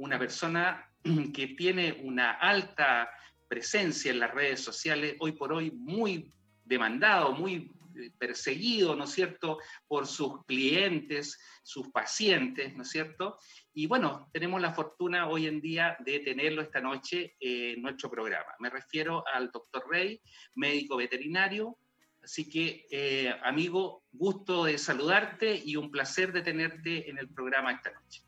una 0.00 0.18
persona 0.18 0.90
que 1.34 1.48
tiene 1.48 2.00
una 2.02 2.32
alta 2.32 3.10
presencia 3.48 4.10
en 4.10 4.20
las 4.20 4.32
redes 4.32 4.60
sociales, 4.60 5.16
hoy 5.18 5.32
por 5.32 5.52
hoy 5.52 5.70
muy 5.72 6.32
demandado, 6.64 7.32
muy 7.32 7.72
eh, 7.96 8.10
perseguido, 8.16 8.94
¿no 8.94 9.04
es 9.04 9.10
cierto?, 9.10 9.58
por 9.88 10.06
sus 10.06 10.44
clientes, 10.46 11.38
sus 11.62 11.88
pacientes, 11.88 12.74
¿no 12.76 12.82
es 12.82 12.90
cierto? 12.90 13.36
Y 13.74 13.86
bueno, 13.86 14.28
tenemos 14.32 14.60
la 14.60 14.72
fortuna 14.72 15.28
hoy 15.28 15.46
en 15.46 15.60
día 15.60 15.96
de 16.00 16.20
tenerlo 16.20 16.62
esta 16.62 16.80
noche 16.80 17.34
en 17.40 17.82
nuestro 17.82 18.10
programa. 18.10 18.54
Me 18.60 18.70
refiero 18.70 19.24
al 19.32 19.50
doctor 19.50 19.84
Rey, 19.90 20.20
médico 20.54 20.96
veterinario. 20.96 21.76
Así 22.22 22.48
que, 22.48 22.86
eh, 22.90 23.34
amigo, 23.42 24.04
gusto 24.12 24.64
de 24.64 24.78
saludarte 24.78 25.60
y 25.64 25.76
un 25.76 25.90
placer 25.90 26.32
de 26.32 26.42
tenerte 26.42 27.10
en 27.10 27.18
el 27.18 27.28
programa 27.28 27.72
esta 27.72 27.90
noche. 27.90 28.22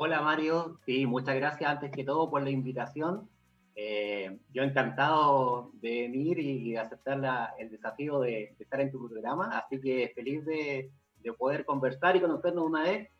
Hola 0.00 0.22
Mario, 0.22 0.78
sí, 0.86 1.06
muchas 1.06 1.34
gracias 1.34 1.68
antes 1.68 1.90
que 1.90 2.04
todo 2.04 2.30
por 2.30 2.40
la 2.44 2.50
invitación. 2.50 3.28
Eh, 3.74 4.38
yo 4.54 4.62
encantado 4.62 5.72
de 5.82 6.02
venir 6.02 6.38
y 6.38 6.76
aceptar 6.76 7.56
el 7.58 7.68
desafío 7.68 8.20
de, 8.20 8.54
estar 8.60 8.80
en 8.80 8.92
tu 8.92 9.08
programa, 9.08 9.58
así 9.58 9.80
que 9.80 10.12
feliz 10.14 10.44
de, 10.44 10.92
poder 11.36 11.64
conversar 11.64 12.14
y 12.14 12.20
conocernos 12.20 12.64
una 12.64 12.84
vez. 12.84 13.10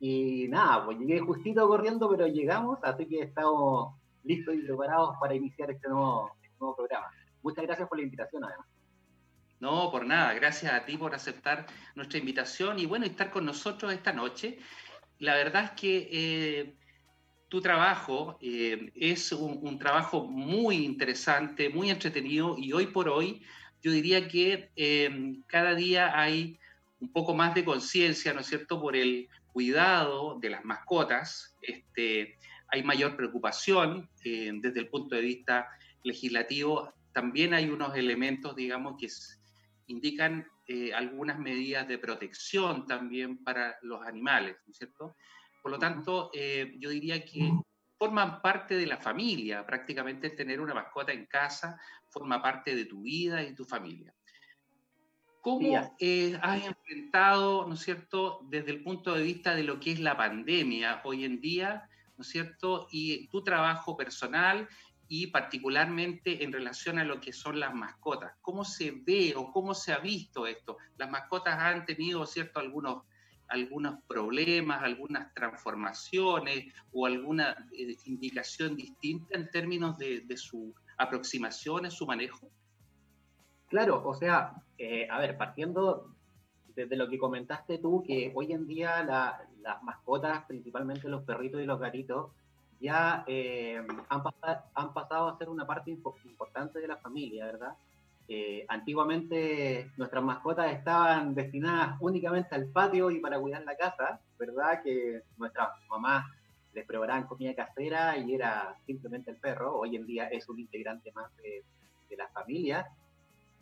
Y 0.00 0.48
nada, 0.48 0.84
pues 0.84 0.98
llegué 0.98 1.20
justito 1.20 1.68
corriendo, 1.68 2.10
pero 2.10 2.26
llegamos, 2.26 2.80
así 2.82 3.06
que 3.06 3.20
estamos 3.20 3.94
listos 4.24 4.56
y 4.56 4.62
preparados 4.62 5.14
para 5.20 5.36
iniciar 5.36 5.70
este 5.70 5.86
este 5.86 6.58
nuevo 6.58 6.74
programa. 6.74 7.06
Muchas 7.44 7.64
gracias 7.64 7.88
por 7.88 7.96
la 7.96 8.02
invitación, 8.02 8.42
además. 8.42 8.66
No, 9.60 9.88
por 9.92 10.04
nada, 10.04 10.34
gracias 10.34 10.72
a 10.72 10.84
ti 10.84 10.98
por 10.98 11.14
aceptar 11.14 11.64
nuestra 11.94 12.18
invitación 12.18 12.80
y 12.80 12.86
bueno, 12.86 13.06
estar 13.06 13.30
con 13.30 13.46
nosotros 13.46 13.92
esta 13.92 14.12
noche 14.12 14.58
la 15.18 15.34
verdad 15.34 15.64
es 15.64 15.70
que 15.72 16.08
eh, 16.10 16.74
tu 17.48 17.60
trabajo 17.60 18.38
eh, 18.40 18.90
es 18.94 19.32
un, 19.32 19.78
trabajo 19.78 20.26
muy 20.26 20.76
interesante, 20.84 21.68
muy 21.68 21.90
entretenido 21.90 22.56
y 22.58 22.72
hoy 22.72 22.86
por 22.86 23.08
hoy 23.08 23.42
yo 23.82 23.92
diría 23.92 24.28
que 24.28 24.70
eh, 24.76 25.36
cada 25.46 25.74
día 25.74 26.18
hay 26.18 26.58
un 27.00 27.12
poco 27.12 27.34
más 27.34 27.54
de 27.54 27.64
conciencia, 27.64 28.32
¿no 28.32 28.40
es 28.40 28.46
cierto?, 28.46 28.80
por 28.80 28.96
el 28.96 29.28
cuidado 29.52 30.38
de 30.40 30.50
las 30.50 30.64
mascotas. 30.64 31.54
Este, 31.60 32.38
hay 32.68 32.82
mayor 32.82 33.14
preocupación 33.14 34.08
desde 34.22 34.80
el 34.80 34.88
punto 34.88 35.14
de 35.14 35.20
vista 35.20 35.68
legislativo. 36.02 36.94
También 37.12 37.52
hay 37.52 37.68
unos 37.68 37.94
elementos, 37.94 38.56
digamos, 38.56 38.96
que 38.98 39.08
indican 39.86 40.46
eh, 40.66 40.94
algunas 40.94 41.38
medidas 41.38 41.86
de 41.86 41.98
protección 41.98 42.86
también 42.86 43.44
para 43.44 43.76
los 43.82 44.04
animales, 44.06 44.56
¿no 44.66 44.70
es 44.70 44.78
cierto? 44.78 45.16
Por 45.62 45.72
lo 45.72 45.78
tanto, 45.78 46.30
eh, 46.32 46.74
yo 46.78 46.90
diría 46.90 47.24
que 47.24 47.52
forman 47.98 48.40
parte 48.42 48.76
de 48.76 48.86
la 48.86 48.96
familia, 48.96 49.64
prácticamente 49.64 50.26
el 50.28 50.36
tener 50.36 50.60
una 50.60 50.74
mascota 50.74 51.12
en 51.12 51.26
casa 51.26 51.80
forma 52.08 52.42
parte 52.42 52.74
de 52.74 52.84
tu 52.84 53.02
vida 53.02 53.42
y 53.42 53.54
tu 53.54 53.64
familia. 53.64 54.14
¿Cómo 55.40 55.94
eh, 55.98 56.38
has 56.40 56.64
enfrentado, 56.64 57.66
¿no 57.66 57.74
es 57.74 57.80
cierto?, 57.80 58.40
desde 58.48 58.70
el 58.70 58.82
punto 58.82 59.14
de 59.14 59.22
vista 59.22 59.54
de 59.54 59.64
lo 59.64 59.78
que 59.78 59.92
es 59.92 60.00
la 60.00 60.16
pandemia 60.16 61.02
hoy 61.04 61.24
en 61.24 61.40
día, 61.40 61.88
¿no 62.16 62.22
es 62.22 62.28
cierto?, 62.28 62.88
y 62.90 63.28
tu 63.28 63.44
trabajo 63.44 63.96
personal 63.96 64.68
y 65.08 65.28
particularmente 65.28 66.42
en 66.44 66.52
relación 66.52 66.98
a 66.98 67.04
lo 67.04 67.20
que 67.20 67.32
son 67.32 67.60
las 67.60 67.74
mascotas. 67.74 68.32
¿Cómo 68.40 68.64
se 68.64 68.90
ve 68.90 69.34
o 69.36 69.52
cómo 69.52 69.74
se 69.74 69.92
ha 69.92 69.98
visto 69.98 70.46
esto? 70.46 70.78
Las 70.96 71.10
mascotas 71.10 71.58
han 71.58 71.84
tenido, 71.84 72.24
¿cierto?, 72.26 72.60
algunos, 72.60 73.04
algunos 73.48 74.02
problemas, 74.06 74.82
algunas 74.82 75.32
transformaciones 75.34 76.72
o 76.92 77.06
alguna 77.06 77.68
eh, 77.72 77.96
indicación 78.06 78.76
distinta 78.76 79.36
en 79.36 79.50
términos 79.50 79.98
de, 79.98 80.20
de 80.20 80.36
su 80.36 80.74
aproximación, 80.96 81.84
en 81.84 81.90
su 81.90 82.06
manejo. 82.06 82.50
Claro, 83.68 84.02
o 84.06 84.14
sea, 84.14 84.54
eh, 84.78 85.08
a 85.10 85.18
ver, 85.18 85.36
partiendo 85.36 86.14
desde 86.74 86.96
lo 86.96 87.08
que 87.08 87.18
comentaste 87.18 87.78
tú, 87.78 88.02
que 88.06 88.32
hoy 88.34 88.52
en 88.52 88.66
día 88.66 89.02
las 89.04 89.82
mascotas, 89.82 90.44
principalmente 90.46 91.08
los 91.08 91.24
perritos 91.24 91.62
y 91.62 91.66
los 91.66 91.80
gatitos, 91.80 92.32
ya 92.80 93.24
eh, 93.26 93.82
han, 94.08 94.22
han, 94.74 94.92
pasado 94.94 95.28
a 95.28 95.38
ser 95.38 95.48
una 95.48 95.66
parte 95.66 95.90
importante 95.90 96.78
de 96.78 96.88
la 96.88 96.96
familia, 96.96 97.46
¿verdad? 97.46 97.74
Eh, 98.26 98.64
antiguamente 98.68 99.90
nuestras 99.96 100.24
mascotas 100.24 100.72
estaban 100.72 101.34
destinadas 101.34 101.96
únicamente 102.00 102.54
al 102.54 102.66
patio 102.66 103.10
y 103.10 103.20
para 103.20 103.38
cuidar 103.38 103.64
la 103.64 103.76
casa, 103.76 104.20
¿verdad? 104.38 104.82
Que 104.82 105.22
nuestras 105.36 105.68
mamás 105.88 106.24
les 106.72 106.86
preparaban 106.86 107.26
comida 107.26 107.54
casera 107.54 108.16
y 108.16 108.34
era 108.34 108.76
simplemente 108.86 109.30
el 109.30 109.36
perro. 109.36 109.78
Hoy 109.78 109.96
en 109.96 110.06
día 110.06 110.26
es 110.28 110.48
un 110.48 110.58
integrante 110.58 111.12
más 111.12 111.34
de, 111.36 111.62
de 112.08 112.16
la 112.16 112.28
familia, 112.28 112.86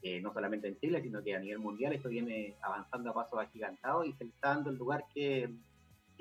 eh, 0.05 0.21
no 0.21 0.33
solamente 0.33 0.67
en 0.67 0.79
Chile, 0.79 1.01
sino 1.01 1.23
que 1.23 1.37
a 1.37 1.39
nivel 1.39 1.59
mundial 1.59 1.93
esto 1.93 2.09
viene 2.09 2.57
avanzando 2.61 3.11
a 3.11 3.15
pasos 3.15 3.39
agigantados 3.39 4.07
y 4.07 4.13
se 4.15 4.25
está 4.25 4.49
dando 4.49 4.71
el 4.71 4.77
lugar 4.77 5.05
que, 5.15 5.49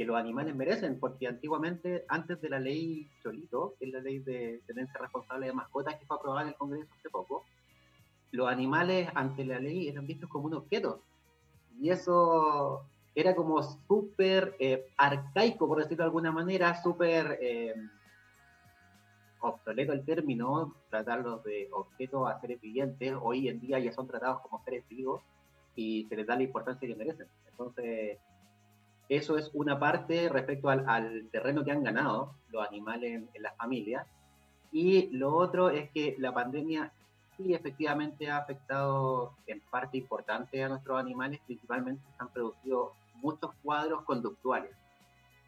que 0.02 0.08
los 0.08 0.18
animales 0.18 0.56
merecen, 0.56 1.00
porque 1.00 1.28
antiguamente, 1.28 2.06
antes 2.08 2.42
de 2.42 2.50
la 2.50 2.60
ley 2.60 3.08
Cholito, 3.22 3.76
que 3.78 3.86
es 3.86 3.94
la 3.94 4.00
ley 4.00 4.18
de 4.18 4.60
tenencia 4.66 5.00
responsable 5.00 5.46
de 5.46 5.54
mascotas 5.54 5.94
que 5.94 6.08
fue 6.08 6.18
aprobada 6.18 6.42
en 6.42 6.48
el 6.48 6.56
Congreso 6.56 6.92
hace 6.98 7.12
poco, 7.12 7.46
los 8.32 8.48
animales 8.50 9.10
ante 9.14 9.46
la 9.46 9.60
ley 9.60 9.90
eran 9.90 10.08
vistos 10.08 10.28
como 10.28 10.48
un 10.48 10.56
objeto. 10.56 11.04
Y 11.80 11.92
eso 11.92 12.84
era 13.14 13.36
como 13.36 13.62
súper 13.62 14.56
eh, 14.58 14.88
arcaico, 14.98 15.68
por 15.68 15.78
decirlo 15.78 15.98
de 15.98 16.08
alguna 16.08 16.32
manera, 16.32 16.82
súper 16.82 17.38
eh, 17.40 17.76
obsoleto 19.40 19.94
el 19.94 20.04
término, 20.04 20.74
tratarlos 20.90 21.44
de 21.44 21.70
objetos 21.74 22.28
a 22.28 22.42
seres 22.42 22.60
vivientes. 22.60 23.14
Hoy 23.22 23.50
en 23.50 23.60
día 23.60 23.78
ya 23.78 23.92
son 23.92 24.08
tratados 24.08 24.42
como 24.42 24.64
seres 24.64 24.84
vivos 24.90 25.22
y 25.76 26.08
se 26.10 26.16
les 26.16 26.26
da 26.26 26.36
la 26.38 26.42
importancia 26.42 26.88
que 26.88 26.96
merecen. 26.96 27.28
Entonces, 27.52 28.18
eso 29.12 29.38
es 29.38 29.52
una 29.54 29.78
parte 29.78 30.30
respecto 30.30 30.70
al, 30.70 31.28
terreno 31.34 31.66
que 31.66 31.72
han 31.72 31.84
ganado 31.84 32.34
los 32.50 32.66
animales 32.66 33.12
en, 33.12 33.30
en 33.34 33.44
las 33.44 33.58
familias. 33.58 34.08
Y 34.72 35.10
lo 35.10 35.36
otro 35.36 35.70
es 35.70 35.92
que 35.92 36.16
la 36.18 36.34
pandemia 36.34 36.94
sí 37.36 37.54
efectivamente 37.54 38.30
ha 38.30 38.38
afectado 38.38 39.34
en 39.48 39.60
parte 39.70 39.98
importante 39.98 40.64
a 40.64 40.70
nuestros 40.70 40.98
animales, 40.98 41.42
principalmente 41.46 42.02
se 42.16 42.24
han 42.24 42.30
producido 42.30 42.94
muchos 43.16 43.52
cuadros 43.62 44.04
conductuales, 44.04 44.72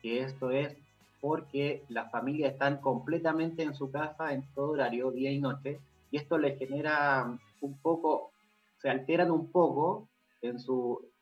que 0.01 0.19
esto 0.23 0.51
es 0.51 0.75
porque 1.21 1.85
las 1.87 2.11
familias 2.11 2.51
están 2.51 2.81
completamente 2.81 3.63
en 3.63 3.73
su 3.75 3.89
casa 3.89 4.33
en 4.33 4.43
todo 4.53 4.71
horario, 4.71 5.09
día 5.09 5.31
y 5.31 5.39
noche, 5.39 5.79
y 6.11 6.17
esto 6.17 6.37
les 6.37 6.59
genera 6.59 7.39
un 7.61 7.77
poco, 7.77 8.33
se 8.81 8.89
alteran 8.89 9.31
un 9.31 9.49
poco 9.49 10.09
en 10.41 10.59
su, 10.59 11.12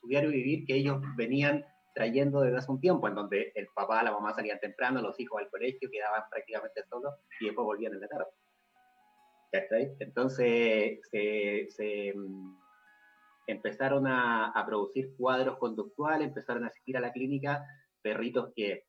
su 0.00 0.06
diario 0.08 0.30
vivir 0.30 0.64
que 0.66 0.76
ellos 0.76 1.00
venían 1.16 1.64
trayendo 1.94 2.40
desde 2.40 2.58
hace 2.58 2.70
un 2.70 2.80
tiempo, 2.80 3.08
en 3.08 3.14
donde 3.14 3.52
el 3.54 3.66
papá, 3.74 4.02
la 4.02 4.12
mamá 4.12 4.32
salían 4.32 4.60
temprano, 4.60 5.02
los 5.02 5.18
hijos 5.18 5.40
al 5.40 5.50
colegio, 5.50 5.90
quedaban 5.90 6.22
prácticamente 6.30 6.84
solos 6.88 7.14
y 7.40 7.46
después 7.46 7.64
volvían 7.64 7.94
en 7.94 8.00
la 8.00 8.08
tarde. 8.08 8.26
Entonces 9.98 11.00
se, 11.10 12.12
mm, 12.14 12.56
empezaron 13.46 14.06
a, 14.06 14.50
a, 14.50 14.66
producir 14.66 15.14
cuadros 15.16 15.58
conductuales, 15.58 16.28
empezaron 16.28 16.64
a 16.64 16.68
asistir 16.68 16.96
a 16.96 17.00
la 17.00 17.12
clínica 17.12 17.64
perritos 18.02 18.52
que 18.54 18.84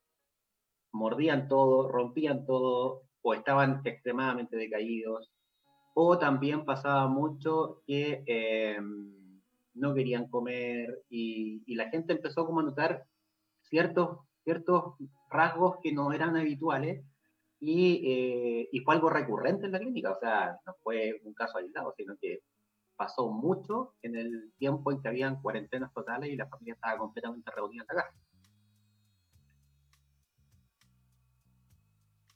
mordían 0.92 1.48
todo, 1.48 1.88
rompían 1.90 2.46
todo 2.46 3.02
o 3.22 3.34
estaban 3.34 3.80
extremadamente 3.84 4.56
decaídos. 4.56 5.30
O 5.94 6.18
también 6.18 6.64
pasaba 6.64 7.08
mucho 7.08 7.82
que 7.86 8.22
em, 8.26 9.19
no 9.74 9.94
querían 9.94 10.28
comer 10.28 11.02
y, 11.08 11.62
la 11.74 11.88
gente 11.90 12.12
empezó 12.12 12.44
como 12.46 12.60
a 12.60 12.64
notar 12.64 13.04
ciertos, 13.62 14.18
ciertos 14.44 14.94
rasgos 15.30 15.76
que 15.82 15.92
no 15.92 16.12
eran 16.12 16.36
habituales 16.36 17.04
y, 17.58 18.02
eh, 18.04 18.68
y, 18.72 18.80
fue 18.80 18.94
algo 18.94 19.10
recurrente 19.10 19.66
en 19.66 19.72
la 19.72 19.78
clínica, 19.78 20.12
o 20.12 20.18
sea, 20.18 20.58
no 20.66 20.74
fue 20.82 21.20
un 21.24 21.34
caso 21.34 21.58
aislado, 21.58 21.94
sino 21.96 22.16
que 22.20 22.40
pasó 22.96 23.30
mucho 23.30 23.94
en 24.02 24.16
el 24.16 24.52
tiempo 24.58 24.92
en 24.92 25.00
que 25.00 25.08
habían 25.08 25.40
cuarentenas 25.40 25.92
totales 25.94 26.30
y 26.30 26.36
la 26.36 26.48
familia 26.48 26.74
estaba 26.74 26.98
completamente 26.98 27.50
reunida 27.50 27.84
en 27.88 27.96
la 27.96 28.02
casa. 28.02 28.16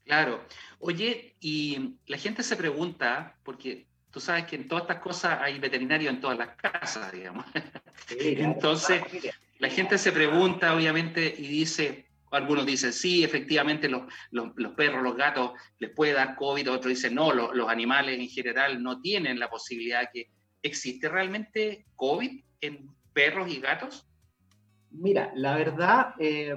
Claro. 0.04 0.40
Oye, 0.80 1.36
y 1.40 1.98
la 2.06 2.18
gente 2.18 2.42
se 2.42 2.56
pregunta, 2.56 3.38
porque 3.42 3.88
tú 4.14 4.20
sabes 4.20 4.44
que 4.44 4.54
en 4.54 4.68
todas 4.68 4.82
estas 4.82 5.00
cosas 5.00 5.40
hay 5.42 5.58
veterinarios 5.58 6.14
en 6.14 6.20
todas 6.20 6.38
las 6.38 6.50
casas, 6.50 7.10
digamos. 7.10 7.44
Entonces, 8.20 9.02
la 9.58 9.68
gente 9.68 9.98
se 9.98 10.12
pregunta, 10.12 10.72
obviamente, 10.72 11.34
y 11.36 11.48
dice, 11.48 12.06
algunos 12.30 12.64
dicen, 12.64 12.92
sí, 12.92 13.24
efectivamente 13.24 13.88
los, 13.88 14.04
los, 14.30 14.72
perros, 14.76 15.02
los 15.02 15.16
gatos 15.16 15.50
les 15.80 15.90
puede 15.90 16.12
dar 16.12 16.36
COVID, 16.36 16.70
otros 16.70 16.90
dicen, 16.90 17.16
no, 17.16 17.32
los, 17.32 17.56
los 17.56 17.68
animales 17.68 18.20
en 18.20 18.28
general 18.28 18.80
no 18.80 19.00
tienen 19.00 19.40
la 19.40 19.50
posibilidad 19.50 20.08
que 20.12 20.30
existe 20.62 21.08
realmente 21.08 21.84
COVID 21.96 22.40
en 22.60 22.88
perros 23.12 23.50
y 23.50 23.58
gatos. 23.58 24.06
Mira, 24.92 25.32
la 25.34 25.56
verdad, 25.56 26.14
eh, 26.20 26.54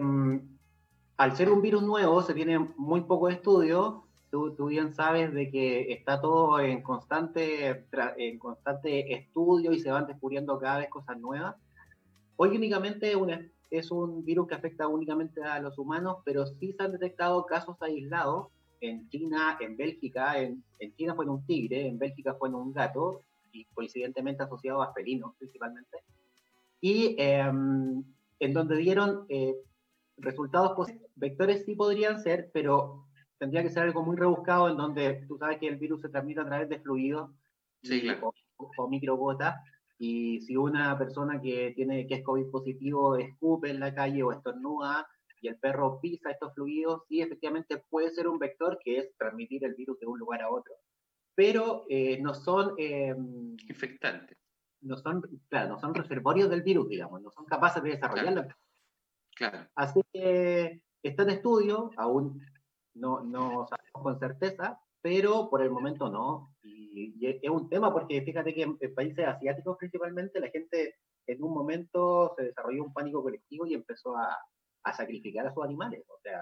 al 1.18 1.36
ser 1.36 1.50
un 1.50 1.64
virus 1.64 1.82
nuevo, 1.82 2.22
se 2.22 2.36
tiene 2.36 2.60
muy 2.60 3.02
poco 3.02 3.30
estudio. 3.30 4.07
Tú, 4.30 4.54
tú, 4.56 4.68
bien 4.68 4.94
sabes 4.94 5.34
de 5.34 5.50
que 5.50 5.92
está 5.94 6.20
todo 6.20 6.60
en 6.60 6.82
constante, 6.82 7.86
en 8.18 8.40
constante 8.40 9.14
estudio 9.14 9.72
y 9.72 9.80
se 9.80 9.92
van 9.92 10.06
descubriendo 10.06 10.60
cada 10.60 10.80
vez 10.80 10.90
cosas 10.90 11.18
nuevas. 11.18 11.56
Hoy 12.36 12.56
únicamente 12.56 13.16
una, 13.16 13.50
es 13.72 13.90
un 13.90 14.26
virus 14.26 14.48
que 14.48 14.56
afecta 14.56 14.88
únicamente 14.88 15.42
a 15.44 15.60
los 15.60 15.78
humanos, 15.78 16.18
pero 16.26 16.46
sí 16.46 16.74
se 16.74 16.84
han 16.84 16.92
detectado 16.92 17.46
casos 17.46 17.78
aislados 17.82 18.48
en 18.82 19.08
China, 19.10 19.58
en 19.62 19.78
Bélgica. 19.78 20.40
En, 20.40 20.64
en 20.80 20.96
China 20.96 21.16
fue 21.16 21.26
en 21.26 21.32
un 21.32 21.46
tigre, 21.46 21.88
en 21.88 21.98
Bélgica 21.98 22.36
fue 22.36 22.50
en 22.50 22.56
un 22.56 22.74
gato, 22.74 23.24
y 23.52 23.66
coincidentemente 23.74 24.44
asociado 24.44 24.82
a 24.82 24.94
felinos 24.94 25.34
principalmente. 25.38 26.04
Y 26.82 27.16
em, 27.18 28.04
en 28.40 28.54
donde 28.54 28.78
dieron 28.78 29.26
eh, 29.30 29.56
resultados 30.18 30.74
positivos. 30.74 31.10
Vectores 31.16 31.66
sí 31.66 31.76
podrían 31.76 32.20
ser, 32.22 32.52
pero 32.54 33.07
tendría 33.38 33.64
que 33.64 33.70
ser 33.70 33.84
algo 33.84 34.04
muy 34.04 34.16
rebuscado 34.16 34.70
en 34.70 34.78
donde 34.78 35.26
tú 35.28 35.38
sabes 35.38 35.60
que 35.60 35.68
el 35.68 35.78
virus 35.78 36.02
se 36.02 36.10
transmite 36.10 36.42
a 36.42 36.46
través 36.46 36.70
de 36.70 36.80
fluidos 36.80 37.32
o, 38.78 38.90
microgotas. 38.90 39.56
Y 40.00 40.42
si 40.42 40.56
una 40.56 40.98
persona 40.98 41.42
que 41.42 41.74
tiene 41.76 42.06
que 42.08 42.16
es 42.16 42.24
COVID 42.24 42.52
positivo 42.52 43.18
escupe 43.18 43.70
en 43.70 43.80
la 43.80 43.94
calle 43.94 44.22
o 44.24 44.32
estornuda 44.32 45.08
y 45.42 45.48
el 45.48 45.58
perro 45.58 46.00
pisa 46.00 46.32
estos 46.32 46.54
fluidos, 46.54 47.04
sí 47.08 47.22
efectivamente 47.22 47.84
puede 47.90 48.12
ser 48.12 48.28
un 48.28 48.40
vector 48.40 48.80
que 48.84 49.00
es 49.00 49.18
transmitir 49.18 49.64
el 49.66 49.76
virus 49.76 50.00
de 50.00 50.08
un 50.08 50.20
lugar 50.20 50.42
a 50.42 50.50
otro. 50.50 50.76
Pero 51.36 51.86
eh, 51.90 52.20
no 52.22 52.34
son 52.34 52.74
em, 52.78 53.56
infectantes. 53.68 54.38
No 54.82 54.98
son, 54.98 55.22
claro, 55.50 55.70
no 55.70 55.80
son 55.80 55.94
reservorios 55.94 56.50
del 56.50 56.62
virus, 56.62 56.88
digamos, 56.88 57.22
no 57.22 57.32
son 57.32 57.46
capaces 57.46 57.82
de 57.82 57.92
desarrollarlo. 57.92 58.48
Así 59.76 60.02
que 60.14 60.82
está 61.02 61.24
en 61.24 61.30
estudio, 61.30 61.92
aún 61.98 62.42
no, 62.98 63.22
no 63.24 63.68
sabemos 63.68 64.04
con 64.04 64.20
certeza, 64.20 64.80
pero 65.02 65.50
por 65.50 65.62
el 65.62 65.70
momento 65.70 66.10
no. 66.10 66.56
Y, 66.64 67.26
es 67.26 67.50
un 67.50 67.70
tema 67.70 67.94
porque 67.94 68.22
fíjate 68.22 68.54
que 68.54 68.64
en, 68.64 68.78
países 68.96 69.26
asiáticos 69.28 69.78
principalmente 69.78 70.40
la 70.40 70.50
gente 70.50 70.96
en 71.28 71.44
un 71.44 71.54
momento 71.54 72.34
se 72.38 72.46
desarrolló 72.46 72.84
un 72.84 72.94
pánico 72.94 73.22
colectivo 73.22 73.66
y 73.66 73.74
empezó 73.74 74.16
a, 74.18 74.38
a 74.84 74.94
sacrificar 74.94 75.48
a 75.48 75.54
sus 75.54 75.64
animales. 75.64 76.04
O 76.08 76.20
sea, 76.22 76.42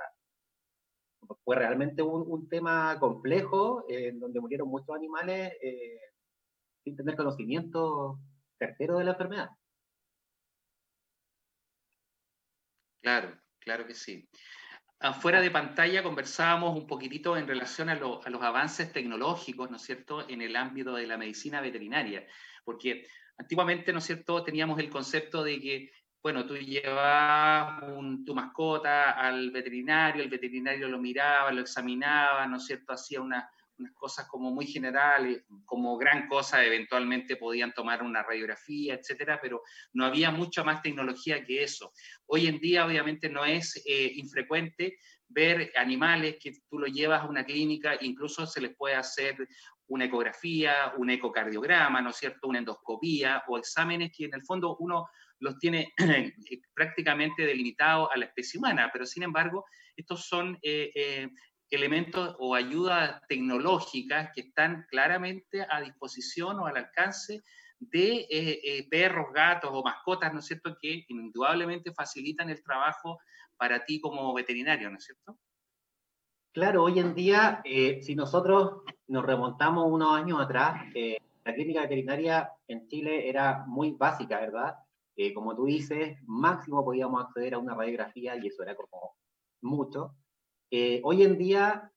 fue 1.44 1.56
realmente 1.56 2.02
un, 2.02 2.24
un 2.28 2.48
tema 2.50 2.98
complejo 3.00 3.86
en 3.88 4.20
donde 4.20 4.40
murieron 4.40 4.68
muchos 4.68 4.96
animales 4.96 5.54
eh, 5.62 6.00
sin 6.84 6.96
tener 6.96 7.16
conocimiento 7.16 8.20
certero 8.58 8.98
de 8.98 9.06
la 9.06 9.12
enfermedad. 9.12 9.50
Claro, 13.02 13.38
claro 13.60 13.86
que 13.86 13.94
sí. 13.94 14.28
Afuera 15.00 15.42
de 15.42 15.52
pantalla 15.52 16.02
conversábamos 16.02 16.76
un 16.76 16.88
poquitito 16.88 17.36
en 17.36 17.48
relación 17.48 17.90
a, 17.90 17.94
a, 17.94 18.30
los 18.30 18.42
avances 18.42 18.92
tecnológicos, 18.94 19.70
¿no 19.70 19.76
es 19.76 19.84
cierto?, 19.84 20.28
en 20.30 20.42
el 20.42 20.56
ámbito 20.56 20.94
de 20.96 21.06
la 21.06 21.18
medicina 21.18 21.60
veterinaria, 21.60 22.26
porque 22.64 23.06
antiguamente, 23.38 23.92
¿no 23.92 24.00
es 24.00 24.06
cierto?, 24.06 24.44
teníamos 24.44 24.80
el 24.80 24.90
concepto 24.90 25.44
de 25.44 25.60
que, 25.60 25.92
bueno, 26.24 26.46
tú 26.46 26.56
llevabas 26.56 27.84
tu 28.26 28.34
mascota 28.34 29.12
al 29.12 29.52
veterinario, 29.52 30.24
el 30.24 30.30
veterinario 30.30 30.88
lo 30.88 30.98
miraba, 30.98 31.52
lo 31.52 31.62
examinaba, 31.62 32.48
¿no 32.48 32.58
es 32.58 32.66
cierto?, 32.66 32.94
hacía 32.94 33.22
una, 33.22 33.50
unas 33.78 33.94
cosas 33.94 34.28
como 34.28 34.52
muy 34.52 34.68
generales, 34.68 35.44
como 35.66 35.98
gran 35.98 36.28
cosa, 36.28 36.64
eventualmente 36.64 37.36
podían 37.36 37.74
tomar 37.74 38.04
una 38.04 38.24
radiografía, 38.24 38.96
etcétera, 38.96 39.40
pero 39.42 39.62
no 39.94 40.06
había 40.06 40.32
mucha 40.32 40.64
más 40.64 40.82
tecnología 40.82 41.44
que 41.44 41.64
eso. 41.64 41.92
Hoy 42.26 42.48
en 42.48 42.60
día, 42.60 42.86
obviamente, 42.86 43.30
no 43.30 43.46
es 43.46 43.82
eh, 43.86 44.12
infrecuente 44.16 44.98
ver 45.28 45.72
animales 45.76 46.38
que 46.42 46.54
tú 46.70 46.80
lo 46.80 46.88
llevas 46.88 47.24
a 47.24 47.28
una 47.28 47.46
clínica, 47.46 47.98
incluso 48.02 48.46
se 48.46 48.62
les 48.62 48.76
puede 48.76 48.96
hacer 48.96 49.36
una 49.88 50.06
ecografía, 50.06 50.94
un 50.98 51.10
ecocardiograma, 51.10 52.02
¿no 52.02 52.10
es 52.10 52.18
cierto?, 52.18 52.48
una 52.48 52.60
endoscopía 52.60 53.44
o 53.48 53.58
exámenes 53.58 54.12
que 54.16 54.26
en 54.26 54.34
el 54.34 54.44
fondo 54.44 54.78
uno 54.80 55.08
los 55.40 55.58
tiene 55.60 55.94
prácticamente 56.74 57.46
delimitados 57.46 58.10
a 58.14 58.18
la 58.18 58.26
especie 58.26 58.58
humana, 58.58 58.90
pero 58.92 59.06
sin 59.06 59.24
embargo, 59.24 59.66
estos 59.96 60.26
son 60.28 60.58
eh, 60.62 60.92
eh, 60.96 61.30
elementos 61.70 62.36
o 62.40 62.56
ayudas 62.56 63.22
tecnológicas 63.28 64.32
que 64.34 64.42
están 64.42 64.86
claramente 64.90 65.66
a 65.70 65.82
disposición 65.82 66.60
o 66.60 66.68
al 66.68 66.78
alcance 66.78 67.44
de 67.80 68.28
eh, 68.30 68.60
eh, 68.64 68.88
perros, 68.90 69.28
gatos 69.34 69.70
o 69.74 69.84
mascotas, 69.84 70.34
¿no 70.34 70.40
es 70.40 70.46
cierto?, 70.46 70.78
que 70.80 71.06
indudablemente 71.08 71.94
facilitan 71.94 72.50
el 72.50 72.64
trabajo 72.64 73.20
para 73.58 73.84
ti 73.84 74.00
como 74.00 74.34
veterinario, 74.34 74.90
¿no 74.90 74.98
es 74.98 75.06
cierto? 75.06 75.38
Claro, 76.54 76.84
hoy 76.84 77.00
en 77.00 77.14
día, 77.14 77.62
eh, 77.66 78.02
si 78.02 78.16
nosotros 78.16 78.84
nos 79.08 79.26
remontamos 79.26 79.92
unos 79.92 80.16
años 80.16 80.40
atrás, 80.40 80.86
la 81.44 81.54
clínica 81.54 81.82
veterinaria 81.82 82.50
en 82.68 82.88
Chile 82.88 83.28
era 83.30 83.66
muy 83.68 83.92
básica, 83.92 84.40
¿verdad? 84.40 84.76
como 85.34 85.56
tú 85.56 85.66
dices, 85.66 86.18
máximo 86.28 86.84
podíamos 86.84 87.24
acceder 87.24 87.54
a 87.54 87.58
una 87.58 87.74
radiografía 87.74 88.36
y 88.36 88.48
eso 88.48 88.64
era 88.64 88.76
como 88.76 89.16
mucho. 89.62 90.14
Eh, 90.72 91.02
hoy 91.04 91.24
en 91.24 91.38
día, 91.38 91.92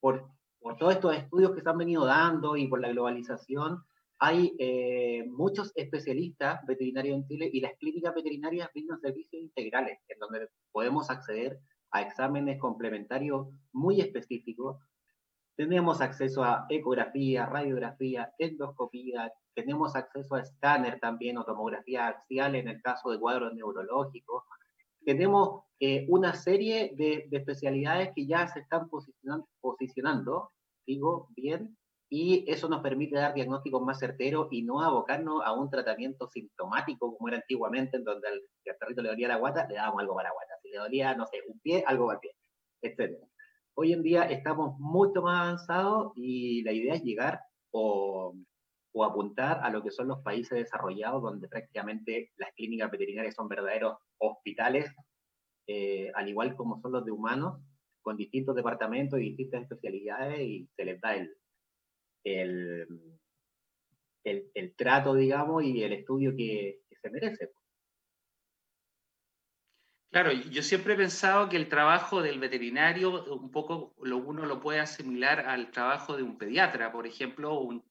por, 0.00 0.28
por, 0.60 0.76
todos 0.76 0.94
estos 0.94 1.16
estudios 1.16 1.52
que 1.52 1.62
se 1.62 1.68
han 1.68 1.78
venido 1.78 2.04
dando 2.04 2.56
y 2.56 2.68
por 2.68 2.80
la 2.80 2.90
globalización, 2.90 3.82
hay 4.18 4.54
eh, 4.58 5.24
muchos 5.26 5.72
especialistas 5.74 6.64
veterinarios 6.64 7.16
en 7.16 7.26
Chile 7.26 7.50
y 7.52 7.60
las 7.60 7.76
clínicas 7.78 8.14
veterinarias 8.14 8.70
brindan 8.72 9.00
servicios 9.00 9.42
integrales, 9.42 9.98
en 10.06 10.18
donde 10.20 10.48
podemos 10.70 11.10
acceder 11.10 11.58
a 11.90 12.02
exámenes 12.02 12.60
complementarios 12.60 13.48
muy 13.72 14.00
específicos. 14.00 14.76
Tenemos 15.56 16.00
acceso 16.00 16.44
a 16.44 16.66
ecografía, 16.68 17.46
radiografía, 17.46 18.32
endoscopía, 18.38 19.32
tenemos 19.54 19.96
acceso 19.96 20.36
a 20.36 20.40
escáner 20.40 21.00
también 21.00 21.36
o 21.38 21.44
tomografía 21.44 22.08
axial 22.08 22.54
en 22.54 22.68
el 22.68 22.80
caso 22.80 23.10
de 23.10 23.18
cuadros 23.18 23.52
neurológicos, 23.54 24.44
tenemos 25.04 25.64
eh, 25.80 26.06
una 26.08 26.34
serie 26.34 26.92
de, 26.94 27.28
especialidades 27.30 28.10
que 28.14 28.26
ya 28.26 28.46
se 28.46 28.60
están 28.60 28.88
posicionando, 29.60 30.52
digo 30.86 31.28
bien, 31.36 31.76
y 32.08 32.44
eso 32.46 32.68
nos 32.68 32.82
permite 32.82 33.16
dar 33.16 33.32
diagnósticos 33.32 33.80
más 33.80 33.98
certeros 33.98 34.48
y 34.50 34.62
no 34.62 34.82
abocarnos 34.82 35.42
a 35.44 35.52
un 35.54 35.70
tratamiento 35.70 36.28
sintomático 36.28 37.16
como 37.16 37.28
era 37.28 37.38
antiguamente, 37.38 37.96
en 37.96 38.04
donde 38.04 38.28
al, 38.28 38.42
perrito 38.78 39.00
le 39.00 39.08
dolía 39.08 39.28
la 39.28 39.38
guata, 39.38 39.66
le 39.66 39.76
dábamos 39.76 40.02
algo 40.02 40.14
para 40.14 40.28
la 40.28 40.34
guata. 40.34 40.52
Si 40.62 40.68
le 40.68 40.76
dolía, 40.76 41.14
no 41.14 41.26
sé, 41.26 41.38
un 41.48 41.58
pie, 41.60 41.82
algo 41.86 42.06
para 42.06 42.18
el 42.18 42.20
pie, 42.20 42.36
etc. 42.82 43.18
Hoy 43.74 43.94
en 43.94 44.02
día 44.02 44.24
estamos 44.24 44.78
mucho 44.78 45.22
más 45.22 45.40
avanzados 45.40 46.12
y 46.14 46.62
la 46.64 46.72
idea 46.72 46.94
es 46.94 47.02
llegar 47.02 47.40
o 47.70 48.34
o 48.92 49.04
apuntar 49.04 49.60
a 49.62 49.70
lo 49.70 49.82
que 49.82 49.90
son 49.90 50.08
los 50.08 50.20
países 50.22 50.58
desarrollados, 50.58 51.22
donde 51.22 51.48
prácticamente 51.48 52.30
las 52.36 52.52
clínicas 52.54 52.90
veterinarias 52.90 53.34
son 53.34 53.48
verdaderos 53.48 53.96
hospitales, 54.18 54.92
eh, 55.66 56.10
al 56.14 56.28
igual 56.28 56.54
como 56.56 56.80
son 56.80 56.92
los 56.92 57.04
de 57.04 57.10
humanos, 57.10 57.60
con 58.02 58.16
distintos 58.16 58.54
departamentos 58.54 59.18
y 59.20 59.30
distintas 59.30 59.62
especialidades, 59.62 60.40
y 60.40 60.68
se 60.76 60.84
les 60.84 61.00
da 61.00 61.14
el, 61.14 61.34
el, 62.24 62.88
el, 64.24 64.74
trato, 64.76 65.14
digamos, 65.14 65.64
y 65.64 65.82
el 65.82 65.92
estudio 65.92 66.34
que, 66.36 66.80
se 67.00 67.10
merece. 67.10 67.50
Claro, 70.12 70.30
yo 70.30 70.62
siempre 70.62 70.92
he 70.92 70.96
pensado 70.98 71.48
que 71.48 71.56
el 71.56 71.70
trabajo 71.70 72.20
del 72.20 72.38
veterinario 72.38 73.24
un 73.32 73.50
poco 73.50 73.94
lo, 74.02 74.18
uno 74.18 74.44
lo 74.44 74.60
puede 74.60 74.78
asimilar 74.78 75.40
al 75.40 75.70
trabajo 75.70 76.18
de 76.18 76.22
un 76.22 76.36
pediatra, 76.36 76.92
por 76.92 77.06
ejemplo, 77.06 77.54
o 77.54 77.62
un, 77.62 77.82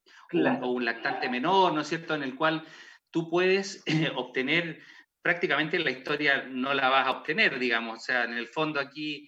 lactante 0.86 1.28
menor, 1.30 1.74
¿no 1.74 1.82
es 1.82 1.88
cierto?, 1.88 2.14
en 2.14 2.22
el 2.22 2.36
cual 2.36 2.64
tú 3.10 3.28
puedes 3.28 3.84
obtener 4.16 4.84
prácticamente 5.24 5.80
la 5.80 5.90
historia 5.90 6.44
no 6.44 6.76
la 6.76 6.90
vas 6.90 7.08
a 7.08 7.12
obtener, 7.12 7.58
digamos, 7.58 7.98
o 7.98 8.02
sea, 8.02 8.26
en 8.26 8.34
el 8.34 8.48
fondo 8.48 8.80
aquí 8.80 9.28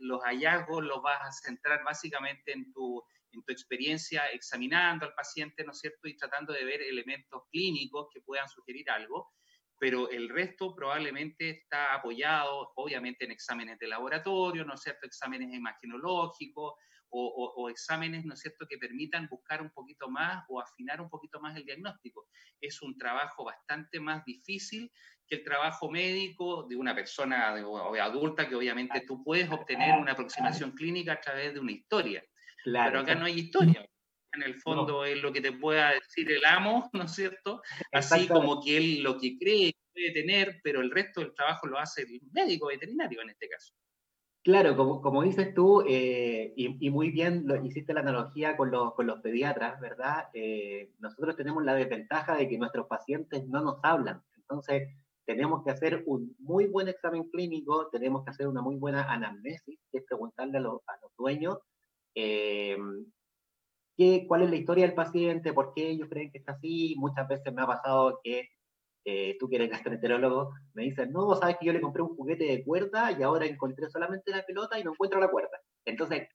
los 0.00 0.22
hallazgos 0.24 0.84
los 0.84 1.00
vas 1.00 1.22
a 1.22 1.32
centrar 1.32 1.82
básicamente 1.84 2.52
en 2.52 2.70
tu, 2.70 3.02
en 3.32 3.42
tu 3.42 3.50
experiencia 3.50 4.26
examinando 4.26 5.06
al 5.06 5.14
paciente, 5.14 5.64
¿no 5.64 5.70
es 5.70 5.78
cierto?, 5.78 6.06
y 6.06 6.18
tratando 6.18 6.52
de 6.52 6.66
ver 6.66 6.82
elementos 6.82 7.44
clínicos 7.50 8.08
que 8.12 8.20
puedan 8.20 8.46
sugerir 8.50 8.90
algo 8.90 9.32
pero 9.78 10.10
el 10.10 10.28
resto 10.28 10.74
probablemente 10.74 11.50
está 11.50 11.94
apoyado, 11.94 12.72
obviamente, 12.76 13.24
en 13.24 13.32
exámenes 13.32 13.78
de 13.78 13.88
laboratorio, 13.88 14.64
¿no 14.64 14.74
es 14.74 14.80
cierto?, 14.80 15.06
exámenes 15.06 15.52
imagenológicos 15.52 16.74
o, 17.16 17.54
o, 17.56 17.68
exámenes, 17.68 18.24
¿no 18.24 18.34
es 18.34 18.40
cierto?, 18.40 18.66
que 18.68 18.78
permitan 18.78 19.28
buscar 19.28 19.62
un 19.62 19.70
poquito 19.70 20.08
más 20.08 20.44
o 20.48 20.60
afinar 20.60 21.00
un 21.00 21.08
poquito 21.08 21.40
más 21.40 21.56
el 21.56 21.64
diagnóstico. 21.64 22.26
Es 22.60 22.82
un 22.82 22.96
trabajo 22.96 23.44
bastante 23.44 24.00
más 24.00 24.24
difícil 24.24 24.90
que 25.26 25.36
el 25.36 25.44
trabajo 25.44 25.90
médico 25.90 26.66
de 26.68 26.76
una 26.76 26.94
persona 26.94 27.48
adulta, 27.48 28.48
que 28.48 28.56
obviamente 28.56 29.02
tú 29.06 29.22
puedes 29.22 29.50
obtener 29.50 29.98
una 29.98 30.12
aproximación 30.12 30.72
clínica 30.72 31.14
a 31.14 31.20
través 31.20 31.54
de 31.54 31.60
una 31.60 31.72
historia. 31.72 32.24
Claro. 32.64 32.90
Pero 32.90 33.02
acá 33.02 33.14
no 33.14 33.26
hay 33.26 33.38
historia 33.38 33.88
en 34.34 34.42
el 34.42 34.60
fondo 34.60 35.04
es 35.04 35.20
lo 35.22 35.32
que 35.32 35.40
te 35.40 35.52
pueda 35.52 35.92
decir 35.92 36.30
el 36.30 36.44
amo, 36.44 36.90
¿no 36.92 37.04
es 37.04 37.12
cierto? 37.14 37.62
Así 37.92 38.28
como 38.28 38.62
que 38.62 38.76
él 38.76 39.02
lo 39.02 39.18
que 39.18 39.36
cree 39.38 39.74
puede 39.92 40.12
tener, 40.12 40.60
pero 40.62 40.80
el 40.80 40.90
resto 40.90 41.20
del 41.20 41.34
trabajo 41.34 41.66
lo 41.66 41.78
hace 41.78 42.02
el 42.02 42.20
médico 42.32 42.66
veterinario 42.66 43.22
en 43.22 43.30
este 43.30 43.48
caso. 43.48 43.74
Claro, 44.42 44.76
como, 44.76 45.00
como 45.00 45.22
dices 45.22 45.54
tú, 45.54 45.82
eh, 45.88 46.52
y, 46.54 46.90
muy 46.90 47.10
bien 47.10 47.44
lo, 47.46 47.64
hiciste 47.64 47.94
la 47.94 48.00
analogía 48.00 48.58
con 48.58 48.70
los, 48.70 48.92
con 48.92 49.06
los 49.06 49.20
pediatras, 49.20 49.80
¿verdad? 49.80 50.28
Eh, 50.34 50.90
nosotros 50.98 51.34
tenemos 51.34 51.64
la 51.64 51.74
desventaja 51.74 52.36
de 52.36 52.46
que 52.46 52.58
nuestros 52.58 52.86
pacientes 52.86 53.46
no 53.48 53.62
nos 53.62 53.78
hablan, 53.82 54.22
entonces 54.36 54.90
tenemos 55.24 55.64
que 55.64 55.70
hacer 55.70 56.02
un 56.04 56.36
muy 56.38 56.66
buen 56.66 56.88
examen 56.88 57.30
clínico, 57.30 57.88
tenemos 57.88 58.22
que 58.22 58.32
hacer 58.32 58.46
una 58.46 58.60
muy 58.60 58.76
buena 58.76 59.10
anamnesis, 59.10 59.78
que 59.90 59.98
es 59.98 60.04
preguntarle 60.04 60.58
a, 60.58 60.60
los, 60.60 60.82
a 60.88 61.00
los 61.00 61.10
dueños 61.16 61.58
eh, 62.14 62.76
qué, 63.96 64.26
cuál 64.28 64.42
es 64.42 64.50
la 64.50 64.56
historia 64.56 64.86
del 64.86 64.94
paciente, 64.94 65.52
por 65.52 65.72
qué 65.74 65.90
ellos 65.90 66.08
creen 66.10 66.30
que 66.30 66.38
está 66.38 66.52
así. 66.52 66.94
Muchas 66.98 67.28
veces 67.28 67.52
me 67.52 67.62
ha 67.62 67.66
pasado 67.66 68.20
que 68.22 68.48
eh, 69.04 69.36
tú 69.38 69.48
que 69.48 69.56
eres 69.56 69.70
gastroenterólogo, 69.70 70.54
me 70.72 70.84
dicen, 70.84 71.12
no, 71.12 71.34
sabes 71.36 71.56
que 71.60 71.66
yo 71.66 71.72
le 71.74 71.80
compré 71.80 72.02
un 72.02 72.16
juguete 72.16 72.44
de 72.44 72.64
cuerda 72.64 73.12
y 73.12 73.22
ahora 73.22 73.44
encontré 73.46 73.90
solamente 73.90 74.30
la 74.30 74.44
pelota 74.46 74.78
y 74.78 74.84
no 74.84 74.92
encuentro 74.92 75.20
la 75.20 75.28
cuerda. 75.30 75.60
Entonces, 75.84 76.28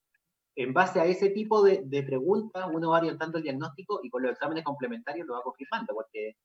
en 0.55 0.73
base 0.73 0.99
a 0.99 1.05
ese 1.05 1.29
tipo 1.29 1.63
de, 1.63 2.03
preguntas, 2.03 2.67
uno 2.71 2.91
va 2.91 2.99
orientando 2.99 3.37
el 3.37 3.43
diagnóstico 3.43 4.01
y 4.03 4.09
con 4.09 4.21
los 4.21 4.31
exámenes 4.33 4.63
complementarios 4.63 5.25
lo 5.25 5.33
va 5.33 5.41
confirmando, 5.41 5.93
porque, 5.95 6.35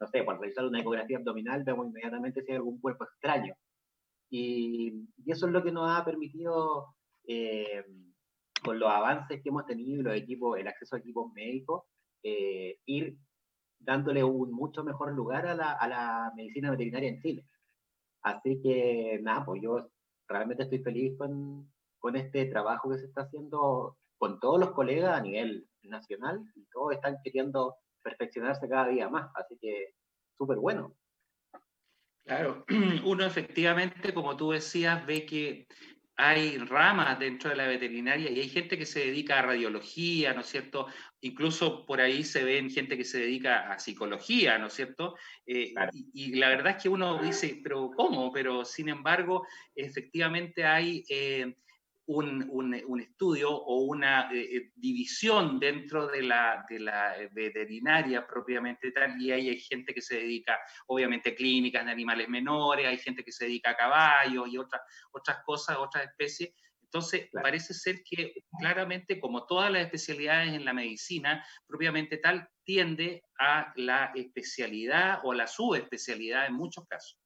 no 0.00 0.06
sé, 0.08 0.24
cuando 0.24 0.42
realizar 0.42 0.66
una 0.66 0.80
ecografía 0.80 1.18
abdominal 1.18 1.62
vemos 1.64 1.86
inmediatamente 1.86 2.42
si 2.42 2.50
hay 2.50 2.56
algún 2.56 2.80
cuerpo 2.80 3.04
extraño. 3.04 3.54
Y, 4.30 5.08
y 5.24 5.32
eso 5.32 5.46
es 5.46 5.52
lo 5.52 5.62
que 5.62 5.72
nos 5.72 5.88
ha 5.90 6.04
permitido 6.04 6.94
eh, 7.26 7.84
con 8.62 8.78
los 8.78 8.90
avances 8.90 9.42
que 9.42 9.48
hemos 9.48 9.66
tenido, 9.66 10.02
los 10.02 10.16
equipos, 10.16 10.58
el 10.58 10.68
acceso 10.68 10.96
a 10.96 10.98
equipos 10.98 11.32
médicos, 11.32 11.84
eh, 12.22 12.78
ir 12.86 13.16
dándole 13.78 14.24
un 14.24 14.52
mucho 14.52 14.84
mejor 14.84 15.12
lugar 15.14 15.46
a 15.46 15.54
la, 15.54 15.72
a 15.72 15.88
la, 15.88 16.32
medicina 16.36 16.70
veterinaria 16.70 17.08
en 17.08 17.20
Chile. 17.20 17.46
Así 18.22 18.60
que 18.62 19.20
nada, 19.22 19.44
pues 19.44 19.62
yo 19.62 19.88
realmente 20.26 20.64
estoy 20.64 20.80
feliz 20.80 21.16
con, 21.16 21.72
con 21.98 22.16
este 22.16 22.46
trabajo 22.46 22.90
que 22.90 22.98
se 22.98 23.06
está 23.06 23.22
haciendo 23.22 23.96
con 24.18 24.40
todos 24.40 24.58
los 24.58 24.72
colegas 24.72 25.16
a 25.16 25.22
nivel 25.22 25.68
nacional 25.82 26.44
y 26.54 26.66
todos 26.72 26.94
están 26.94 27.16
queriendo 27.22 27.76
perfeccionarse 28.02 28.68
cada 28.68 28.88
día 28.88 29.08
más. 29.08 29.30
Así 29.34 29.56
que 29.60 29.94
súper 30.36 30.58
bueno. 30.58 30.94
Claro, 32.24 32.64
uno 33.06 33.24
efectivamente, 33.24 34.12
como 34.12 34.36
tú 34.36 34.50
decías, 34.50 35.06
ve 35.06 35.24
que 35.24 35.66
hay 36.20 36.58
ramas 36.58 37.16
dentro 37.20 37.48
de 37.48 37.54
la 37.54 37.68
veterinaria 37.68 38.28
y 38.28 38.40
hay 38.40 38.48
gente 38.48 38.76
que 38.76 38.86
se 38.86 38.98
dedica 38.98 39.38
a 39.38 39.42
radiología, 39.42 40.34
¿no 40.34 40.40
es 40.40 40.48
cierto? 40.48 40.88
Incluso 41.20 41.86
por 41.86 42.00
ahí 42.00 42.24
se 42.24 42.42
ven 42.42 42.70
gente 42.70 42.96
que 42.96 43.04
se 43.04 43.20
dedica 43.20 43.72
a 43.72 43.78
psicología, 43.78 44.58
¿no 44.58 44.66
es 44.66 44.72
cierto? 44.72 45.14
Eh, 45.46 45.72
y, 46.12 46.34
la 46.34 46.48
verdad 46.48 46.74
es 46.76 46.82
que 46.82 46.88
uno 46.88 47.22
dice, 47.22 47.60
pero 47.62 47.92
¿cómo? 47.94 48.32
Pero 48.32 48.64
sin 48.64 48.88
embargo, 48.88 49.46
efectivamente 49.76 50.64
hay... 50.64 51.04
Eh, 51.08 51.54
un, 52.08 53.00
estudio 53.00 53.50
o 53.50 53.82
una 53.82 54.30
eh, 54.32 54.56
eh, 54.56 54.72
división 54.74 55.58
dentro 55.60 56.06
de 56.06 56.22
la, 56.22 56.64
de 56.68 56.80
la, 56.80 57.14
veterinaria 57.32 58.26
propiamente 58.26 58.90
tal, 58.92 59.20
y 59.20 59.30
ahí 59.30 59.50
hay 59.50 59.60
gente 59.60 59.92
que 59.92 60.00
se 60.00 60.16
dedica, 60.16 60.58
obviamente, 60.86 61.30
a 61.30 61.34
clínicas 61.34 61.84
de 61.84 61.92
animales 61.92 62.28
menores, 62.28 62.86
hay 62.86 62.98
gente 62.98 63.22
que 63.22 63.32
se 63.32 63.44
dedica 63.44 63.70
a 63.70 63.76
caballos 63.76 64.48
y 64.48 64.56
otras, 64.56 64.82
otras 65.12 65.38
cosas, 65.44 65.76
otras 65.76 66.04
especies. 66.04 66.54
Entonces, 66.82 67.28
parece 67.30 67.74
ser 67.74 68.02
que 68.02 68.32
claramente, 68.58 69.20
como 69.20 69.44
todas 69.44 69.70
las 69.70 69.82
especialidades 69.82 70.54
en 70.54 70.64
la 70.64 70.72
medicina, 70.72 71.44
propiamente 71.66 72.16
tal, 72.16 72.48
tiende 72.64 73.22
a 73.38 73.70
la 73.76 74.12
especialidad 74.14 75.20
o 75.24 75.34
la 75.34 75.46
subespecialidad 75.46 76.46
en 76.46 76.54
muchos 76.54 76.86
casos. 76.86 77.20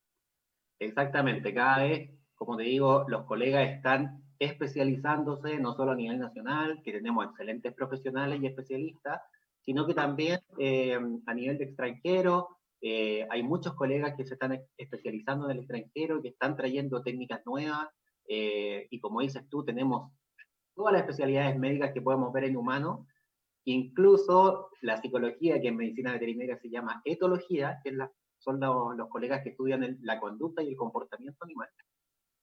Exactamente, 0.80 1.54
cada 1.54 1.84
vez, 1.84 2.10
como 2.34 2.56
te 2.56 2.64
digo, 2.64 3.04
los 3.06 3.24
colegas 3.24 3.70
están 3.70 4.21
especializándose 4.44 5.58
no 5.58 5.72
solo 5.74 5.92
a 5.92 5.94
nivel 5.94 6.18
nacional, 6.18 6.82
que 6.82 6.92
tenemos 6.92 7.24
excelentes 7.26 7.72
profesionales 7.74 8.40
y 8.42 8.46
especialistas, 8.46 9.20
sino 9.60 9.86
que 9.86 9.94
también 9.94 10.40
eh, 10.58 10.98
a 11.26 11.34
nivel 11.34 11.58
de 11.58 11.64
extranjero. 11.64 12.48
Eh, 12.80 13.24
hay 13.30 13.44
muchos 13.44 13.74
colegas 13.74 14.14
que 14.16 14.24
se 14.24 14.34
están 14.34 14.60
especializando 14.76 15.44
en 15.44 15.52
el 15.52 15.58
extranjero, 15.58 16.20
que 16.20 16.30
están 16.30 16.56
trayendo 16.56 17.04
técnicas 17.04 17.46
nuevas, 17.46 17.88
eh, 18.26 18.88
y 18.90 18.98
como 18.98 19.20
dices 19.20 19.48
tú, 19.48 19.64
tenemos 19.64 20.10
todas 20.74 20.92
las 20.92 21.02
especialidades 21.02 21.56
médicas 21.56 21.92
que 21.92 22.02
podemos 22.02 22.32
ver 22.32 22.44
en 22.44 22.56
humano, 22.56 23.06
incluso 23.64 24.70
la 24.80 24.96
psicología, 25.00 25.60
que 25.60 25.68
en 25.68 25.76
medicina 25.76 26.14
veterinaria 26.14 26.58
se 26.58 26.68
llama 26.68 27.00
etología, 27.04 27.78
que 27.84 27.96
son 28.38 28.58
los, 28.58 29.08
colegas 29.08 29.44
que 29.44 29.50
estudian 29.50 29.98
la 30.02 30.18
conducta 30.18 30.64
y 30.64 30.70
el 30.70 30.76
comportamiento 30.76 31.44
animal. 31.44 31.68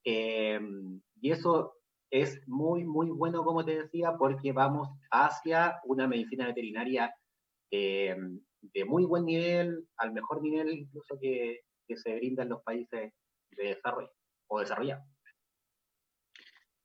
y 0.05 1.31
eso 1.31 1.78
es 2.11 2.41
muy, 2.47 2.83
muy 2.83 3.09
bueno, 3.09 3.43
como 3.43 3.63
te 3.63 3.83
decía, 3.83 4.13
porque 4.17 4.51
vamos 4.51 4.89
hacia 5.11 5.79
una 5.85 6.07
medicina 6.07 6.47
veterinaria 6.47 7.13
eh, 7.71 8.15
de 8.61 8.85
muy 8.85 9.05
buen 9.05 9.25
nivel, 9.25 9.87
al 9.97 10.11
mejor 10.13 10.41
nivel 10.41 10.69
incluso 10.71 11.17
que, 11.19 11.61
que 11.87 11.97
se 11.97 12.15
brinda 12.15 12.43
en 12.43 12.49
los 12.49 12.63
países 12.63 13.13
de 13.51 13.63
desarrollo 13.63 14.11
o 14.47 14.59
desarrollados. 14.59 15.05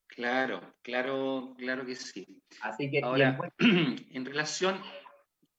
Claro, 0.07 0.75
claro, 0.83 1.54
claro 1.59 1.85
que 1.85 1.97
sí. 1.97 2.40
Así 2.62 2.90
que 2.90 3.00
ahora, 3.02 3.37
en 3.59 4.25
relación, 4.25 4.81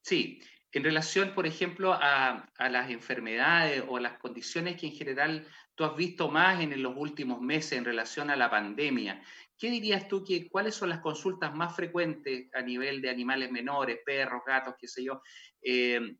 sí, 0.01 0.39
en 0.75 0.83
relación, 0.83 1.33
por 1.33 1.47
ejemplo, 1.47 1.93
a, 1.93 2.49
a, 2.57 2.69
las 2.69 2.89
enfermedades 2.91 3.83
o 3.87 3.97
las 3.97 4.17
condiciones 4.19 4.79
que 4.79 4.87
en 4.87 4.93
general 4.93 5.47
tú 5.73 5.85
has 5.85 5.95
visto 5.95 6.29
más 6.29 6.61
en 6.61 6.81
los 6.83 6.93
últimos 6.95 7.41
meses 7.41 7.73
en 7.73 7.85
relación 7.85 8.29
a 8.29 8.35
la 8.35 8.49
pandemia, 8.49 9.21
¿Qué 9.57 9.69
dirías 9.69 10.07
tú 10.07 10.23
que 10.23 10.49
cuáles 10.49 10.75
son 10.75 10.89
las 10.89 10.99
consultas 10.99 11.53
más 11.53 11.75
frecuentes 11.75 12.49
a 12.53 12.61
nivel 12.61 13.01
de 13.01 13.09
animales 13.09 13.51
menores, 13.51 13.99
perros, 14.05 14.41
gatos, 14.45 14.75
qué 14.77 14.87
sé 14.87 15.03
yo? 15.03 15.21
Eh, 15.61 16.17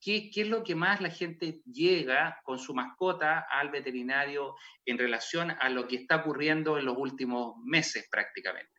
¿qué, 0.00 0.30
es 0.32 0.46
lo 0.46 0.62
que 0.62 0.76
más 0.76 1.00
la 1.00 1.10
gente 1.10 1.62
llega 1.64 2.40
con 2.44 2.58
su 2.60 2.74
mascota 2.74 3.46
al 3.50 3.70
veterinario 3.70 4.54
en 4.84 4.98
relación 4.98 5.50
a 5.50 5.68
lo 5.68 5.88
que 5.88 5.96
está 5.96 6.16
ocurriendo 6.16 6.78
en 6.78 6.84
los 6.84 6.96
últimos 6.96 7.56
meses 7.64 8.06
prácticamente? 8.08 8.72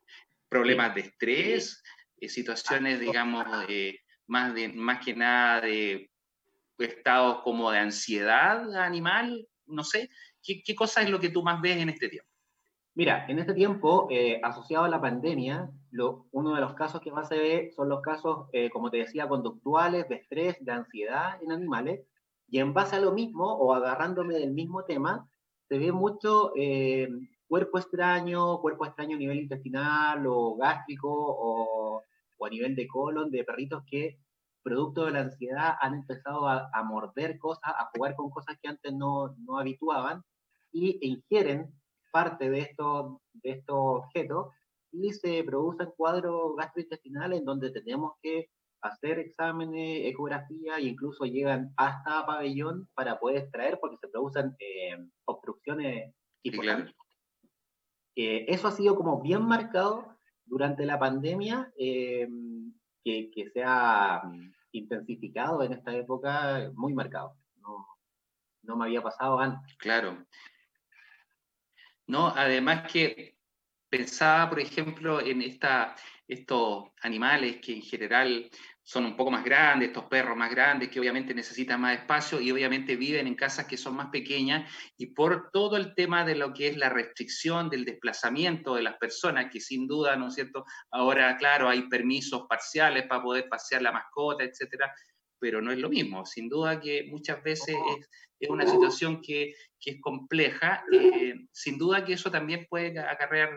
¿Problemas 0.48 0.96
de 0.96 1.02
estrés? 1.02 1.84
Eh, 2.18 2.30
¿Situaciones, 2.30 3.02
digamos, 3.02 3.46
más, 4.28 4.54
de, 4.54 4.70
más 4.70 5.04
que 5.04 5.16
nada 5.16 5.62
de 5.62 6.12
estados 6.78 7.42
como 7.44 7.72
de 7.72 7.80
ansiedad 7.80 8.76
animal? 8.76 9.48
No 9.66 9.84
sé. 9.84 10.10
¿Qué, 10.44 10.62
¿Qué 10.64 10.76
cosa 10.76 11.02
es 11.02 11.10
lo 11.10 11.20
que 11.20 11.30
tú 11.30 11.44
más 11.44 11.60
ves 11.62 11.78
en 11.78 11.90
este 11.90 12.10
tiempo? 12.10 12.30
Mira, 12.98 13.28
en 13.28 13.38
este 13.38 13.54
tiempo, 13.54 14.08
eh, 14.10 14.40
asociado 14.42 14.86
a 14.86 14.90
la 14.90 15.00
pandemia, 15.00 15.70
uno 16.32 16.56
de 16.56 16.62
los 16.62 16.74
casos 16.74 17.00
que 17.00 17.12
más 17.12 17.28
se 17.28 17.38
ve 17.38 17.72
son 17.76 17.90
los 17.90 18.02
casos, 18.02 18.48
eh, 18.54 18.72
como 18.72 18.90
te 18.90 18.98
decía, 18.98 19.28
conductuales, 19.28 20.10
de 20.10 20.16
estrés, 20.16 20.58
de 20.62 20.72
ansiedad 20.72 21.40
en 21.44 21.52
animales, 21.52 22.02
y 22.50 22.58
en 22.58 22.74
base 22.74 22.96
a 22.96 23.00
lo 23.00 23.12
mismo, 23.12 23.54
o 23.54 23.76
agarrándome 23.76 24.34
del 24.34 24.52
mismo 24.52 24.84
tema, 24.84 25.30
se 25.70 25.78
ve 25.78 25.92
mucho 25.92 26.54
eh, 26.56 27.08
cuerpo 27.48 27.78
extraño, 27.78 28.60
cuerpo 28.62 28.88
extraño 28.88 29.16
a 29.16 29.20
nivel 29.20 29.42
intestinal 29.42 30.26
o 30.26 30.56
gástrico 30.56 31.08
o, 31.12 32.02
a 32.46 32.50
nivel 32.50 32.76
de 32.76 32.88
colon, 32.88 33.32
de 33.32 33.44
perritos 33.44 33.84
que, 33.90 34.20
producto 34.64 35.06
de 35.06 35.12
la 35.12 35.22
ansiedad, 35.22 35.76
han 35.80 35.96
empezado 35.96 36.48
a, 36.48 36.84
morder 36.84 37.38
cosas, 37.38 37.74
a 37.76 37.90
jugar 37.96 38.16
con 38.16 38.30
cosas 38.30 38.58
que 38.62 38.68
antes 38.68 38.94
no, 38.94 39.36
no 39.40 39.58
habituaban, 39.58 40.24
y 40.72 41.00
ingieren 41.02 41.74
parte 42.12 42.50
de 42.50 42.60
estos, 42.60 43.18
de 43.34 43.52
estos 43.52 43.76
objetos 43.76 44.48
y 44.92 45.12
se 45.14 45.44
producen 45.44 45.92
cuadros 45.96 46.56
gastrointestinales 46.56 47.40
en 47.40 47.46
donde 47.46 47.72
tenemos 47.72 48.14
que 48.22 48.50
hacer 48.82 49.20
exámenes, 49.20 50.06
ecografía 50.06 50.78
e 50.78 50.84
incluso 50.84 51.26
llegan 51.26 51.74
hasta 51.78 52.26
pabellón 52.26 52.88
para 52.94 53.20
poder 53.20 53.38
extraer 53.38 53.80
porque 53.80 53.98
se 53.98 54.08
producen 54.08 54.56
eh, 54.60 54.98
obstrucciones 55.26 56.14
importantes. 56.44 56.96
Eh, 58.16 58.46
eso 58.48 58.68
ha 58.68 58.72
sido 58.72 58.96
como 58.96 59.22
bien 59.22 59.44
marcado 59.44 60.17
durante 60.48 60.86
la 60.86 60.98
pandemia, 60.98 61.72
eh, 61.78 62.28
que, 63.04 63.30
que, 63.32 63.50
se 63.52 63.64
ha 63.64 64.22
mm, 64.24 64.54
intensificado 64.72 65.64
en 65.64 65.74
esta 65.74 65.94
época, 65.96 66.72
muy 66.74 66.94
marcado. 66.94 67.36
No, 67.62 67.86
no 68.64 68.78
me 68.78 68.86
había 68.86 69.02
pasado 69.02 69.40
antes. 69.40 69.76
Claro. 69.78 70.26
No, 72.08 72.28
además 72.28 72.92
que 72.92 73.38
pensaba, 73.90 74.50
por 74.50 74.60
ejemplo, 74.60 75.20
en 75.22 75.42
esta, 75.42 75.96
estos 76.28 76.86
animales 77.02 77.58
que 77.58 77.74
en 77.76 77.82
general 77.82 78.50
son 78.88 79.04
un 79.04 79.18
poco 79.18 79.32
más 79.32 79.44
grandes, 79.44 79.90
estos 79.90 80.06
perros 80.06 80.38
más 80.38 80.50
grandes 80.50 80.88
que 80.88 81.02
obviamente 81.02 81.34
necesitan 81.34 81.82
más 81.82 82.00
espacio 82.00 82.40
y 82.40 82.50
obviamente 82.54 82.96
viven 82.96 83.28
en 83.28 83.36
casas 83.36 83.66
que 83.66 83.76
son 83.76 83.98
más 83.98 84.08
pequeñas 84.12 84.72
y 84.96 85.08
por 85.08 85.52
todo 85.52 85.76
el 85.76 85.94
tema 85.94 86.24
de 86.24 86.36
lo 86.36 86.54
que 86.54 86.70
es 86.70 86.78
la 86.78 86.88
restricción 86.88 87.70
del 87.70 87.84
desplazamiento 87.84 88.76
de 88.76 88.84
las 88.84 88.96
personas, 88.96 89.52
que 89.52 89.60
sin 89.60 89.88
duda, 89.88 90.16
¿no 90.16 90.30
es 90.30 90.36
cierto? 90.36 90.64
Ahora, 90.90 91.36
claro, 91.36 91.68
hay 91.68 91.90
permisos 91.90 92.48
parciales 92.48 93.06
para 93.08 93.22
poder 93.22 93.50
pasear 93.50 93.82
la 93.82 93.92
mascota, 93.92 94.46
etcétera, 94.46 94.90
pero 95.38 95.62
no 95.62 95.74
es 95.74 95.80
lo 95.80 95.90
mismo. 95.90 96.26
Sin 96.26 96.48
duda 96.48 96.80
que 96.80 97.08
muchas 97.10 97.44
veces 97.44 97.76
es, 97.98 98.10
es 98.40 98.50
una 98.50 98.66
situación 98.66 99.20
que, 99.22 99.54
que 99.82 99.92
es 99.92 99.98
compleja. 100.02 100.86
Eh, 100.94 101.36
sin 101.52 101.78
duda 101.78 102.06
que 102.06 102.14
eso 102.14 102.32
también 102.32 102.66
puede 102.70 102.98
acarrear 103.00 103.50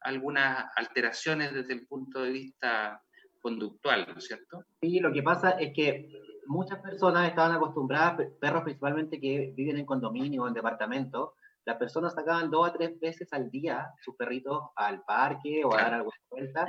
algunas 0.00 0.64
alteraciones 0.76 1.52
desde 1.52 1.74
el 1.74 1.86
punto 1.86 2.22
de 2.22 2.30
vista 2.30 3.02
conductual, 3.40 4.06
¿no 4.08 4.18
es 4.18 4.26
cierto? 4.26 4.64
Sí, 4.80 5.00
lo 5.00 5.12
que 5.12 5.22
pasa 5.22 5.50
es 5.52 5.72
que 5.74 6.10
muchas 6.46 6.80
personas 6.80 7.28
estaban 7.28 7.56
acostumbradas, 7.56 8.32
perros 8.40 8.62
principalmente 8.62 9.20
que 9.20 9.52
viven 9.54 9.78
en 9.78 9.86
condominio 9.86 10.42
o 10.42 10.48
en 10.48 10.54
departamento, 10.54 11.34
las 11.68 11.76
personas 11.76 12.14
sacaban 12.14 12.50
dos 12.50 12.66
a 12.66 12.72
tres 12.72 12.98
veces 12.98 13.30
al 13.32 13.50
día 13.50 13.92
sus 14.02 14.16
perritos 14.16 14.70
al 14.74 15.02
parque 15.04 15.62
o 15.64 15.74
a 15.74 15.82
dar 15.82 15.94
alguna 15.94 16.16
vuelta. 16.30 16.66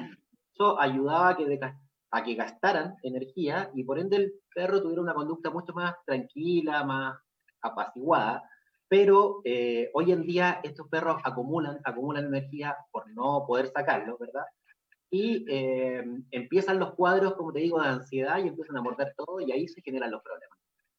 Eso 0.53 0.79
ayudaba 0.79 1.29
a 1.29 1.37
que, 1.37 1.59
a 2.11 2.23
que 2.23 2.35
gastaran 2.35 2.97
energía 3.03 3.71
y 3.73 3.85
por 3.85 3.97
ende 3.97 4.17
el 4.17 4.33
perro 4.53 4.81
tuviera 4.81 5.01
una 5.01 5.13
conducta 5.13 5.51
mucho 5.51 5.71
más 5.71 5.95
tranquila, 6.05 6.83
más 6.83 7.17
apaciguada. 7.61 8.43
Pero 8.89 9.39
eh, 9.45 9.89
hoy 9.93 10.11
en 10.11 10.23
día 10.23 10.59
estos 10.63 10.89
perros 10.89 11.21
acumulan, 11.23 11.79
acumulan 11.85 12.25
energía 12.25 12.75
por 12.91 13.09
no 13.13 13.45
poder 13.47 13.67
sacarlo, 13.67 14.17
¿verdad? 14.17 14.43
Y 15.11 15.45
eh, 15.49 16.03
empiezan 16.31 16.79
los 16.79 16.93
cuadros, 16.93 17.33
como 17.33 17.51
te 17.51 17.59
digo, 17.59 17.81
de 17.81 17.87
ansiedad 17.87 18.37
y 18.37 18.47
empiezan 18.47 18.77
a 18.77 18.81
morder 18.81 19.13
todo 19.17 19.39
y 19.39 19.51
ahí 19.51 19.67
se 19.67 19.81
generan 19.81 20.11
los 20.11 20.21
problemas. 20.21 20.57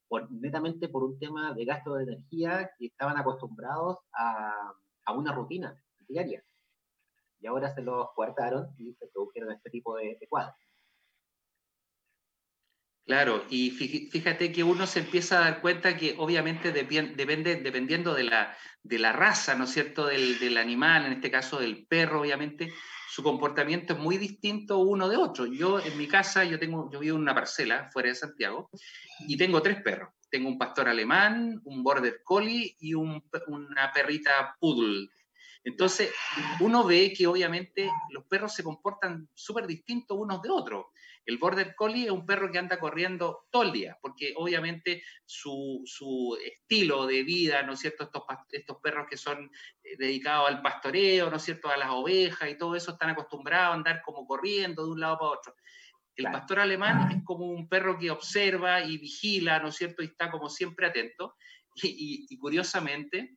Por, 0.09 0.31
netamente 0.33 0.89
por 0.89 1.05
un 1.05 1.19
tema 1.19 1.55
de 1.55 1.65
gasto 1.65 1.95
de 1.95 2.03
energía 2.03 2.71
que 2.77 2.87
estaban 2.87 3.17
acostumbrados 3.17 3.99
a, 4.13 4.73
a 5.05 5.13
una 5.13 5.33
rutina 5.33 5.81
diaria. 6.09 6.43
Y 7.41 7.47
ahora 7.47 7.73
se 7.73 7.83
los 7.83 8.11
cortaron 8.15 8.75
y 8.77 8.93
se 8.95 9.07
produjeron 9.07 9.53
este 9.53 9.71
tipo 9.71 9.97
de 9.97 10.19
cuadros. 10.29 10.55
Claro, 13.11 13.45
y 13.51 13.73
fíjate 13.73 14.53
que 14.53 14.63
uno 14.63 14.87
se 14.87 15.01
empieza 15.01 15.39
a 15.39 15.41
dar 15.41 15.61
cuenta 15.61 15.97
que 15.97 16.15
obviamente 16.17 16.71
depende, 16.71 17.57
dependiendo 17.57 18.15
de 18.15 18.23
la, 18.23 18.57
de 18.85 19.01
la 19.01 19.11
raza, 19.11 19.57
¿no 19.57 19.65
es 19.65 19.71
cierto?, 19.71 20.07
del, 20.07 20.39
del, 20.39 20.57
animal, 20.57 21.07
en 21.07 21.15
este 21.15 21.29
caso 21.29 21.59
del 21.59 21.89
perro, 21.89 22.21
obviamente, 22.21 22.73
su 23.09 23.25
comportamiento 23.25 23.95
es 23.95 23.99
muy 23.99 24.17
distinto 24.17 24.79
uno 24.79 25.09
de 25.09 25.17
otro. 25.17 25.47
Yo 25.47 25.81
en 25.81 25.99
mi 25.99 26.07
casa, 26.07 26.45
yo, 26.45 26.57
tengo, 26.61 26.89
yo 26.93 27.01
vivo 27.01 27.17
en 27.17 27.23
una 27.23 27.35
parcela 27.35 27.91
fuera 27.93 28.11
de 28.11 28.15
Santiago 28.15 28.71
y 29.27 29.37
tengo 29.37 29.61
tres 29.61 29.83
perros. 29.83 30.11
Tengo 30.31 30.49
un 30.49 30.57
pastor 30.57 30.89
alemán, 30.89 31.61
un 31.65 31.83
border 31.83 32.21
collie 32.23 32.77
y 32.79 32.95
un, 32.95 33.21
una 33.49 33.91
perrita 33.93 34.57
poodle. 34.61 35.09
Entonces, 35.65 36.13
uno 36.61 36.85
ve 36.85 37.13
que 37.13 37.27
obviamente 37.27 37.91
los 38.11 38.25
perros 38.27 38.55
se 38.55 38.63
comportan 38.63 39.29
súper 39.35 39.67
distintos 39.67 40.17
unos 40.17 40.41
de 40.43 40.51
otros. 40.51 40.87
El 41.31 41.39
Border 41.39 41.77
Collie 41.77 42.07
es 42.07 42.11
un 42.11 42.27
perro 42.27 42.51
que 42.51 42.59
anda 42.59 42.81
corriendo 42.81 43.47
todo 43.51 43.63
el 43.63 43.71
día, 43.71 43.97
porque 44.03 44.35
obviamente 44.37 45.05
su, 45.25 45.81
su 45.85 46.37
estilo 46.45 47.07
de 47.07 47.23
vida, 47.23 47.63
¿no 47.63 47.75
es 47.75 47.79
cierto? 47.79 48.03
Estos, 48.03 48.25
estos 48.51 48.79
perros 48.79 49.07
que 49.09 49.17
son 49.17 49.49
eh, 49.85 49.97
dedicados 49.97 50.49
al 50.49 50.61
pastoreo, 50.61 51.31
¿no 51.31 51.37
es 51.37 51.45
cierto? 51.45 51.71
A 51.71 51.77
las 51.77 51.91
ovejas 51.91 52.51
y 52.51 52.59
todo 52.59 52.75
eso, 52.75 52.91
están 52.91 53.11
acostumbrados 53.11 53.71
a 53.71 53.75
andar 53.75 54.03
como 54.03 54.27
corriendo 54.27 54.85
de 54.85 54.91
un 54.91 54.99
lado 54.99 55.19
para 55.19 55.31
otro. 55.31 55.55
El 56.17 56.25
pastor 56.25 56.59
alemán 56.59 57.13
es 57.13 57.25
como 57.25 57.47
un 57.47 57.69
perro 57.69 57.97
que 57.97 58.11
observa 58.11 58.83
y 58.83 58.99
vigila, 58.99 59.61
¿no 59.61 59.69
es 59.69 59.77
cierto? 59.77 60.03
Y 60.03 60.07
está 60.07 60.33
como 60.33 60.49
siempre 60.51 60.87
atento. 60.87 61.37
Y, 61.77 62.27
y, 62.29 62.37
curiosamente, 62.39 63.37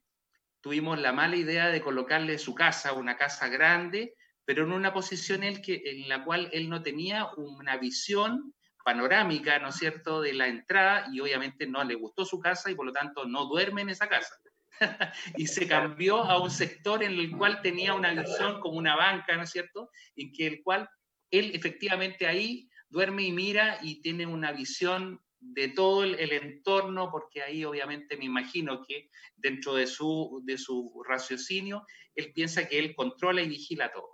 tuvimos 0.60 0.98
la 0.98 1.12
mala 1.12 1.36
idea 1.36 1.68
de 1.68 1.80
colocarle 1.80 2.38
su 2.38 2.56
casa, 2.56 2.92
una 2.92 3.16
casa 3.16 3.46
grande, 3.46 4.16
pero 4.44 4.64
en 4.64 4.72
una 4.72 4.92
posición 4.92 5.42
él 5.42 5.60
que, 5.60 5.82
en 5.84 6.08
la 6.08 6.24
cual 6.24 6.48
él 6.52 6.68
no 6.68 6.82
tenía 6.82 7.28
una 7.36 7.76
visión 7.76 8.54
panorámica, 8.84 9.58
¿no 9.58 9.70
es 9.70 9.76
cierto?, 9.76 10.20
de 10.20 10.34
la 10.34 10.46
entrada 10.46 11.08
y 11.12 11.20
obviamente 11.20 11.66
no 11.66 11.82
le 11.84 11.94
gustó 11.94 12.24
su 12.24 12.38
casa 12.38 12.70
y 12.70 12.74
por 12.74 12.86
lo 12.86 12.92
tanto 12.92 13.24
no 13.24 13.46
duerme 13.46 13.82
en 13.82 13.88
esa 13.90 14.08
casa. 14.08 14.34
y 15.36 15.46
se 15.46 15.66
cambió 15.66 16.22
a 16.22 16.40
un 16.40 16.50
sector 16.50 17.02
en 17.02 17.12
el 17.12 17.30
cual 17.30 17.62
tenía 17.62 17.94
una 17.94 18.12
visión 18.12 18.60
como 18.60 18.76
una 18.76 18.96
banca, 18.96 19.36
¿no 19.36 19.44
es 19.44 19.50
cierto?, 19.50 19.90
en 20.16 20.32
que 20.32 20.46
el 20.46 20.62
cual 20.62 20.88
él 21.30 21.52
efectivamente 21.54 22.26
ahí 22.26 22.68
duerme 22.88 23.22
y 23.22 23.32
mira 23.32 23.78
y 23.82 24.00
tiene 24.02 24.26
una 24.26 24.52
visión 24.52 25.20
de 25.40 25.68
todo 25.68 26.04
el, 26.04 26.14
el, 26.14 26.32
entorno, 26.32 27.10
porque 27.10 27.42
ahí 27.42 27.64
obviamente 27.64 28.16
me 28.16 28.24
imagino 28.24 28.82
que 28.86 29.10
dentro 29.36 29.74
de 29.74 29.86
su, 29.86 30.42
de 30.44 30.56
su 30.56 31.02
raciocinio, 31.06 31.86
él 32.14 32.32
piensa 32.32 32.66
que 32.66 32.78
él 32.78 32.94
controla 32.94 33.42
y 33.42 33.48
vigila 33.48 33.92
todo. 33.92 34.13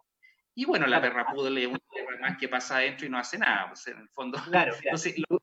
Y 0.60 0.66
bueno, 0.66 0.86
la 0.86 1.00
perra 1.00 1.24
poodle 1.32 1.62
es 1.62 1.68
una 1.68 1.78
perra 1.78 2.20
más 2.20 2.36
que 2.36 2.46
pasa 2.46 2.76
adentro 2.76 3.06
y 3.06 3.08
no 3.08 3.16
hace 3.16 3.38
nada, 3.38 3.68
pues 3.68 3.86
en 3.86 3.96
el 3.96 4.08
fondo. 4.10 4.38
Claro, 4.50 4.74
Entonces, 4.82 5.14
los 5.30 5.40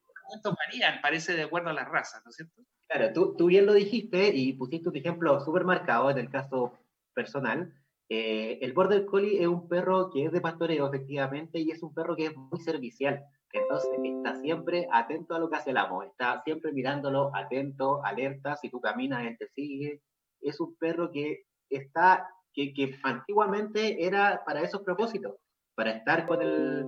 varían, 0.56 1.01
parece 1.01 1.34
de 1.34 1.41
acuerdo 1.41 1.71
a 1.71 1.73
las 1.73 1.88
razas, 1.89 2.21
¿no 2.23 2.30
es 2.30 2.36
cierto? 2.36 2.62
Claro, 2.88 3.12
tú, 3.13 3.36
tú 3.36 3.47
bien 3.47 3.65
lo 3.65 3.73
dijiste 3.73 4.27
y 4.27 4.53
pusiste 4.53 4.89
un 4.89 4.95
ejemplo 4.95 5.39
súper 5.39 5.63
marcado 5.63 6.12
en 6.12 6.19
el 6.19 6.30
caso 6.30 6.77
personal. 7.15 7.73
Eh, 8.10 8.60
el 8.62 8.73
Border 8.73 9.08
Collie 9.08 9.41
es 9.41 9.47
un 9.47 9.67
perro 9.67 10.12
que 10.12 10.25
es 10.25 10.32
de 10.32 10.39
pastoreo, 10.39 10.86
efectivamente, 10.86 11.58
y 11.58 11.71
es 11.71 11.82
un 11.82 11.95
perro 11.95 12.15
que 12.15 12.27
es 12.27 12.36
muy 12.36 12.60
servicial. 12.60 13.25
Entonces 13.51 13.89
está 14.03 14.36
siempre 14.36 14.88
atento 14.93 15.34
a 15.34 15.39
lo 15.39 15.49
que 15.49 15.56
hace 15.56 15.71
el 15.71 15.77
amo, 15.77 16.03
está 16.03 16.43
siempre 16.43 16.71
mirándolo, 16.73 17.32
atento, 17.34 18.06
alerta, 18.06 18.56
si 18.56 18.69
tú 18.69 18.80
caminas, 18.80 19.25
él 19.25 19.36
te 19.39 19.47
sigue. 19.47 20.03
Es 20.41 20.60
un 20.60 20.75
perro 20.75 21.10
que 21.12 21.47
está 21.71 22.30
que, 22.65 22.99
antiguamente 23.03 24.05
era 24.05 24.43
para 24.45 24.61
esos 24.61 24.81
propósitos, 24.81 25.35
para 25.75 25.91
estar 25.91 26.25
con, 26.25 26.41
el, 26.41 26.85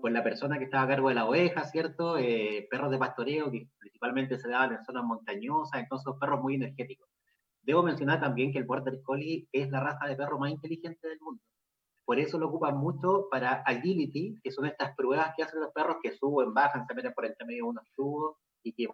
con 0.00 0.12
la 0.12 0.24
persona 0.24 0.58
que 0.58 0.64
estaba 0.64 0.84
a 0.84 0.88
cargo 0.88 1.10
de 1.10 1.14
la 1.14 1.26
oveja, 1.26 1.64
¿cierto? 1.64 2.16
Eh, 2.16 2.66
perros 2.70 2.90
de 2.90 2.98
pastoreo 2.98 3.50
que 3.50 3.68
principalmente 3.78 4.38
se 4.38 4.48
daban 4.48 4.72
en 4.72 4.84
zonas 4.84 5.04
montañosas, 5.04 5.80
entonces 5.80 6.14
perros 6.18 6.40
muy 6.40 6.54
energéticos. 6.54 7.08
Debo 7.62 7.82
mencionar 7.82 8.20
también 8.20 8.52
que 8.52 8.58
el 8.58 8.64
Border 8.64 9.02
Collie 9.02 9.46
es 9.52 9.70
la 9.70 9.80
raza 9.80 10.06
de 10.06 10.16
perro 10.16 10.38
más 10.38 10.50
inteligente 10.50 11.06
del 11.06 11.20
mundo. 11.20 11.42
Por 12.06 12.18
eso 12.18 12.38
lo 12.38 12.48
ocupan 12.48 12.78
mucho 12.78 13.28
para 13.30 13.62
agility, 13.66 14.40
que 14.42 14.50
son 14.50 14.64
estas 14.66 14.96
pruebas 14.96 15.34
que 15.36 15.42
hacen 15.42 15.60
los 15.60 15.70
perros 15.72 15.98
que 16.02 16.12
suben, 16.12 16.54
bajan, 16.54 16.86
se 16.86 16.94
meten 16.94 17.12
por 17.12 17.26
entre 17.26 17.46
medio 17.46 17.64
de 17.64 17.70
unos 17.70 17.84
tubos 17.94 18.36
y 18.62 18.72
que 18.72 18.88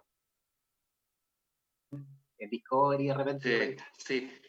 en 2.39 2.49
Discovery 2.49 3.07
de 3.07 3.13
repente. 3.13 3.77
Sí, 3.97 4.19
sí. 4.19 4.46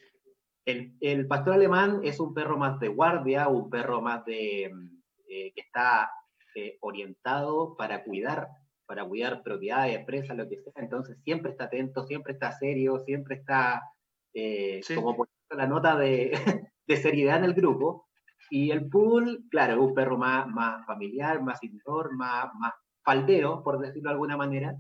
El, 1.01 1.27
pastor 1.27 1.55
alemán 1.55 2.01
es 2.05 2.21
un 2.21 2.35
perro 2.35 2.59
más 2.59 2.79
de 2.79 2.89
guardia, 2.89 3.49
un 3.49 3.71
perro 3.71 4.03
más 4.03 4.23
de 4.27 4.71
mm, 4.71 5.01
eh, 5.31 5.53
que 5.55 5.63
está 5.63 6.11
eh, 6.55 6.77
orientado 6.83 7.75
para 7.75 8.05
cuidar, 8.05 8.49
para 8.85 9.03
cuidar 9.07 9.43
propiedades, 9.43 10.05
presas, 10.05 10.37
lo 10.37 10.47
que 10.47 10.59
sea. 10.59 10.75
Entonces 10.77 11.17
siempre 11.25 11.53
está 11.53 11.65
atento, 11.65 12.07
siempre 12.07 12.35
está 12.35 12.53
serio, 12.53 12.99
siempre 12.99 13.37
está 13.37 13.83
eh, 14.35 14.83
como 14.95 15.17
por 15.17 15.29
la 15.51 15.67
nota 15.67 15.97
de, 15.97 16.33
de, 16.87 16.97
seriedad 16.99 17.39
en 17.39 17.45
el 17.45 17.55
grupo. 17.55 18.07
Y 18.51 18.71
el 18.71 18.91
pool, 18.91 19.47
claro, 19.51 19.73
es 19.73 19.81
un 19.81 19.95
perro 19.95 20.19
más, 20.19 20.49
más 20.49 20.85
familiar, 20.85 21.43
más 21.43 21.63
indoor, 21.63 22.15
más, 22.15 22.55
más 22.57 22.75
faldeo, 23.03 23.63
por 23.63 23.79
decirlo 23.79 24.11
de 24.11 24.15
alguna 24.15 24.37
manera. 24.37 24.77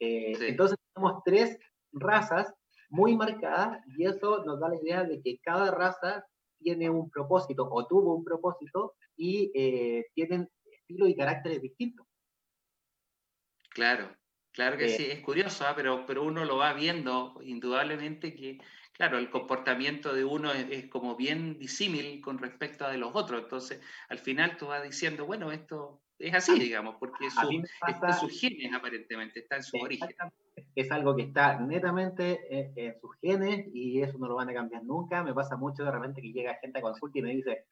Entonces 0.00 0.76
tenemos 0.92 1.22
tres 1.24 1.56
razas 1.92 2.52
muy 2.90 3.16
marcada 3.16 3.82
y 3.96 4.04
eso 4.04 4.44
nos 4.44 4.60
da 4.60 4.68
la 4.68 4.76
idea 4.76 5.04
de 5.04 5.22
que 5.22 5.38
cada 5.38 5.70
raza 5.70 6.26
tiene 6.58 6.90
un 6.90 7.10
propósito 7.10 7.68
o 7.70 7.86
tuvo 7.86 8.14
un 8.14 8.24
propósito 8.24 8.94
y 9.16 9.50
eh, 9.54 10.06
tienen 10.14 10.48
estilos 10.70 11.08
y 11.08 11.16
caracteres 11.16 11.62
distintos. 11.62 12.06
Claro, 13.70 14.14
claro 14.52 14.76
que 14.76 14.86
eh, 14.86 14.96
sí, 14.96 15.06
es 15.06 15.20
curioso, 15.20 15.64
¿ah? 15.66 15.74
pero, 15.74 16.04
pero 16.06 16.24
uno 16.24 16.44
lo 16.44 16.56
va 16.56 16.72
viendo 16.72 17.38
indudablemente 17.42 18.34
que, 18.34 18.58
claro, 18.92 19.18
el 19.18 19.30
comportamiento 19.30 20.12
de 20.12 20.24
uno 20.24 20.52
es, 20.52 20.88
como 20.88 21.16
bien 21.16 21.58
disímil 21.58 22.20
con 22.20 22.38
respecto 22.38 22.84
a 22.84 22.90
de 22.90 22.98
los 22.98 23.12
otros. 23.14 23.42
Entonces, 23.42 23.80
al 24.08 24.18
final 24.18 24.56
tú 24.56 24.66
vas 24.66 24.82
diciendo, 24.82 25.24
bueno, 25.24 25.52
esto 25.52 26.02
es 26.20 26.34
así, 26.34 26.58
digamos, 26.58 26.96
porque 26.96 27.26
está 27.26 28.08
en 28.08 28.14
sus 28.14 28.38
genes 28.38 28.72
aparentemente, 28.74 29.40
está 29.40 29.56
en 29.56 29.62
su 29.62 29.78
origen. 29.78 30.10
Es 30.74 30.90
algo 30.92 31.16
que 31.16 31.22
está 31.22 31.58
netamente 31.58 32.38
en, 32.76 33.00
sus 33.00 33.16
genes 33.20 33.66
y 33.72 34.02
eso 34.02 34.18
no 34.18 34.28
lo 34.28 34.36
van 34.36 34.50
a 34.50 34.54
cambiar 34.54 34.84
nunca. 34.84 35.24
Me 35.24 35.32
pasa 35.32 35.56
mucho 35.56 35.82
de 35.82 35.90
repente 35.90 36.20
que 36.20 36.32
llega 36.32 36.58
gente 36.60 36.78
a 36.78 36.82
consulta 36.82 37.18
y 37.18 37.22
me 37.22 37.34
dice, 37.34 37.64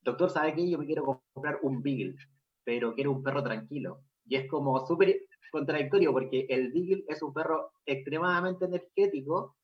doctor, 0.00 0.30
¿sabe 0.30 0.54
qué? 0.54 0.68
Yo 0.68 0.78
me 0.78 0.86
quiero 0.86 1.22
comprar 1.32 1.58
un 1.62 1.82
Beagle, 1.82 2.16
pero 2.64 2.94
quiero 2.94 3.12
un 3.12 3.22
perro 3.22 3.42
tranquilo. 3.42 4.02
Y 4.24 4.36
es 4.36 4.48
como 4.48 4.86
súper 4.86 5.20
contradictorio 5.52 6.12
porque 6.12 6.46
el 6.48 6.72
Beagle 6.72 7.04
es 7.06 7.22
un 7.22 7.34
perro 7.34 7.72
extremadamente 7.84 8.64
energético 8.64 9.56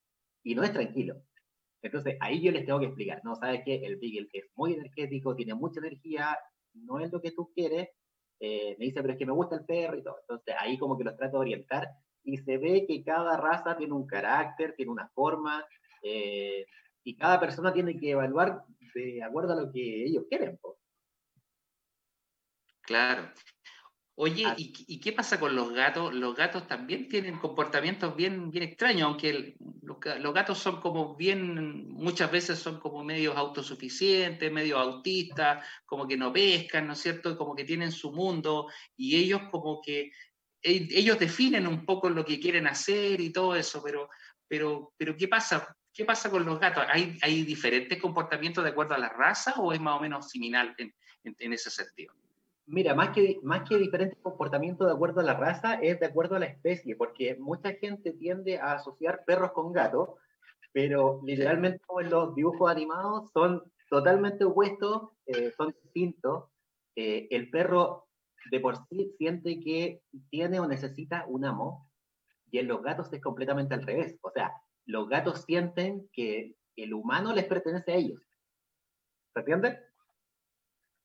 y 0.43 0.55
no 0.55 0.63
es 0.63 0.73
tranquilo. 0.73 1.23
Entonces 1.81 2.17
ahí 2.21 2.43
yo 2.43 2.53
les 2.53 2.67
tengo 2.67 2.81
que 2.81 2.87
explicar, 2.87 3.21
no, 3.25 3.35
¿sabes 3.37 3.63
qué? 3.65 3.77
El 3.77 3.97
Beagle 3.97 4.29
es 4.33 4.45
muy 4.57 4.75
energético, 4.75 5.35
tiene 5.35 5.55
mucha 5.55 5.81
energía, 5.81 6.37
no 6.75 7.01
es 7.01 7.11
lo 7.13 7.21
que 7.23 7.31
tú 7.31 7.51
quieres, 7.55 7.89
eh, 8.41 8.77
me 8.79 8.87
dice, 8.87 9.01
pero 9.01 9.13
es 9.13 9.19
que 9.19 9.27
me 9.27 9.33
gusta 9.33 9.57
el 9.57 9.65
perro 9.65 9.97
y 9.97 10.03
todo. 10.03 10.19
Entonces 10.21 10.55
ahí 10.59 10.79
como 10.79 10.97
que 10.97 11.05
los 11.05 11.17
trato 11.17 11.39
de 11.39 11.43
orientar 11.43 11.89
y 12.25 12.37
se 12.39 12.59
ve 12.59 12.85
que 12.87 13.05
cada 13.05 13.37
raza 13.37 13.77
tiene 13.77 13.93
un 13.93 14.07
carácter, 14.07 14.75
tiene 14.75 14.91
una 14.91 15.09
forma, 15.15 15.65
eh, 16.03 16.67
y 17.05 17.17
cada 17.17 17.39
persona 17.39 17.73
tiene 17.73 17.97
que 17.97 18.11
evaluar 18.11 18.63
de 18.95 19.23
acuerdo 19.23 19.53
a 19.53 19.63
lo 19.63 19.73
que 19.73 20.05
ellos 20.05 20.25
quieren. 20.29 20.59
Claro. 22.83 23.31
Oye, 24.19 24.47
¿y, 24.57 24.99
qué 24.99 25.13
pasa 25.13 25.39
con 25.39 25.55
los 25.55 25.73
gatos? 25.75 26.15
Los 26.15 26.35
gatos 26.35 26.67
también 26.67 27.07
tienen 27.07 27.37
comportamientos 27.37 28.17
bien, 28.17 28.51
bien 28.51 28.65
extraños, 28.65 29.09
aunque 29.09 29.57
los, 29.83 29.99
los, 30.21 30.33
gatos 30.33 30.59
son 30.59 30.81
como 30.81 31.15
bien, 31.17 31.91
muchas 31.91 32.31
veces 32.31 32.59
son 32.59 32.81
como 32.81 33.05
medios 33.05 33.37
autosuficientes, 33.37 34.51
medios 34.51 34.81
autistas, 34.81 35.67
como 35.85 36.09
que 36.09 36.17
no 36.17 36.33
pescan, 36.33 36.87
¿no 36.87 36.95
es 36.95 37.01
cierto? 37.01 37.37
Como 37.37 37.55
que 37.55 37.65
tienen 37.65 37.93
su 37.93 38.11
mundo 38.11 38.71
y 38.97 39.17
ellos 39.17 39.43
como 39.51 39.83
que, 39.83 40.13
e, 40.63 40.89
ellos 40.93 41.19
definen 41.19 41.67
un 41.67 41.85
poco 41.85 42.09
lo 42.09 42.25
que 42.25 42.41
quieren 42.41 42.67
hacer 42.67 43.21
y 43.21 43.31
todo 43.31 43.55
eso, 43.55 43.83
pero, 43.85 44.09
pero, 44.49 44.95
pero 44.97 45.15
¿qué 45.15 45.29
pasa? 45.29 45.77
¿Qué 45.93 46.07
pasa 46.07 46.31
con 46.31 46.47
los 46.47 46.59
gatos? 46.59 46.85
¿Hay, 46.89 47.19
¿Hay 47.21 47.43
diferentes 47.43 48.01
comportamientos 48.01 48.65
de 48.65 48.71
acuerdo 48.71 48.95
a 48.95 48.99
la 48.99 49.11
raza 49.11 49.57
o 49.59 49.75
es 49.75 49.81
más 49.81 49.99
o 49.99 50.01
menos 50.01 50.31
similar 50.31 50.75
en, 50.79 50.95
en 51.23 51.53
ese 51.53 51.71
sentido? 51.71 52.15
Mira, 52.67 52.95
más 52.95 53.11
que, 53.11 53.39
más 53.43 53.69
que 53.69 53.79
diferentes 53.79 54.19
comportamientos 54.21 54.89
de 54.89 54.93
acuerdo 54.93 55.21
a 55.21 55.25
la 55.25 55.35
raza, 55.35 55.75
es 55.75 56.01
de 56.01 56.07
acuerdo 56.07 56.35
a 56.35 56.41
la 56.41 56.47
especie, 56.47 56.97
porque 56.97 57.37
mucha 57.37 57.73
gente 57.75 58.13
tiende 58.13 58.59
a 58.59 58.73
asociar 58.73 59.25
perros 59.25 59.53
con 59.53 59.73
gatos, 59.73 60.11
pero 60.73 61.21
literalmente 61.25 61.81
en 62.01 62.11
los 62.11 62.35
dibujos 62.35 62.71
animados 62.71 63.31
son 63.33 63.63
totalmente 63.89 64.45
opuestos, 64.45 65.11
eh, 65.27 65.53
son 65.57 65.75
distintos. 65.83 66.47
Eh, 66.97 67.29
el 67.31 67.51
perro 67.51 68.09
de 68.51 68.59
por 68.59 68.77
sí 68.89 69.15
siente 69.17 69.61
que 69.61 70.03
tiene 70.29 70.59
o 70.59 70.67
necesita 70.67 71.25
un 71.29 71.45
amo, 71.45 71.89
y 72.51 72.59
en 72.59 72.69
los 72.69 72.83
gatos 72.83 73.13
es 73.13 73.21
completamente 73.21 73.75
al 73.75 73.87
revés. 73.87 74.19
O 74.23 74.31
sea, 74.31 74.53
los 74.87 75.09
gatos 75.09 75.45
sienten 75.45 76.09
que 76.13 76.57
el 76.75 76.95
humano 76.95 77.33
les 77.33 77.45
pertenece 77.45 77.93
a 77.93 77.97
ellos. 77.97 78.21
¿Se 79.35 79.41
entiende? 79.41 79.79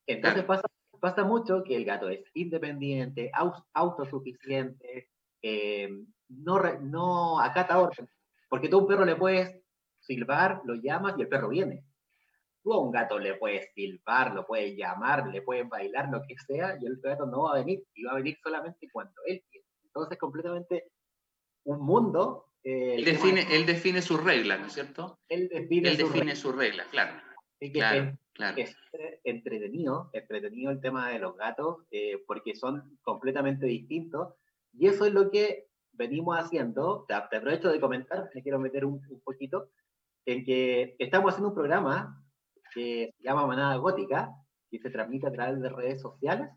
Entonces 0.07 0.43
pasa 0.43 0.67
pasa 1.01 1.23
mucho 1.23 1.63
que 1.63 1.75
el 1.75 1.83
gato 1.83 2.07
es 2.07 2.23
independiente, 2.35 3.31
autosuficiente, 3.73 5.09
eh, 5.41 5.89
no, 6.29 6.61
no 6.79 7.41
acata 7.41 7.79
orden. 7.79 8.07
Porque 8.47 8.69
tú 8.69 8.77
a 8.77 8.81
un 8.81 8.87
perro 8.87 9.03
le 9.03 9.15
puedes 9.15 9.59
silbar, 9.99 10.61
lo 10.63 10.75
llamas 10.75 11.15
y 11.17 11.21
el 11.21 11.27
perro 11.27 11.49
viene. 11.49 11.83
Tú 12.63 12.73
a 12.73 12.79
un 12.79 12.91
gato 12.91 13.17
le 13.17 13.33
puedes 13.33 13.73
silbar, 13.73 14.35
lo 14.35 14.45
puedes 14.45 14.77
llamar, 14.77 15.27
le 15.27 15.41
puedes 15.41 15.67
bailar, 15.67 16.09
lo 16.11 16.21
que 16.21 16.35
sea, 16.37 16.77
y 16.79 16.85
el 16.85 16.97
gato 17.01 17.25
no 17.25 17.43
va 17.43 17.53
a 17.53 17.59
venir, 17.59 17.83
y 17.95 18.03
va 18.03 18.11
a 18.11 18.15
venir 18.15 18.37
solamente 18.43 18.87
cuando 18.93 19.15
él 19.25 19.43
quiere. 19.49 19.65
Entonces, 19.83 20.19
completamente 20.19 20.91
un 21.63 21.81
mundo. 21.81 22.53
Eh, 22.63 22.95
él, 22.97 23.05
define, 23.05 23.47
él 23.55 23.65
define 23.65 24.03
sus 24.03 24.23
reglas, 24.23 24.59
¿no 24.59 24.67
es 24.67 24.73
cierto? 24.73 25.19
Él 25.27 25.49
define, 25.49 25.89
él 25.89 25.97
define 25.97 26.35
sus 26.35 26.55
reglas, 26.55 26.87
claro. 26.91 27.13
Claro. 27.69 28.17
Es 28.57 28.75
entretenido, 29.23 30.09
entretenido 30.13 30.71
el 30.71 30.81
tema 30.81 31.09
de 31.09 31.19
los 31.19 31.35
gatos, 31.37 31.85
eh, 31.91 32.23
porque 32.25 32.55
son 32.55 32.97
completamente 33.03 33.65
distintos. 33.67 34.33
Y 34.73 34.87
eso 34.87 35.05
es 35.05 35.13
lo 35.13 35.29
que 35.29 35.67
venimos 35.91 36.37
haciendo. 36.39 37.05
Te, 37.07 37.13
aprovecho 37.13 37.71
de 37.71 37.79
comentar, 37.79 38.29
me 38.33 38.41
quiero 38.41 38.59
meter 38.59 38.85
un, 38.85 39.01
poquito, 39.23 39.69
en 40.25 40.43
que 40.43 40.95
estamos 40.97 41.31
haciendo 41.31 41.49
un 41.49 41.55
programa 41.55 42.23
que 42.73 43.13
se 43.15 43.23
llama 43.23 43.45
Manada 43.45 43.75
Gótica, 43.75 44.31
que 44.69 44.79
se 44.79 44.89
transmite 44.89 45.27
a 45.27 45.31
través 45.31 45.61
de 45.61 45.69
redes 45.69 46.01
sociales, 46.01 46.49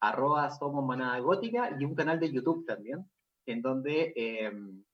arroba 0.00 0.50
somos 0.50 0.84
Manada 0.84 1.18
Gótica, 1.18 1.76
y 1.80 1.84
un 1.84 1.94
canal 1.94 2.20
de 2.20 2.30
YouTube 2.30 2.64
también, 2.66 3.10
en 3.46 3.62
donde 3.62 4.12
em, 4.14 4.84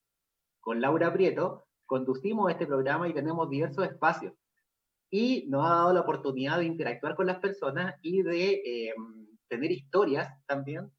con 0.60 0.80
Laura 0.80 1.12
Prieto 1.12 1.66
conducimos 1.84 2.50
este 2.50 2.66
programa 2.66 3.08
y 3.08 3.12
tenemos 3.12 3.50
diversos 3.50 3.84
espacios 3.84 4.32
y 5.16 5.44
nos 5.46 5.64
ha 5.64 5.76
dado 5.76 5.92
la 5.92 6.00
oportunidad 6.00 6.58
de 6.58 6.64
interactuar 6.64 7.14
con 7.14 7.28
las 7.28 7.38
personas 7.38 7.94
y 8.02 8.22
de 8.22 8.50
eh, 8.54 8.94
tener 9.46 9.70
historias 9.70 10.28
también 10.44 10.90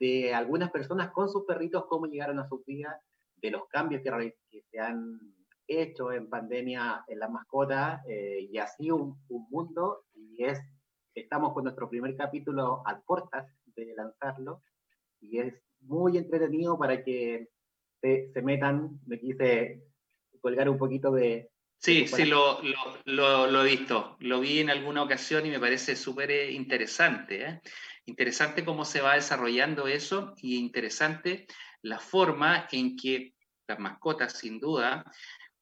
de 0.00 0.34
algunas 0.34 0.72
personas 0.72 1.12
con 1.12 1.28
sus 1.28 1.44
perritos, 1.44 1.84
cómo 1.88 2.06
llegaron 2.06 2.40
a 2.40 2.48
sus 2.48 2.64
vidas, 2.64 2.96
de 3.36 3.52
los 3.52 3.68
cambios 3.68 4.02
que, 4.02 4.64
se 4.72 4.80
han 4.80 5.20
hecho 5.68 6.10
en 6.10 6.28
pandemia 6.28 7.04
en 7.06 7.20
las 7.20 7.30
mascotas 7.30 8.00
eh, 8.08 8.48
y 8.50 8.58
así 8.58 8.90
un, 8.90 9.16
un, 9.28 9.46
mundo 9.50 10.02
y 10.14 10.42
es 10.42 10.60
estamos 11.14 11.54
con 11.54 11.62
nuestro 11.62 11.88
primer 11.88 12.16
capítulo 12.16 12.82
a 12.84 13.00
puertas 13.02 13.46
de 13.76 13.94
lanzarlo 13.94 14.62
y 15.20 15.38
es 15.38 15.54
muy 15.82 16.18
entretenido 16.18 16.76
para 16.76 17.04
que 17.04 17.46
se, 18.00 18.32
se 18.32 18.42
metan. 18.42 18.98
Me 19.06 19.20
quise 19.20 19.80
colgar 20.40 20.68
un 20.68 20.76
poquito 20.76 21.12
de, 21.12 21.49
Sí, 21.80 22.06
sí, 22.06 22.26
lo, 22.26 22.60
lo, 23.06 23.46
lo, 23.46 23.64
he 23.64 23.70
visto. 23.70 24.18
Lo 24.20 24.38
vi 24.38 24.58
en 24.60 24.68
alguna 24.68 25.02
ocasión 25.02 25.46
y 25.46 25.50
me 25.50 25.58
parece 25.58 25.96
súper 25.96 26.30
eh, 26.30 26.52
interesante. 26.52 27.42
¿eh? 27.42 27.60
Interesante 28.04 28.66
cómo 28.66 28.84
se 28.84 29.00
va 29.00 29.14
desarrollando 29.14 29.88
eso 29.88 30.34
y 30.36 30.58
interesante 30.58 31.46
la 31.80 31.98
forma 31.98 32.68
en 32.70 32.96
que 32.96 33.32
las 33.66 33.78
mascotas, 33.78 34.34
sin 34.34 34.60
duda, 34.60 35.10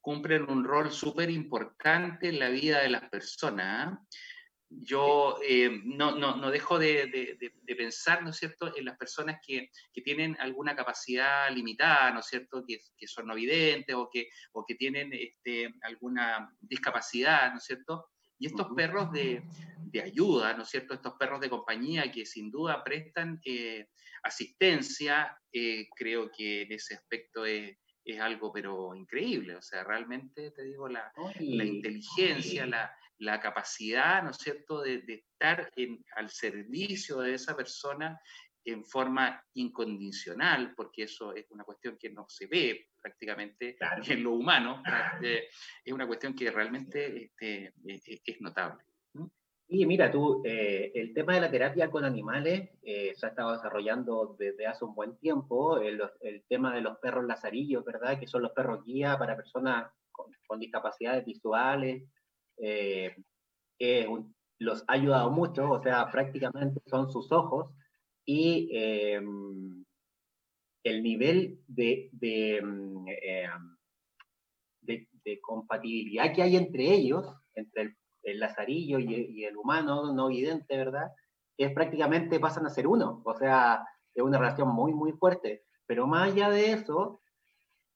cumplen 0.00 0.50
un 0.50 0.64
rol 0.64 0.90
súper 0.90 1.30
importante 1.30 2.30
en 2.30 2.40
la 2.40 2.48
vida 2.48 2.80
de 2.80 2.90
las 2.90 3.08
personas. 3.08 3.92
¿eh? 3.92 3.96
Yo 4.70 5.38
eh, 5.46 5.80
no, 5.84 6.16
no, 6.16 6.36
no, 6.36 6.50
dejo 6.50 6.78
de, 6.78 7.06
de, 7.06 7.76
pensar, 7.76 8.22
¿no 8.22 8.30
es 8.30 8.36
cierto?, 8.36 8.76
en 8.76 8.84
las 8.84 8.98
personas 8.98 9.40
que, 9.44 9.70
que, 9.92 10.02
tienen 10.02 10.36
alguna 10.40 10.76
capacidad 10.76 11.50
limitada, 11.50 12.10
¿no 12.12 12.20
es 12.20 12.26
cierto?, 12.26 12.64
que, 12.66 12.80
que 12.96 13.06
son 13.06 13.28
no 13.28 13.34
videntes 13.34 13.94
o 13.94 14.10
que, 14.12 14.28
o 14.52 14.64
que 14.66 14.74
tienen 14.74 15.12
este, 15.12 15.74
alguna 15.82 16.54
discapacidad, 16.60 17.50
¿no 17.52 17.58
es 17.58 17.64
cierto? 17.64 18.10
Y 18.38 18.46
estos 18.46 18.68
perros 18.76 19.10
de, 19.10 19.42
de, 19.78 20.02
ayuda, 20.02 20.54
¿no 20.54 20.64
es 20.64 20.68
cierto?, 20.68 20.94
estos 20.94 21.14
perros 21.14 21.40
de 21.40 21.50
compañía 21.50 22.10
que 22.12 22.26
sin 22.26 22.50
duda 22.50 22.84
prestan 22.84 23.40
eh, 23.44 23.88
asistencia, 24.22 25.38
eh, 25.52 25.88
creo 25.96 26.30
que 26.30 26.62
en 26.62 26.72
ese 26.72 26.94
aspecto 26.94 27.44
es, 27.46 27.78
es, 28.04 28.20
algo 28.20 28.52
pero 28.52 28.94
increíble, 28.94 29.56
o 29.56 29.62
sea, 29.62 29.82
realmente 29.84 30.50
te 30.50 30.64
digo, 30.64 30.88
la, 30.88 31.10
la 31.40 31.64
inteligencia, 31.64 32.66
la 32.66 32.92
la 33.18 33.40
capacidad, 33.40 34.22
¿no 34.22 34.30
es 34.30 34.38
cierto?, 34.38 34.82
de, 34.82 35.02
estar 35.06 35.70
en, 35.76 36.04
al 36.16 36.30
servicio 36.30 37.18
de 37.18 37.34
esa 37.34 37.56
persona 37.56 38.20
en 38.64 38.84
forma 38.84 39.42
incondicional, 39.54 40.74
porque 40.76 41.04
eso 41.04 41.34
es 41.34 41.50
una 41.50 41.64
cuestión 41.64 41.96
que 41.98 42.10
no 42.10 42.26
se 42.28 42.46
ve 42.46 42.88
prácticamente 43.00 43.76
en 44.06 44.22
lo 44.22 44.32
humano, 44.32 44.82
eh, 45.22 45.48
es 45.84 45.92
una 45.92 46.06
cuestión 46.06 46.34
que 46.34 46.50
realmente 46.50 47.24
este, 47.24 47.72
e, 47.86 48.00
e, 48.04 48.20
es, 48.24 48.40
notable. 48.40 48.84
Y 49.70 49.84
mira, 49.84 50.10
tú, 50.10 50.42
eh, 50.44 50.92
el 50.94 51.12
tema 51.12 51.34
de 51.34 51.42
la 51.42 51.50
terapia 51.50 51.90
con 51.90 52.04
animales 52.04 52.70
eh, 52.82 53.12
se 53.14 53.26
ha 53.26 53.28
estado 53.30 53.52
desarrollando 53.52 54.34
desde 54.38 54.66
hace 54.66 54.84
un 54.84 54.94
buen 54.94 55.18
tiempo, 55.18 55.78
el, 55.78 56.00
tema 56.48 56.74
de 56.74 56.80
los 56.80 56.96
perros 56.98 57.26
lazarillos, 57.26 57.84
¿verdad? 57.84 58.18
Que 58.18 58.26
son 58.26 58.42
los 58.42 58.52
perros 58.52 58.84
guía 58.84 59.18
para 59.18 59.36
personas 59.36 59.90
con 60.46 60.58
discapacidades 60.58 61.24
visuales, 61.24 62.02
eh, 62.58 63.14
los 64.58 64.84
ha 64.88 64.92
ayudado 64.94 65.30
mucho, 65.30 65.70
o 65.70 65.82
sea, 65.82 66.10
prácticamente 66.10 66.80
son 66.86 67.10
sus 67.10 67.30
ojos 67.32 67.70
y 68.24 68.68
eh, 68.72 69.20
el 70.84 71.02
nivel 71.02 71.60
de, 71.66 72.08
de, 72.12 72.56
eh, 73.22 73.48
de, 74.82 75.40
compatibilidad 75.42 76.34
que 76.34 76.42
hay 76.42 76.56
entre 76.56 76.92
ellos, 76.92 77.26
entre 77.54 77.96
el, 78.22 78.40
lazarillo 78.40 78.98
y, 78.98 79.44
el 79.44 79.56
humano 79.56 80.12
no 80.12 80.28
vidente, 80.28 80.76
¿verdad? 80.76 81.10
Es 81.56 81.72
prácticamente 81.72 82.40
pasan 82.40 82.66
a 82.66 82.70
ser 82.70 82.86
uno, 82.86 83.22
o 83.24 83.34
sea, 83.34 83.84
es 84.14 84.22
una 84.22 84.38
relación 84.38 84.68
muy, 84.68 84.94
muy 84.94 85.12
fuerte. 85.12 85.64
Pero 85.86 86.06
más 86.06 86.32
allá 86.32 86.50
de 86.50 86.72
eso, 86.72 87.20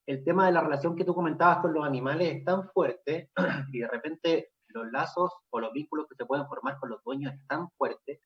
el 0.06 0.24
tema 0.24 0.46
de 0.46 0.52
la 0.52 0.60
relación 0.60 0.96
que 0.96 1.04
tú 1.04 1.14
comentabas 1.14 1.58
con 1.58 1.72
los 1.72 1.84
animales 1.84 2.36
es 2.36 2.44
tan 2.44 2.68
fuerte 2.70 3.30
y 3.72 3.80
de 3.80 3.88
repente 3.88 4.52
los 4.68 4.90
lazos 4.90 5.32
o 5.50 5.60
los 5.60 5.72
vínculos 5.72 6.06
que 6.08 6.16
se 6.16 6.26
pueden 6.26 6.46
formar 6.46 6.78
con 6.78 6.90
los 6.90 7.02
dueños 7.04 7.34
es 7.34 7.46
tan 7.46 7.70
fuerte. 7.72 8.22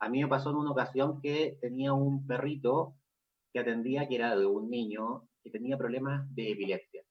A 0.00 0.08
mí 0.08 0.22
me 0.22 0.28
pasó 0.28 0.50
en 0.50 0.56
una 0.56 0.70
ocasión 0.70 1.20
que 1.20 1.58
tenía 1.60 1.92
un 1.92 2.26
perrito 2.26 2.94
que 3.52 3.60
atendía, 3.60 4.08
que 4.08 4.14
era 4.14 4.36
de 4.36 4.46
un 4.46 4.70
niño 4.70 5.28
que 5.42 5.50
tenía 5.50 5.76
problemas 5.76 6.32
de 6.34 6.52
epilepsia. 6.52 7.02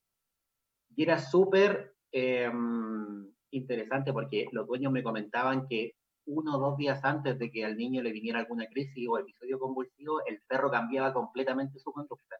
Y 0.95 1.03
era 1.03 1.19
súper 1.19 1.95
em, 2.11 3.29
interesante 3.51 4.13
porque 4.13 4.47
los 4.51 4.65
dueños 4.67 4.91
me 4.91 5.03
comentaban 5.03 5.67
que 5.67 5.95
uno 6.25 6.55
o 6.55 6.59
dos 6.59 6.77
días 6.77 7.03
antes 7.03 7.37
de 7.39 7.51
que 7.51 7.65
al 7.65 7.77
niño 7.77 8.01
le 8.01 8.11
viniera 8.11 8.39
alguna 8.39 8.67
crisis 8.67 9.07
o 9.09 9.17
episodio 9.17 9.59
convulsivo, 9.59 10.21
el 10.25 10.41
perro 10.47 10.69
cambiaba 10.71 11.13
completamente 11.13 11.79
su 11.79 11.91
conducta. 11.91 12.37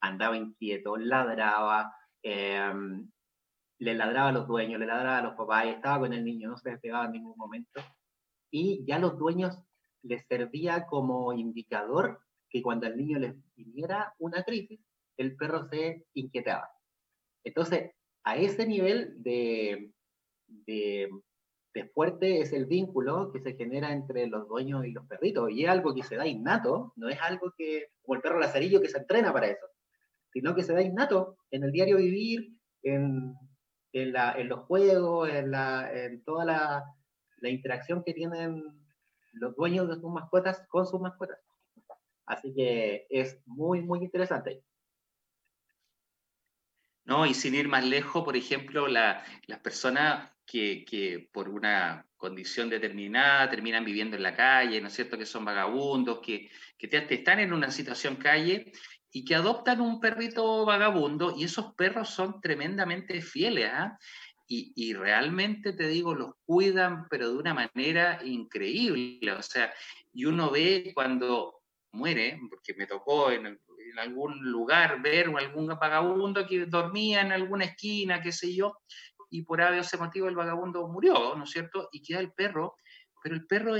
Andaba 0.00 0.36
inquieto, 0.36 0.96
ladraba, 0.96 1.94
em, 2.22 3.10
le 3.78 3.94
ladraba 3.94 4.28
a 4.30 4.32
los 4.32 4.46
dueños, 4.46 4.80
le 4.80 4.86
ladraba 4.86 5.18
a 5.18 5.22
los 5.22 5.34
papás, 5.34 5.66
estaba 5.66 6.00
con 6.00 6.12
el 6.12 6.24
niño, 6.24 6.48
no 6.48 6.56
se 6.56 6.70
despegaba 6.70 7.06
en 7.06 7.12
ningún 7.12 7.36
momento. 7.36 7.80
Y 8.50 8.84
ya 8.86 8.98
los 8.98 9.18
dueños 9.18 9.58
les 10.02 10.26
servía 10.26 10.86
como 10.86 11.32
indicador 11.32 12.20
que 12.48 12.62
cuando 12.62 12.86
al 12.86 12.96
niño 12.96 13.18
le 13.18 13.34
viniera 13.54 14.14
una 14.18 14.42
crisis, 14.42 14.80
el 15.16 15.36
perro 15.36 15.68
se 15.68 16.06
inquietaba. 16.14 16.70
Entonces, 17.44 17.90
a 18.24 18.36
ese 18.36 18.66
nivel 18.66 19.22
de, 19.22 19.92
de, 20.46 21.10
fuerte 21.94 22.40
es 22.40 22.52
el 22.52 22.66
vínculo 22.66 23.30
que 23.32 23.40
se 23.40 23.54
genera 23.54 23.92
entre 23.92 24.26
los 24.26 24.48
dueños 24.48 24.84
y 24.86 24.92
los 24.92 25.06
perritos. 25.06 25.50
Y 25.50 25.64
es 25.64 25.70
algo 25.70 25.94
que 25.94 26.02
se 26.02 26.16
da 26.16 26.26
innato, 26.26 26.92
no 26.96 27.08
es 27.08 27.20
algo 27.20 27.52
que, 27.56 27.88
como 28.02 28.16
el 28.16 28.22
perro 28.22 28.40
lazarillo, 28.40 28.80
que 28.80 28.88
se 28.88 28.98
entrena 28.98 29.32
para 29.32 29.48
eso, 29.48 29.66
sino 30.36 30.54
que 30.54 30.62
se 30.62 30.74
da 30.74 30.82
innato 30.82 31.38
en 31.50 31.64
el 31.64 31.72
diario 31.72 31.96
vivir, 31.96 32.52
en, 32.82 33.34
en, 33.94 34.12
la, 34.12 34.32
en 34.32 34.50
los 34.50 34.66
juegos, 34.66 35.30
en, 35.30 35.50
la, 35.50 35.90
en 35.90 36.22
toda 36.24 36.44
la, 36.44 36.84
la 37.38 37.48
interacción 37.48 38.04
que 38.04 38.12
tienen 38.12 38.62
los 39.32 39.56
dueños 39.56 39.88
de 39.88 39.94
sus 39.94 40.12
mascotas 40.12 40.62
con 40.68 40.86
sus 40.86 41.00
mascotas. 41.00 41.38
Así 42.26 42.52
que 42.54 43.06
es 43.08 43.40
muy, 43.46 43.80
muy 43.80 44.00
interesante. 44.00 44.62
No, 47.06 47.24
y 47.24 47.32
sin 47.32 47.54
ir 47.54 47.68
más 47.68 47.86
lejos, 47.86 48.22
por 48.22 48.36
ejemplo, 48.36 48.88
las 48.88 49.24
personas 49.62 50.30
que, 50.44 50.84
que, 50.84 51.30
por 51.32 51.48
una 51.48 52.06
condición 52.18 52.68
determinada 52.68 53.48
terminan 53.48 53.86
viviendo 53.86 54.16
en 54.16 54.22
la 54.22 54.36
calle, 54.36 54.82
¿no 54.82 54.88
es 54.88 54.94
cierto? 54.94 55.16
Que 55.16 55.24
son 55.24 55.46
vagabundos, 55.46 56.20
que, 56.20 56.50
que 56.76 56.88
te, 56.88 57.14
están 57.14 57.40
en 57.40 57.54
una 57.54 57.70
situación 57.70 58.16
calle 58.16 58.70
y 59.16 59.24
que 59.24 59.34
adoptan 59.34 59.80
un 59.80 59.98
perrito 59.98 60.66
vagabundo 60.66 61.32
y 61.34 61.44
esos 61.44 61.72
perros 61.72 62.10
son 62.10 62.38
tremendamente 62.42 63.22
fieles, 63.22 63.70
¿ah? 63.72 63.98
Y, 64.46 64.92
realmente 64.92 65.72
te 65.72 65.88
digo, 65.88 66.14
los 66.14 66.34
cuidan, 66.44 67.08
pero 67.08 67.30
de 67.30 67.38
una 67.38 67.54
manera 67.54 68.20
increíble. 68.22 69.32
O 69.32 69.42
sea, 69.42 69.72
y 70.12 70.26
uno 70.26 70.50
ve 70.50 70.92
cuando 70.94 71.62
muere, 71.92 72.38
porque 72.50 72.74
me 72.74 72.86
tocó 72.86 73.30
en, 73.30 73.58
algún 73.98 74.38
lugar 74.44 75.00
ver 75.00 75.32
algún 75.34 75.66
vagabundo 75.66 76.46
que 76.46 76.66
dormía 76.66 77.22
en 77.22 77.32
alguna 77.32 77.64
esquina, 77.64 78.20
qué 78.20 78.32
sé 78.32 78.54
yo, 78.54 78.76
y 79.30 79.44
por 79.44 79.62
ese 79.62 79.96
motivo 79.96 80.28
el 80.28 80.36
vagabundo 80.36 80.86
murió, 80.88 81.34
¿no 81.36 81.44
es 81.44 81.50
cierto? 81.50 81.88
Y 81.90 82.02
queda 82.02 82.20
el 82.20 82.32
perro, 82.32 82.76
pero 83.26 83.34
el 83.34 83.44
perro 83.44 83.74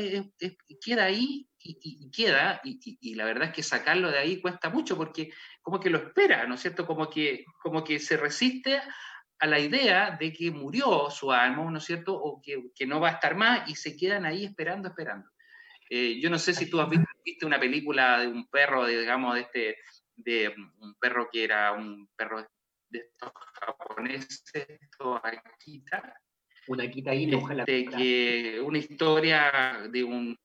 queda 0.85 1.05
ahí 1.05 1.49
y, 1.61 2.11
queda, 2.11 2.61
y, 2.65 3.15
la 3.15 3.25
verdad 3.25 3.51
es 3.51 3.55
que 3.55 3.63
sacarlo 3.63 4.11
de 4.11 4.19
ahí 4.19 4.41
cuesta 4.41 4.71
mucho 4.71 4.97
porque 4.97 5.31
como 5.63 5.79
que 5.79 5.89
lo 5.89 5.99
espera, 5.99 6.49
¿no 6.49 6.57
es 6.57 6.63
cierto? 6.63 6.85
Como 6.85 7.09
que, 7.09 7.45
como 7.63 7.85
que 7.85 8.01
se 8.01 8.17
resiste 8.17 8.83
a 9.39 9.47
la 9.47 9.61
idea 9.61 10.17
de 10.19 10.33
que 10.33 10.51
murió 10.51 11.11
su 11.11 11.31
alma, 11.31 11.71
¿no 11.71 11.79
es 11.79 11.85
cierto? 11.85 12.13
O 12.21 12.43
que, 12.43 12.73
que 12.75 12.89
no 12.89 12.99
va 12.99 13.11
a 13.11 13.13
estar 13.13 13.37
más 13.37 13.71
y 13.71 13.77
se 13.77 13.97
quedan 13.97 14.27
ahí 14.27 14.45
esperando, 14.45 14.89
esperando. 14.89 15.31
Eh, 15.89 16.19
yo 16.21 16.29
no 16.29 16.41
sé 16.41 16.53
si 16.53 16.69
tú 16.69 16.81
has 16.81 16.91
visto, 16.91 17.47
una 17.47 17.61
película 17.61 18.19
de 18.19 18.27
un 18.27 18.49
perro, 18.49 18.85
de, 18.85 18.99
digamos, 18.99 19.37
de 19.37 19.43
este, 19.43 19.77
de 20.17 20.49
un 20.81 20.97
perro 20.97 21.29
que 21.31 21.45
era 21.45 21.71
un 21.71 22.09
perro 22.17 22.45
de 22.89 22.99
estos 22.99 23.31
japoneses, 23.61 24.43
esto 24.55 25.21
Akita. 25.25 26.21
Una 26.69 26.85
Akita 26.85 27.11
ahí, 27.11 27.31
este, 27.33 27.85
que 27.85 28.61
una 28.61 28.79
historia 28.79 29.89
de 29.91 30.05
un 30.05 30.37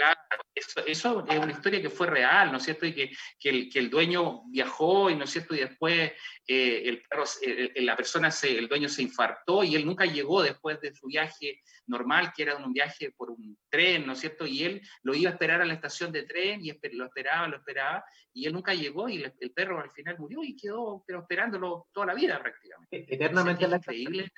Claro, 0.00 0.18
eso, 0.54 0.80
eso, 0.86 1.26
es 1.28 1.38
una 1.38 1.52
historia 1.52 1.82
que 1.82 1.90
fue 1.90 2.06
real, 2.06 2.50
¿no 2.50 2.56
es 2.56 2.62
cierto? 2.62 2.86
Y 2.86 2.94
que, 2.94 3.10
que, 3.38 3.50
el, 3.50 3.70
que 3.70 3.78
el, 3.80 3.90
dueño 3.90 4.44
viajó, 4.46 5.10
y 5.10 5.14
¿no 5.14 5.24
es 5.24 5.30
cierto? 5.30 5.54
Y 5.54 5.58
después 5.58 6.12
eh, 6.46 6.82
el 6.86 7.02
perro, 7.02 7.24
eh, 7.42 7.72
la 7.82 7.96
persona, 7.96 8.30
se, 8.30 8.56
el 8.56 8.66
dueño 8.66 8.88
se 8.88 9.02
infartó 9.02 9.62
y 9.62 9.74
él 9.74 9.84
nunca 9.84 10.06
llegó 10.06 10.42
después 10.42 10.80
de 10.80 10.94
su 10.94 11.06
viaje 11.06 11.60
normal, 11.86 12.32
que 12.34 12.44
era 12.44 12.56
un 12.56 12.72
viaje 12.72 13.12
por 13.14 13.30
un 13.30 13.58
tren, 13.68 14.06
¿no 14.06 14.14
es 14.14 14.20
cierto? 14.20 14.46
Y 14.46 14.64
él 14.64 14.80
lo 15.02 15.14
iba 15.14 15.28
a 15.28 15.34
esperar 15.34 15.60
a 15.60 15.66
la 15.66 15.74
estación 15.74 16.10
de 16.12 16.22
tren 16.22 16.64
y 16.64 16.72
lo 16.92 17.04
esperaba, 17.04 17.46
lo 17.46 17.58
esperaba, 17.58 18.02
y 18.32 18.46
él 18.46 18.54
nunca 18.54 18.72
llegó 18.72 19.06
y 19.06 19.22
el, 19.22 19.52
perro 19.52 19.80
al 19.80 19.90
final 19.90 20.18
murió 20.18 20.42
y 20.42 20.56
quedó 20.56 21.04
pero 21.06 21.20
esperándolo 21.20 21.88
toda 21.92 22.06
la 22.06 22.14
vida 22.14 22.40
prácticamente. 22.40 23.04
Eternamente 23.06 23.68
la 23.68 23.76
increíble. 23.76 24.30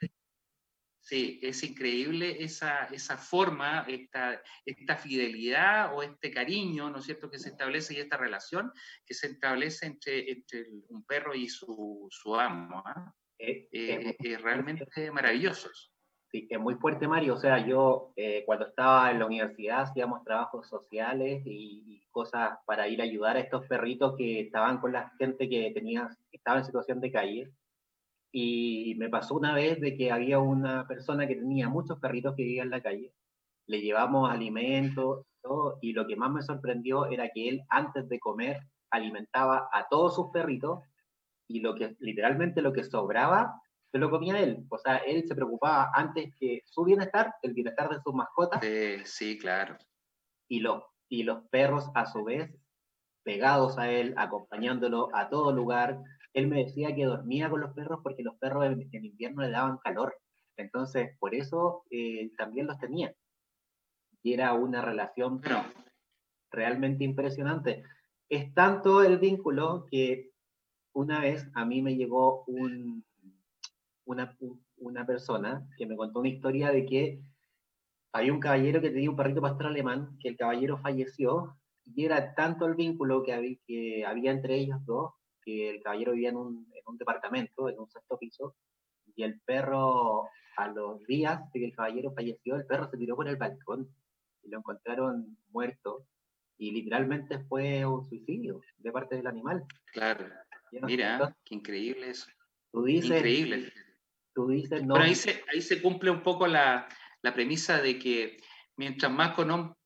Sí, 1.02 1.40
es 1.42 1.64
increíble 1.64 2.44
esa, 2.44 2.84
esa 2.84 3.16
forma, 3.16 3.84
esta, 3.88 4.40
esta 4.64 4.96
fidelidad 4.96 5.92
o 5.96 6.02
este 6.02 6.30
cariño, 6.30 6.90
¿no 6.90 6.98
es 6.98 7.04
cierto?, 7.06 7.28
que 7.28 7.40
se 7.40 7.48
establece 7.48 7.94
y 7.94 7.98
esta 7.98 8.16
relación 8.16 8.72
que 9.04 9.12
se 9.12 9.26
establece 9.26 9.86
entre, 9.86 10.30
entre 10.30 10.64
un 10.88 11.04
perro 11.04 11.34
y 11.34 11.48
su, 11.48 12.06
su 12.08 12.36
amo. 12.36 12.84
¿ah? 12.86 13.12
Eh, 13.36 13.68
es 14.16 14.40
realmente 14.42 14.86
maravilloso. 15.10 15.68
Sí, 16.30 16.46
es 16.48 16.60
muy 16.60 16.76
fuerte, 16.76 17.08
Mario. 17.08 17.34
O 17.34 17.38
sea, 17.38 17.66
yo 17.66 18.12
eh, 18.14 18.44
cuando 18.46 18.68
estaba 18.68 19.10
en 19.10 19.18
la 19.18 19.26
universidad 19.26 19.82
hacíamos 19.82 20.22
trabajos 20.22 20.68
sociales 20.68 21.42
y, 21.44 21.82
y, 21.84 22.02
cosas 22.12 22.58
para 22.64 22.86
ir 22.88 23.00
a 23.00 23.04
ayudar 23.04 23.36
a 23.36 23.40
estos 23.40 23.66
perritos 23.66 24.14
que 24.16 24.40
estaban 24.40 24.78
con 24.78 24.92
la 24.92 25.10
gente 25.18 25.48
que 25.48 25.72
tenía, 25.74 26.08
que 26.30 26.36
estaba 26.36 26.58
en 26.58 26.64
situación 26.64 27.00
de 27.00 27.10
calle 27.10 27.52
y 28.32 28.94
me 28.96 29.10
pasó 29.10 29.34
una 29.34 29.54
vez 29.54 29.78
de 29.78 29.94
que 29.94 30.10
había 30.10 30.38
una 30.38 30.86
persona 30.88 31.28
que 31.28 31.36
tenía 31.36 31.68
muchos 31.68 31.98
perritos 31.98 32.34
que 32.34 32.44
vivían 32.44 32.66
en 32.66 32.70
la 32.70 32.82
calle. 32.82 33.12
Le 33.66 33.80
llevamos 33.80 34.30
alimentos 34.30 35.26
todo, 35.42 35.78
y 35.82 35.92
lo 35.92 36.06
que 36.06 36.16
más 36.16 36.30
me 36.30 36.42
sorprendió 36.42 37.06
era 37.06 37.28
que 37.28 37.48
él 37.48 37.62
antes 37.68 38.08
de 38.08 38.18
comer 38.18 38.60
alimentaba 38.90 39.68
a 39.72 39.86
todos 39.88 40.14
sus 40.14 40.30
perritos 40.30 40.80
y 41.48 41.60
lo 41.60 41.74
que 41.74 41.94
literalmente 41.98 42.62
lo 42.62 42.72
que 42.72 42.84
sobraba 42.84 43.60
se 43.90 43.98
lo 43.98 44.10
comía 44.10 44.40
él. 44.40 44.64
O 44.70 44.78
sea, 44.78 44.96
él 44.96 45.24
se 45.28 45.34
preocupaba 45.34 45.90
antes 45.94 46.34
que 46.40 46.62
su 46.64 46.84
bienestar, 46.84 47.34
el 47.42 47.52
bienestar 47.52 47.90
de 47.90 48.00
sus 48.02 48.14
mascotas. 48.14 48.64
sí, 49.04 49.38
claro. 49.38 49.76
Y, 50.48 50.60
lo, 50.60 50.86
y 51.08 51.24
los 51.24 51.42
perros 51.48 51.90
a 51.94 52.06
su 52.06 52.24
vez 52.24 52.50
pegados 53.22 53.78
a 53.78 53.90
él, 53.90 54.14
acompañándolo 54.16 55.08
a 55.14 55.28
todo 55.28 55.52
lugar, 55.52 56.02
él 56.34 56.48
me 56.48 56.64
decía 56.64 56.94
que 56.94 57.04
dormía 57.04 57.50
con 57.50 57.60
los 57.60 57.72
perros 57.74 58.00
porque 58.02 58.22
los 58.22 58.36
perros 58.36 58.64
en, 58.64 59.04
invierno 59.04 59.42
le 59.42 59.50
daban 59.50 59.78
calor. 59.78 60.16
Entonces, 60.56 61.16
por 61.18 61.34
eso 61.34 61.84
eh, 61.90 62.30
también 62.36 62.66
los 62.66 62.78
tenía. 62.78 63.14
Y 64.22 64.34
era 64.34 64.54
una 64.54 64.82
relación 64.82 65.40
realmente 66.50 67.04
impresionante. 67.04 67.82
Es 68.28 68.52
tanto 68.54 69.02
el 69.02 69.18
vínculo 69.18 69.86
que 69.90 70.30
una 70.94 71.20
vez 71.20 71.46
a 71.54 71.64
mí 71.64 71.82
me 71.82 71.96
llegó 71.96 72.44
un, 72.44 73.04
una, 74.04 74.36
una 74.76 75.06
persona 75.06 75.66
que 75.76 75.86
me 75.86 75.96
contó 75.96 76.20
una 76.20 76.28
historia 76.28 76.70
de 76.70 76.86
que 76.86 77.22
había 78.12 78.32
un 78.32 78.40
caballero 78.40 78.80
que 78.80 78.90
tenía 78.90 79.10
un 79.10 79.16
perrito 79.16 79.40
pastor 79.40 79.66
alemán, 79.66 80.16
que 80.20 80.28
el 80.28 80.36
caballero 80.36 80.78
falleció, 80.78 81.56
y 81.84 82.04
era 82.04 82.34
tanto 82.34 82.66
el 82.66 82.74
vínculo 82.74 83.22
que 83.22 83.32
había, 83.32 83.56
que 83.66 84.04
había 84.04 84.30
entre 84.32 84.56
ellos 84.56 84.84
dos, 84.84 85.14
que 85.44 85.70
el 85.70 85.82
caballero 85.82 86.12
vivía 86.12 86.30
en 86.30 86.36
un, 86.36 86.66
en 86.74 86.82
un 86.86 86.96
departamento, 86.98 87.68
en 87.68 87.78
un 87.78 87.88
sexto 87.88 88.18
piso, 88.18 88.54
y 89.14 89.22
el 89.22 89.40
perro, 89.40 90.28
a 90.56 90.68
los 90.68 91.04
días 91.06 91.40
de 91.52 91.60
que 91.60 91.66
el 91.66 91.74
caballero 91.74 92.12
falleció, 92.14 92.56
el 92.56 92.66
perro 92.66 92.90
se 92.90 92.96
tiró 92.96 93.16
por 93.16 93.28
el 93.28 93.36
balcón 93.36 93.88
y 94.42 94.48
lo 94.50 94.58
encontraron 94.58 95.36
muerto. 95.50 96.06
Y 96.58 96.70
literalmente 96.70 97.40
fue 97.40 97.84
un 97.84 98.04
suicidio 98.04 98.60
de 98.78 98.92
parte 98.92 99.16
del 99.16 99.26
animal. 99.26 99.64
Claro. 99.92 100.28
Mira, 100.82 101.36
qué 101.44 101.54
increíble 101.56 102.10
eso. 102.10 102.30
Tú 102.70 102.84
dices, 102.84 103.10
increíble. 103.10 103.72
Tú 104.34 104.48
dices, 104.48 104.82
no. 104.84 104.94
Pero 104.94 105.06
ahí 105.06 105.14
se, 105.14 105.42
ahí 105.52 105.60
se 105.60 105.82
cumple 105.82 106.10
un 106.10 106.22
poco 106.22 106.46
la, 106.46 106.88
la 107.22 107.34
premisa 107.34 107.82
de 107.82 107.98
que 107.98 108.38
mientras 108.76 109.12
más 109.12 109.34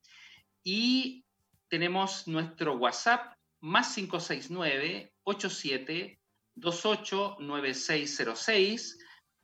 Y 0.62 1.24
tenemos 1.68 2.28
nuestro 2.28 2.76
WhatsApp 2.76 3.34
más 3.60 3.94
569 3.94 5.12
87 5.24 6.20
28 6.56 7.36
9606 7.40 8.98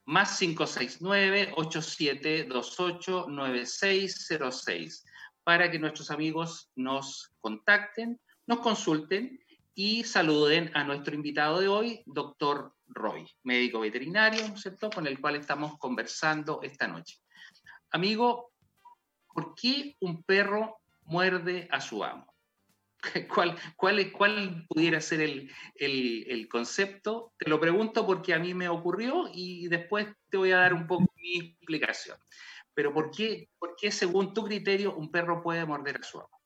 más 0.06 0.38
569 0.38 1.52
87 1.56 2.44
28 2.44 3.26
9606 3.28 5.04
para 5.44 5.70
que 5.70 5.78
nuestros 5.78 6.10
amigos 6.10 6.70
nos 6.74 7.32
contacten, 7.40 8.18
nos 8.46 8.60
consulten 8.60 9.38
y 9.74 10.04
saluden 10.04 10.70
a 10.74 10.84
nuestro 10.84 11.14
invitado 11.14 11.60
de 11.60 11.68
hoy, 11.68 12.02
doctor 12.06 12.74
Roy, 12.92 13.26
médico 13.44 13.80
veterinario, 13.80 14.56
¿cierto?, 14.56 14.90
con 14.90 15.06
el 15.06 15.20
cual 15.20 15.36
estamos 15.36 15.78
conversando 15.78 16.60
esta 16.62 16.86
noche. 16.86 17.18
Amigo, 17.90 18.52
¿por 19.32 19.54
qué 19.54 19.96
un 20.00 20.22
perro 20.22 20.78
muerde 21.04 21.68
a 21.70 21.80
su 21.80 22.04
amo? 22.04 22.26
¿Cuál, 23.34 23.56
cuál, 23.76 24.12
cuál 24.12 24.66
pudiera 24.68 25.00
ser 25.00 25.20
el, 25.20 25.50
el, 25.74 26.48
concepto? 26.48 27.32
Te 27.38 27.48
lo 27.48 27.58
pregunto 27.58 28.06
porque 28.06 28.34
a 28.34 28.38
mí 28.38 28.54
me 28.54 28.68
ocurrió 28.68 29.30
y 29.32 29.68
después 29.68 30.06
te 30.28 30.36
voy 30.36 30.52
a 30.52 30.58
dar 30.58 30.74
un 30.74 30.86
poco 30.86 31.06
mi 31.16 31.38
explicación. 31.38 32.18
Pero 32.74 32.92
¿por 32.92 33.10
qué, 33.10 33.48
por 33.58 33.74
qué 33.76 33.90
según 33.90 34.34
tu 34.34 34.44
criterio, 34.44 34.94
un 34.94 35.10
perro 35.10 35.42
puede 35.42 35.64
morder 35.64 35.98
a 35.98 36.02
su 36.02 36.18
amo? 36.18 36.40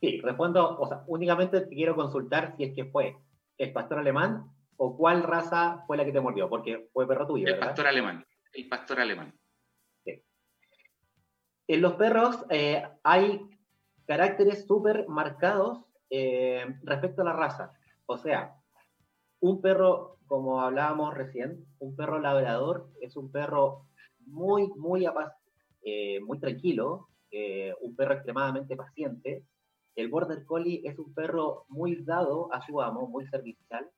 Sí, 0.00 0.20
respondo, 0.20 0.78
o 0.80 0.88
sea, 0.88 1.04
únicamente 1.06 1.60
te 1.60 1.74
quiero 1.74 1.94
consultar 1.94 2.54
si 2.56 2.64
es 2.64 2.74
que 2.74 2.86
fue 2.86 3.16
el 3.56 3.72
pastor 3.72 4.00
alemán 4.00 4.50
o 4.84 4.96
cuál 4.96 5.22
raza 5.22 5.84
fue 5.86 5.96
la 5.96 6.04
que 6.04 6.10
te 6.10 6.20
mordió, 6.20 6.48
porque 6.48 6.88
fue 6.92 7.06
perro 7.06 7.24
tuyo. 7.24 7.46
El 7.46 7.60
pastor 7.60 7.86
alemán, 7.86 8.26
el 8.52 8.68
pastor 8.68 8.98
alemán. 8.98 9.32
En 11.68 11.80
los 11.80 11.94
perros 11.94 12.44
eh, 12.50 12.82
hay 13.04 13.48
caracteres 14.04 14.66
súper 14.66 15.06
marcados 15.06 15.84
eh, 16.10 16.66
respecto 16.82 17.22
a 17.22 17.26
la 17.26 17.32
raza. 17.32 17.72
O 18.06 18.18
sea, 18.18 18.56
un 19.38 19.62
perro, 19.62 20.18
como 20.26 20.60
hablábamos 20.60 21.14
recién, 21.14 21.64
un 21.78 21.94
perro 21.94 22.18
labrador 22.18 22.90
es 23.00 23.16
un 23.16 23.30
perro 23.30 23.86
muy, 24.26 24.66
muy, 24.74 25.06
eh, 25.82 26.18
muy 26.22 26.40
tranquilo, 26.40 27.08
un 27.80 27.94
perro 27.94 28.14
extremadamente 28.14 28.74
paciente, 28.74 29.44
el 29.94 30.08
Border 30.08 30.44
Collie 30.44 30.82
es 30.84 30.98
un 30.98 31.14
perro 31.14 31.66
muy 31.68 32.02
dado 32.02 32.52
a 32.52 32.66
su 32.66 32.82
amo, 32.82 33.06
muy 33.06 33.26
servicial, 33.28 33.88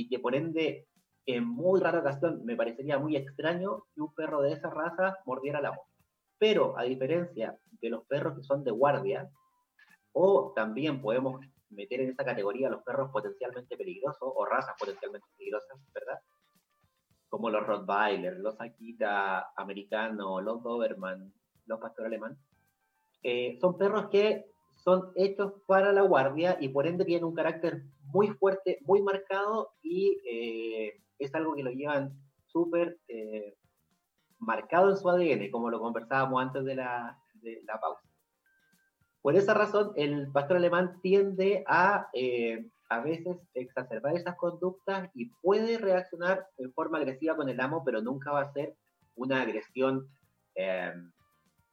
y 0.00 0.08
que 0.08 0.18
por 0.18 0.34
ende, 0.34 0.88
en 1.26 1.46
muy 1.46 1.78
rara 1.78 2.00
ocasión, 2.00 2.42
me 2.44 2.56
parecería 2.56 2.98
muy 2.98 3.16
extraño 3.16 3.84
que 3.94 4.00
un 4.00 4.14
perro 4.14 4.40
de 4.40 4.52
esa 4.54 4.70
raza 4.70 5.18
mordiera 5.26 5.58
al 5.58 5.66
amo. 5.66 5.82
Pero, 6.38 6.78
a 6.78 6.84
diferencia 6.84 7.58
de 7.82 7.90
los 7.90 8.06
perros 8.06 8.34
que 8.36 8.42
son 8.42 8.64
de 8.64 8.70
guardia, 8.70 9.30
o 10.12 10.52
también 10.56 11.02
podemos 11.02 11.44
meter 11.68 12.00
en 12.00 12.10
esa 12.10 12.24
categoría 12.24 12.70
los 12.70 12.82
perros 12.82 13.10
potencialmente 13.12 13.76
peligrosos, 13.76 14.32
o 14.34 14.46
razas 14.46 14.74
potencialmente 14.78 15.28
peligrosas, 15.36 15.78
¿verdad? 15.92 16.18
Como 17.28 17.50
los 17.50 17.66
Rottweiler, 17.66 18.38
los 18.38 18.58
Akita 18.58 19.52
americanos, 19.54 20.42
los 20.42 20.62
Doberman, 20.62 21.30
los 21.66 21.78
Pastor 21.78 22.06
Alemán. 22.06 22.38
Eh, 23.22 23.58
son 23.60 23.76
perros 23.76 24.08
que 24.08 24.46
son 24.82 25.12
hechos 25.14 25.52
para 25.66 25.92
la 25.92 26.02
guardia 26.02 26.56
y 26.60 26.68
por 26.68 26.86
ende 26.86 27.04
tienen 27.04 27.24
un 27.24 27.34
carácter 27.34 27.82
muy 28.12 28.28
fuerte, 28.28 28.78
muy 28.82 29.02
marcado 29.02 29.72
y 29.82 30.18
eh, 30.26 31.00
es 31.18 31.34
algo 31.34 31.54
que 31.54 31.62
lo 31.62 31.70
llevan 31.70 32.12
súper 32.46 32.98
eh, 33.08 33.56
marcado 34.38 34.90
en 34.90 34.96
su 34.96 35.08
ADN, 35.08 35.50
como 35.50 35.70
lo 35.70 35.80
conversábamos 35.80 36.42
antes 36.42 36.64
de 36.64 36.74
la, 36.76 37.18
de 37.34 37.62
la 37.66 37.78
pausa. 37.78 38.02
Por 39.22 39.36
esa 39.36 39.52
razón, 39.52 39.92
el 39.96 40.32
pastor 40.32 40.56
alemán 40.56 40.98
tiende 41.02 41.62
a 41.66 42.08
eh, 42.14 42.70
a 42.88 43.00
veces 43.00 43.36
exacerbar 43.54 44.16
esas 44.16 44.34
conductas 44.36 45.10
y 45.14 45.26
puede 45.42 45.78
reaccionar 45.78 46.48
en 46.58 46.72
forma 46.72 46.98
agresiva 46.98 47.36
con 47.36 47.48
el 47.48 47.60
amo, 47.60 47.84
pero 47.84 48.02
nunca 48.02 48.32
va 48.32 48.40
a 48.40 48.52
ser 48.52 48.74
una 49.14 49.42
agresión 49.42 50.08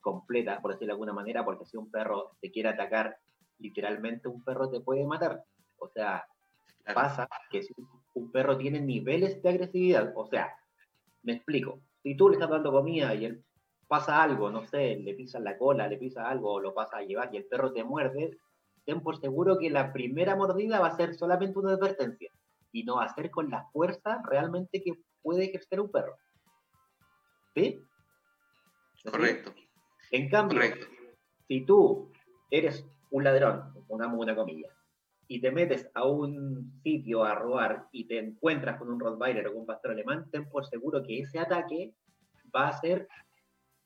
completa, 0.07 0.61
por 0.61 0.71
decirlo 0.71 0.93
de 0.93 0.93
alguna 0.93 1.11
manera, 1.11 1.43
porque 1.43 1.65
si 1.65 1.75
un 1.75 1.91
perro 1.91 2.37
te 2.39 2.49
quiere 2.49 2.69
atacar, 2.69 3.17
literalmente 3.59 4.29
un 4.29 4.41
perro 4.41 4.69
te 4.69 4.79
puede 4.79 5.05
matar. 5.05 5.43
O 5.79 5.89
sea, 5.89 6.25
pasa 6.95 7.27
que 7.51 7.61
si 7.61 7.73
un 8.13 8.31
perro 8.31 8.57
tiene 8.57 8.79
niveles 8.79 9.41
de 9.43 9.49
agresividad, 9.49 10.13
o 10.15 10.25
sea, 10.27 10.55
me 11.23 11.33
explico, 11.33 11.81
si 12.03 12.15
tú 12.15 12.29
le 12.29 12.35
estás 12.35 12.49
dando 12.49 12.71
comida 12.71 13.13
y 13.15 13.25
él 13.25 13.43
pasa 13.89 14.23
algo, 14.23 14.49
no 14.49 14.63
sé, 14.63 14.95
le 14.95 15.13
pisas 15.13 15.41
la 15.41 15.57
cola, 15.57 15.89
le 15.89 15.97
pisa 15.97 16.29
algo, 16.29 16.53
o 16.53 16.59
lo 16.61 16.73
pasa 16.73 16.99
a 16.99 17.01
llevar 17.01 17.33
y 17.33 17.37
el 17.37 17.45
perro 17.45 17.73
te 17.73 17.83
muerde, 17.83 18.37
ten 18.85 19.01
por 19.01 19.19
seguro 19.19 19.57
que 19.57 19.69
la 19.69 19.91
primera 19.91 20.37
mordida 20.37 20.79
va 20.79 20.87
a 20.87 20.95
ser 20.95 21.15
solamente 21.15 21.59
una 21.59 21.73
advertencia 21.73 22.31
y 22.71 22.85
no 22.85 22.95
va 22.95 23.03
a 23.03 23.13
ser 23.13 23.29
con 23.29 23.49
la 23.49 23.65
fuerza 23.73 24.21
realmente 24.23 24.81
que 24.81 24.93
puede 25.21 25.47
ejercer 25.47 25.81
un 25.81 25.91
perro. 25.91 26.15
¿Sí? 27.53 27.81
Correcto. 29.03 29.53
En 30.11 30.29
cambio, 30.29 30.61
si 31.47 31.65
tú 31.65 32.11
eres 32.49 32.85
un 33.11 33.23
ladrón, 33.23 33.73
pongamos 33.87 34.19
una 34.19 34.35
comilla, 34.35 34.69
y 35.27 35.41
te 35.41 35.51
metes 35.51 35.89
a 35.93 36.05
un 36.07 36.79
sitio 36.83 37.23
a 37.23 37.35
robar 37.35 37.87
y 37.91 38.07
te 38.07 38.19
encuentras 38.19 38.77
con 38.77 38.89
un 38.89 38.99
Rottweiler 38.99 39.47
o 39.47 39.51
con 39.51 39.61
un 39.61 39.65
pastor 39.65 39.91
alemán, 39.91 40.29
ten 40.31 40.49
por 40.49 40.65
seguro 40.65 41.03
que 41.03 41.19
ese 41.19 41.39
ataque 41.39 41.93
va 42.55 42.69
a 42.69 42.79
ser 42.79 43.07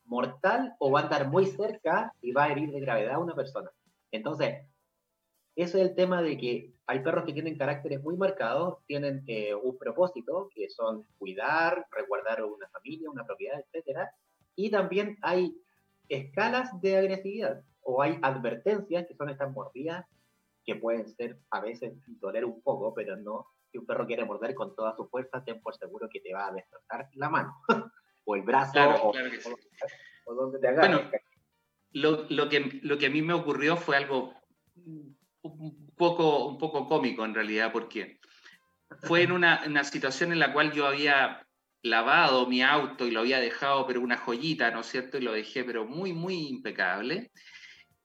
mortal 0.06 0.76
o 0.80 0.92
va 0.92 1.02
a 1.02 1.04
estar 1.04 1.28
muy 1.30 1.48
cerca 1.48 2.14
y 2.22 2.32
va 2.32 2.46
a 2.46 2.52
herir 2.52 2.72
de 2.72 2.82
gravedad 2.82 3.16
a 3.16 3.20
una 3.20 3.34
persona. 3.34 3.72
Entonces, 4.12 4.68
ese 5.56 5.82
es 5.82 5.90
el 5.90 5.96
tema 5.96 6.22
de 6.22 6.38
que 6.38 6.74
hay 6.86 7.00
perros 7.00 7.26
que 7.26 7.34
tienen 7.34 7.58
caracteres 7.58 8.02
muy 8.02 8.18
marcados, 8.18 8.78
tienen 8.86 9.24
eh, 9.28 9.54
un 9.56 9.78
propósito, 9.78 10.50
que 10.54 10.70
son 10.70 11.06
cuidar, 11.18 11.86
resguardar 11.92 12.44
una 12.44 12.68
familia, 12.70 13.10
una 13.10 13.26
propiedad, 13.26 13.60
etc. 13.74 14.10
Y 14.56 14.70
también 14.70 15.18
hay 15.22 15.56
escalas 16.12 16.80
de 16.82 16.97
agresividad 16.97 17.63
o 17.82 18.02
hay 18.02 18.19
advertencias 18.21 19.08
que 19.08 19.15
son 19.15 19.30
estas 19.30 19.52
mordidas 19.52 20.06
que 20.65 20.76
pueden 20.76 21.08
ser 21.15 21.39
a 21.50 21.62
veces 21.62 21.93
doler 22.19 22.45
un 22.45 22.62
poco, 22.62 22.93
pero 22.93 23.15
no 23.15 23.47
si 23.71 23.78
un 23.78 23.86
perro 23.86 24.06
quiere 24.06 24.26
morder 24.26 24.54
con 24.54 24.76
toda 24.76 24.95
su 24.95 25.08
fuerza, 25.08 25.43
ten 25.43 25.62
por 25.62 25.76
seguro 25.76 26.10
que 26.10 26.19
te 26.19 26.34
va 26.34 26.47
a 26.47 26.52
destrozar 26.52 27.08
la 27.13 27.30
mano 27.30 27.56
o 28.26 28.36
el 28.36 28.41
brazo 28.41 28.80
o, 30.26 30.34
donde 30.36 30.60
te 30.60 30.67
agarre. 30.67 30.88
Bueno, 30.89 31.12
lo, 31.93 32.26
lo, 32.30 32.50
que, 32.50 32.80
lo 32.84 32.97
que 32.97 33.06
a 33.06 33.10
mí 33.10 33.21
me 33.21 33.34
ocurrió 33.34 33.78
fue 33.78 33.95
algo 33.95 34.34
un 34.76 35.93
poco, 35.95 36.47
un 36.47 36.58
poco 36.58 36.88
cómico 36.88 37.24
en 37.26 37.34
realidad, 37.34 37.71
porque 37.71 38.19
fue 39.04 39.24
en 39.24 39.32
una, 39.32 39.63
una 39.65 39.84
situación 39.84 40.32
en 40.32 40.39
la 40.39 40.54
cual 40.54 40.71
yo 40.74 40.86
había 40.86 41.47
lavado 41.84 42.48
mi 42.48 42.62
auto 42.62 43.08
y 43.08 43.12
lo 43.12 43.22
había 43.22 43.39
dejado, 43.39 43.88
pero 43.88 44.02
una 44.02 44.17
joyita, 44.17 44.72
¿no 44.72 44.82
es 44.82 44.88
cierto? 44.88 45.17
Y 45.17 45.22
lo 45.22 45.34
dejé, 45.34 45.63
pero 45.63 45.86
muy, 45.86 46.13
muy 46.13 46.48
impecable. 46.48 47.32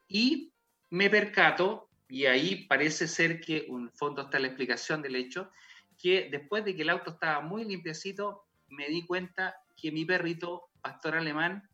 Y 0.09 0.53
me 0.91 1.11
percato, 1.11 1.91
y 2.09 2.27
ahí 2.27 2.65
parece 2.67 3.09
ser 3.09 3.41
que 3.41 3.67
en 3.69 3.91
fondo 3.93 4.23
está 4.23 4.39
la 4.39 4.47
explicación 4.47 5.03
del 5.03 5.17
hecho, 5.17 5.51
que 5.99 6.29
después 6.31 6.65
de 6.65 6.75
que 6.75 6.83
el 6.83 6.91
auto 6.91 7.13
estaba 7.13 7.41
muy 7.41 7.65
limpiecito, 7.65 8.45
me 8.69 8.89
di 8.89 9.05
cuenta 9.05 9.57
que 9.77 9.93
mi 9.93 10.05
perrito, 10.05 10.71
pastor 10.81 11.17
alemán, 11.17 11.69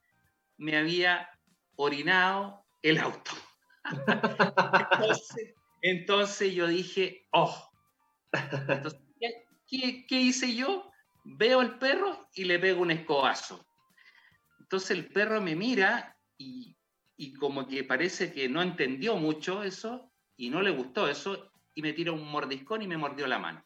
me 0.56 0.76
había 0.76 1.28
orinado 1.76 2.64
el 2.82 2.98
auto. 2.98 3.30
entonces, 5.82 6.54
yo 6.54 6.66
dije, 6.66 7.26
oh. 7.32 7.70
¿qué, 9.68 10.06
¿qué 10.06 10.20
hice 10.20 10.54
yo? 10.54 10.91
Veo 11.24 11.60
al 11.60 11.78
perro 11.78 12.28
y 12.34 12.44
le 12.44 12.58
pego 12.58 12.82
un 12.82 12.90
escobazo. 12.90 13.66
Entonces 14.60 14.92
el 14.92 15.06
perro 15.08 15.40
me 15.40 15.54
mira 15.54 16.16
y, 16.38 16.76
como 17.38 17.68
que 17.68 17.84
parece 17.84 18.32
que 18.32 18.48
no 18.48 18.62
entendió 18.62 19.16
mucho 19.16 19.62
eso 19.62 20.10
y 20.36 20.50
no 20.50 20.60
le 20.60 20.70
gustó 20.70 21.08
eso 21.08 21.52
y 21.74 21.82
me 21.82 21.92
tira 21.92 22.10
un 22.10 22.28
mordiscón 22.28 22.82
y 22.82 22.88
me 22.88 22.96
mordió 22.96 23.26
la 23.26 23.38
mano. 23.38 23.64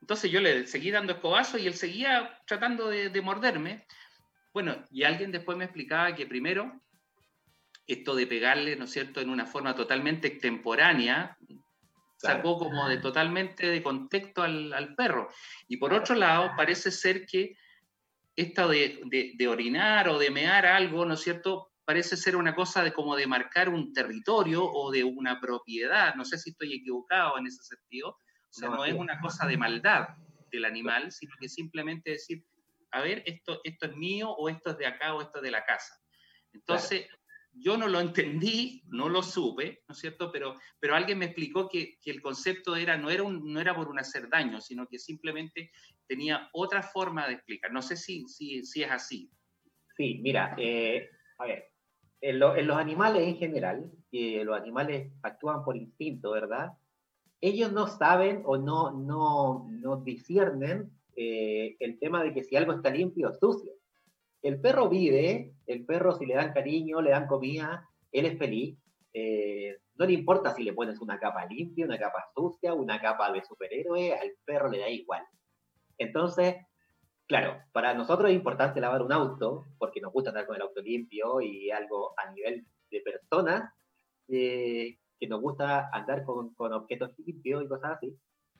Entonces 0.00 0.30
yo 0.30 0.40
le 0.40 0.66
seguí 0.66 0.90
dando 0.90 1.12
escobazo 1.12 1.58
y 1.58 1.66
él 1.66 1.74
seguía 1.74 2.38
tratando 2.46 2.88
de, 2.88 3.20
morderme. 3.20 3.86
Bueno, 4.52 4.82
y 4.90 5.04
alguien 5.04 5.32
después 5.32 5.56
me 5.58 5.64
explicaba 5.64 6.14
que 6.14 6.26
primero 6.26 6.80
esto 7.86 8.14
de 8.14 8.26
pegarle, 8.26 8.76
¿no 8.76 8.84
es 8.84 8.90
cierto?, 8.90 9.20
en 9.20 9.28
una 9.28 9.44
forma 9.44 9.74
totalmente 9.74 10.28
extemporánea, 10.28 11.36
sacó 12.22 12.56
como 12.56 12.88
de 12.88 12.98
totalmente 12.98 13.66
de 13.68 13.82
contexto 13.82 14.42
al, 14.42 14.94
perro. 14.96 15.28
Y 15.66 15.76
por 15.76 15.92
otro 15.92 16.14
lado, 16.14 16.52
parece 16.56 16.90
ser 16.90 17.26
que 17.26 17.56
esto 18.36 18.68
de, 18.68 19.00
de, 19.36 19.48
orinar 19.48 20.08
o 20.08 20.18
de 20.18 20.30
mear 20.30 20.64
algo, 20.64 21.04
¿no 21.04 21.14
es 21.14 21.20
cierto?, 21.20 21.72
parece 21.84 22.16
ser 22.16 22.36
una 22.36 22.54
cosa 22.54 22.84
de 22.84 22.92
como 22.92 23.16
de 23.16 23.26
marcar 23.26 23.68
un 23.68 23.92
territorio 23.92 24.64
o 24.64 24.90
de 24.92 25.02
una 25.02 25.40
propiedad. 25.40 26.14
No 26.14 26.24
sé 26.24 26.38
si 26.38 26.50
estoy 26.50 26.74
equivocado 26.74 27.36
en 27.38 27.46
ese 27.48 27.62
sentido. 27.64 28.10
O 28.10 28.18
sea, 28.52 28.68
no, 28.68 28.84
es 28.84 28.94
una 28.94 29.20
cosa 29.20 29.46
de 29.46 29.56
maldad 29.56 30.08
del 30.50 30.64
animal, 30.64 31.10
sino 31.10 31.34
que 31.40 31.48
simplemente 31.48 32.12
decir, 32.12 32.44
a 32.92 33.00
ver, 33.00 33.22
esto, 33.26 33.60
esto 33.64 33.86
es 33.86 33.96
mío 33.96 34.30
o 34.30 34.48
esto 34.48 34.70
es 34.70 34.78
de 34.78 34.86
acá 34.86 35.14
o 35.14 35.22
esto 35.22 35.38
es 35.38 35.42
de 35.42 35.50
la 35.50 35.64
casa. 35.64 35.92
Entonces, 36.52 37.06
yo 37.54 37.76
no 37.76 37.86
lo 37.86 38.00
entendí, 38.00 38.82
no 38.88 39.08
lo 39.08 39.22
supe, 39.22 39.82
¿no 39.88 39.92
es 39.92 39.98
cierto? 39.98 40.32
Pero, 40.32 40.54
pero 40.80 40.94
alguien 40.94 41.18
me 41.18 41.26
explicó 41.26 41.68
que, 41.68 41.98
que 42.00 42.10
el 42.10 42.22
concepto 42.22 42.76
era 42.76 42.96
no, 42.96 43.10
era 43.10 43.24
no 43.24 43.60
era 43.60 43.74
por 43.74 43.88
un 43.88 43.98
hacer 43.98 44.28
daño, 44.28 44.60
sino 44.60 44.86
que 44.86 44.98
simplemente 44.98 45.70
tenía 46.06 46.48
otra 46.52 46.82
forma 46.82 47.26
de 47.26 47.34
explicar. 47.34 47.72
No 47.72 47.82
sé 47.82 47.96
si, 47.96 48.26
si, 48.26 48.62
si 48.64 48.82
es 48.82 48.90
así. 48.90 49.30
Sí, 49.96 50.20
mira, 50.22 50.54
eh, 50.58 51.10
a 51.38 51.46
ver, 51.46 51.72
en, 52.20 52.38
los 52.38 52.76
animales 52.76 53.26
en 53.26 53.36
general, 53.36 53.90
que 54.10 54.44
los 54.44 54.56
animales 54.58 55.12
actúan 55.22 55.64
por 55.64 55.76
instinto, 55.76 56.32
¿verdad? 56.32 56.72
Ellos 57.40 57.72
no 57.72 57.86
saben 57.86 58.42
o 58.44 58.56
no, 58.56 58.92
no, 58.92 59.68
no 59.70 59.96
disciernen 59.96 60.90
eh, 61.16 61.76
el 61.80 61.98
tema 61.98 62.22
de 62.22 62.32
que 62.32 62.44
si 62.44 62.56
algo 62.56 62.72
está 62.72 62.90
limpio 62.90 63.28
o 63.28 63.32
sucio. 63.32 63.72
El 64.42 64.60
perro 64.60 64.88
vive, 64.88 65.54
el 65.66 65.84
perro 65.84 66.14
si 66.14 66.26
le 66.26 66.34
dan 66.34 66.52
cariño, 66.52 67.00
le 67.00 67.10
dan 67.10 67.26
comida, 67.26 67.88
él 68.10 68.26
es 68.26 68.38
feliz. 68.38 68.76
Eh, 69.14 69.76
no 69.96 70.06
le 70.06 70.12
importa 70.12 70.54
si 70.54 70.64
le 70.64 70.72
pones 70.72 71.00
una 71.00 71.18
capa 71.18 71.46
limpia, 71.46 71.84
una 71.84 71.98
capa 71.98 72.24
sucia, 72.34 72.74
una 72.74 73.00
capa 73.00 73.30
de 73.32 73.44
superhéroe, 73.44 74.14
al 74.14 74.32
perro 74.44 74.68
le 74.68 74.78
da 74.78 74.88
igual. 74.88 75.22
Entonces, 75.98 76.56
Claro, 77.32 77.62
para 77.72 77.94
nosotros 77.94 78.28
es 78.28 78.36
importante 78.36 78.78
lavar 78.78 79.00
un 79.00 79.10
auto, 79.10 79.64
porque 79.78 80.02
nos 80.02 80.12
gusta 80.12 80.28
andar 80.28 80.46
con 80.46 80.56
el 80.56 80.60
auto 80.60 80.82
limpio 80.82 81.40
y 81.40 81.70
algo 81.70 82.12
a 82.18 82.30
nivel 82.30 82.66
de 82.90 83.00
personas, 83.00 83.72
eh, 84.28 84.98
que 85.18 85.28
nos 85.28 85.40
gusta 85.40 85.88
andar 85.94 86.24
con, 86.24 86.52
con, 86.52 86.74
objetos 86.74 87.12
limpios 87.18 87.64
y 87.64 87.68
cosas 87.68 87.92
así. 87.92 88.14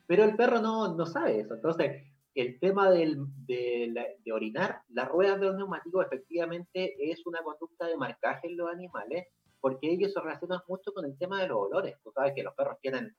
Pero 0.07 0.25
el 0.25 0.37
perro 0.37 0.61
no, 0.61 0.95
no 0.95 1.05
sabe 1.05 1.41
eso. 1.41 1.55
Entonces, 1.55 2.12
el 2.35 2.59
tema 2.59 2.91
del, 2.91 3.27
de, 3.47 4.33
orinar, 4.33 4.83
las 4.89 5.09
ruedas 5.09 5.39
de 5.41 5.47
los 5.47 5.57
neumáticos 5.57 6.07
efectivamente 6.07 6.95
es 7.11 7.27
una 7.27 7.43
conducta 7.43 7.87
de 7.87 7.97
marcaje 7.97 8.49
en 8.49 8.57
los 8.57 8.71
animales, 8.71 9.27
porque 9.61 9.91
ellos 9.91 10.13
se 10.13 10.21
relacionan 10.21 10.61
mucho 10.67 10.93
con 10.93 11.05
el 11.05 11.17
tema 11.19 11.41
de 11.41 11.49
los 11.49 11.59
olores. 11.59 11.97
Tú 12.03 12.11
sabes 12.13 12.33
que 12.35 12.43
los 12.43 12.55
perros 12.55 12.79
tienen 12.81 13.15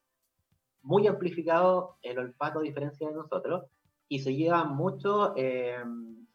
muy 0.81 1.07
amplificado 1.07 1.97
el 2.01 2.19
olfato 2.19 2.59
a 2.59 2.63
diferencia 2.63 3.07
de 3.07 3.13
nosotros, 3.13 3.65
y 4.09 4.19
se 4.19 4.35
llevan 4.35 4.75
mucho, 4.75 5.33
eh, 5.37 5.77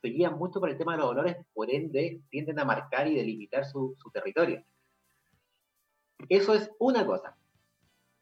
se 0.01 0.09
guían 0.09 0.39
mucho 0.39 0.59
por 0.59 0.71
el 0.71 0.79
tema 0.79 0.93
de 0.93 0.99
los 0.99 1.11
olores, 1.11 1.37
por 1.53 1.71
ende 1.71 2.23
tienden 2.31 2.59
a 2.59 2.65
marcar 2.65 3.07
y 3.07 3.15
delimitar 3.15 3.65
su 3.65 3.97
territorio. 4.13 4.65
Eso 6.29 6.55
es 6.55 6.71
una 6.79 7.07
cosa. 7.07 7.37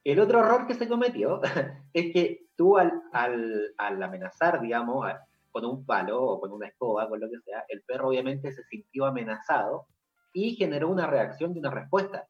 El 0.05 0.21
otro 0.21 0.41
error 0.41 0.67
que 0.67 0.75
se 0.75 0.89
cometió 0.89 1.41
es 1.93 2.13
que 2.13 2.46
tú 2.57 2.79
al, 2.79 3.03
al, 3.13 3.75
al 3.77 4.03
amenazar, 4.03 4.61
digamos, 4.61 5.07
con 5.51 5.65
un 5.65 5.85
palo 5.87 6.23
o 6.23 6.41
con 6.41 6.53
una 6.53 6.69
escoba, 6.69 7.09
con 7.09 7.21
lo 7.21 7.29
que 7.31 7.41
sea, 7.41 7.65
el 7.69 7.83
perro 7.83 8.09
obviamente 8.09 8.53
se 8.53 8.63
sintió 8.65 9.07
amenazado 9.07 9.87
y 10.33 10.55
generó 10.55 10.89
una 10.89 11.07
reacción 11.07 11.55
y 11.55 11.59
una 11.59 11.71
respuesta. 11.71 12.27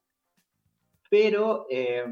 Pero 1.11 1.67
eh, 1.71 2.05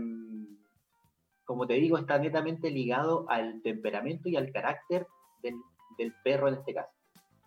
como 1.44 1.66
te 1.66 1.74
digo, 1.74 1.98
está 1.98 2.18
netamente 2.18 2.70
ligado 2.70 3.26
al 3.28 3.60
temperamento 3.62 4.28
y 4.28 4.36
al 4.36 4.50
carácter 4.50 5.06
del, 5.42 6.12
perro 6.24 6.48
en 6.48 6.54
este 6.54 6.74
caso. 6.74 6.90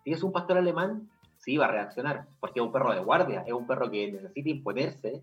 Si 0.04 0.12
es 0.12 0.24
un 0.24 0.32
pastor 0.32 0.58
alemán, 0.58 1.10
sí 1.38 1.58
va 1.58 1.66
a 1.66 1.72
reaccionar, 1.72 2.28
porque 2.40 2.60
es 2.60 2.66
un 2.66 2.72
perro 2.72 2.94
de 2.94 3.00
guardia, 3.00 3.44
es 3.46 3.54
un 3.54 3.68
perro 3.68 3.90
que 3.92 4.12
necesita 4.12 4.50
imponerse 4.50 5.22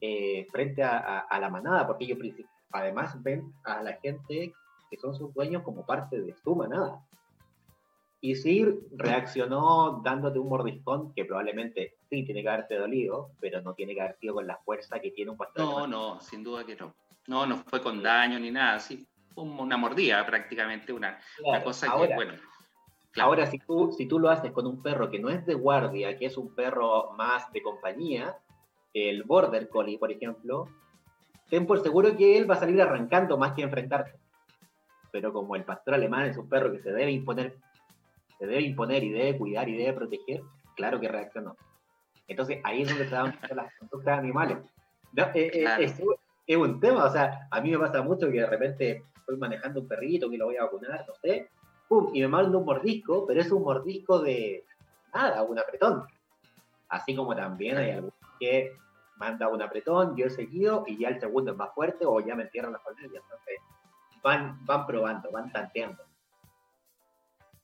eh, 0.00 0.46
frente 0.50 0.82
a, 0.82 1.38
la 1.40 1.48
manada, 1.48 1.86
porque 1.86 2.04
ellos 2.04 2.18
además 2.72 3.22
ven 3.22 3.52
a 3.64 3.82
la 3.82 3.94
gente 3.94 4.52
que 4.90 4.96
son 4.96 5.14
sus 5.14 5.32
dueños 5.32 5.62
como 5.62 5.86
parte 5.86 6.20
de 6.20 6.34
su 6.34 6.54
manada. 6.54 7.00
Y 8.20 8.34
si 8.34 8.66
reaccionó 8.92 10.02
dándote 10.04 10.38
un 10.38 10.48
mordiscón 10.48 11.14
que 11.14 11.24
probablemente 11.24 11.94
sí 12.10 12.22
tiene 12.24 12.42
que 12.42 12.50
haberte 12.50 12.76
dolido, 12.76 13.30
pero 13.40 13.62
no 13.62 13.72
tiene 13.72 13.94
que 13.94 14.02
haber 14.02 14.16
sido 14.18 14.34
con 14.34 14.46
la 14.46 14.58
fuerza 14.58 15.00
que 15.00 15.10
tiene 15.10 15.30
un 15.30 15.38
pastor. 15.38 15.64
No, 15.64 15.86
no, 15.86 16.20
sin 16.20 16.44
duda 16.44 16.64
que 16.64 16.76
no. 16.76 16.94
No, 17.28 17.46
no 17.46 17.56
fue 17.56 17.80
con 17.80 18.02
daño 18.02 18.38
ni 18.38 18.50
nada, 18.50 18.78
sí, 18.78 19.06
una 19.36 19.76
mordida 19.76 20.24
prácticamente, 20.26 20.92
una, 20.92 21.18
cosa 21.64 21.94
que, 21.96 22.14
bueno. 22.14 22.34
Ahora, 23.18 23.46
si 23.46 23.58
tú, 23.58 23.92
si 23.96 24.06
tú 24.06 24.18
lo 24.18 24.28
haces 24.28 24.52
con 24.52 24.66
un 24.66 24.82
perro 24.82 25.10
que 25.10 25.18
no 25.18 25.30
es 25.30 25.44
de 25.46 25.54
guardia, 25.54 26.16
que 26.16 26.26
es 26.26 26.36
un 26.36 26.54
perro 26.54 27.12
más 27.12 27.50
de 27.52 27.62
compañía, 27.62 28.36
el 28.94 29.24
Border 29.24 29.68
Collie, 29.68 29.98
por 29.98 30.12
ejemplo, 30.12 30.68
ten 31.48 31.66
por 31.66 31.82
seguro 31.82 32.16
que 32.16 32.36
él 32.36 32.48
va 32.48 32.54
a 32.54 32.60
salir 32.60 32.80
arrancando 32.80 33.36
más 33.36 33.52
que 33.52 33.62
enfrentarte. 33.62 34.18
Pero 35.12 35.32
como 35.32 35.56
el 35.56 35.64
pastor 35.64 35.94
alemán 35.94 36.26
es 36.26 36.36
un 36.36 36.48
perro 36.48 36.72
que 36.72 36.80
se 36.80 36.92
debe 36.92 37.10
imponer, 37.10 37.56
se 38.38 38.46
debe 38.46 38.62
imponer 38.62 39.02
y 39.04 39.10
debe 39.10 39.38
cuidar 39.38 39.68
y 39.68 39.76
debe 39.76 39.92
proteger, 39.92 40.42
claro 40.76 41.00
que 41.00 41.08
reaccionó. 41.08 41.56
Entonces 42.28 42.58
ahí 42.64 42.82
es 42.82 42.88
donde 42.88 43.08
se 43.08 43.14
dan 43.14 43.36
las 43.54 43.74
conductas 43.76 44.18
animales. 44.18 44.58
Eh, 45.34 45.50
eh, 45.64 45.94
es 46.46 46.56
un 46.56 46.80
tema, 46.80 47.04
o 47.04 47.10
sea, 47.12 47.48
a 47.50 47.60
mí 47.60 47.70
me 47.70 47.78
pasa 47.78 48.02
mucho 48.02 48.30
que 48.30 48.40
de 48.40 48.46
repente 48.46 49.04
estoy 49.16 49.36
manejando 49.36 49.80
un 49.80 49.88
perrito 49.88 50.30
que 50.30 50.38
lo 50.38 50.46
voy 50.46 50.56
a 50.56 50.64
vacunar, 50.64 51.04
no 51.06 51.14
sé, 51.22 51.48
pum, 51.88 52.10
y 52.12 52.20
me 52.20 52.28
mando 52.28 52.58
un 52.58 52.64
mordisco, 52.64 53.26
pero 53.26 53.40
es 53.40 53.50
un 53.50 53.62
mordisco 53.62 54.20
de 54.20 54.64
nada, 55.14 55.42
un 55.42 55.58
apretón. 55.58 56.04
Así 56.88 57.14
como 57.14 57.34
también 57.36 57.76
hay 57.76 57.90
algunos 57.90 58.14
que 58.38 58.76
manda 59.16 59.48
un 59.48 59.62
apretón, 59.62 60.16
yo 60.16 60.26
he 60.26 60.30
seguido 60.30 60.84
y 60.86 60.98
ya 60.98 61.08
el 61.08 61.20
segundo 61.20 61.52
es 61.52 61.56
más 61.56 61.72
fuerte 61.74 62.04
o 62.06 62.20
ya 62.20 62.34
me 62.34 62.44
entierran 62.44 62.72
las 62.72 62.82
familias. 62.82 63.22
Entonces, 63.22 63.58
van, 64.22 64.64
van 64.64 64.86
probando, 64.86 65.30
van 65.30 65.50
tanteando. 65.52 66.04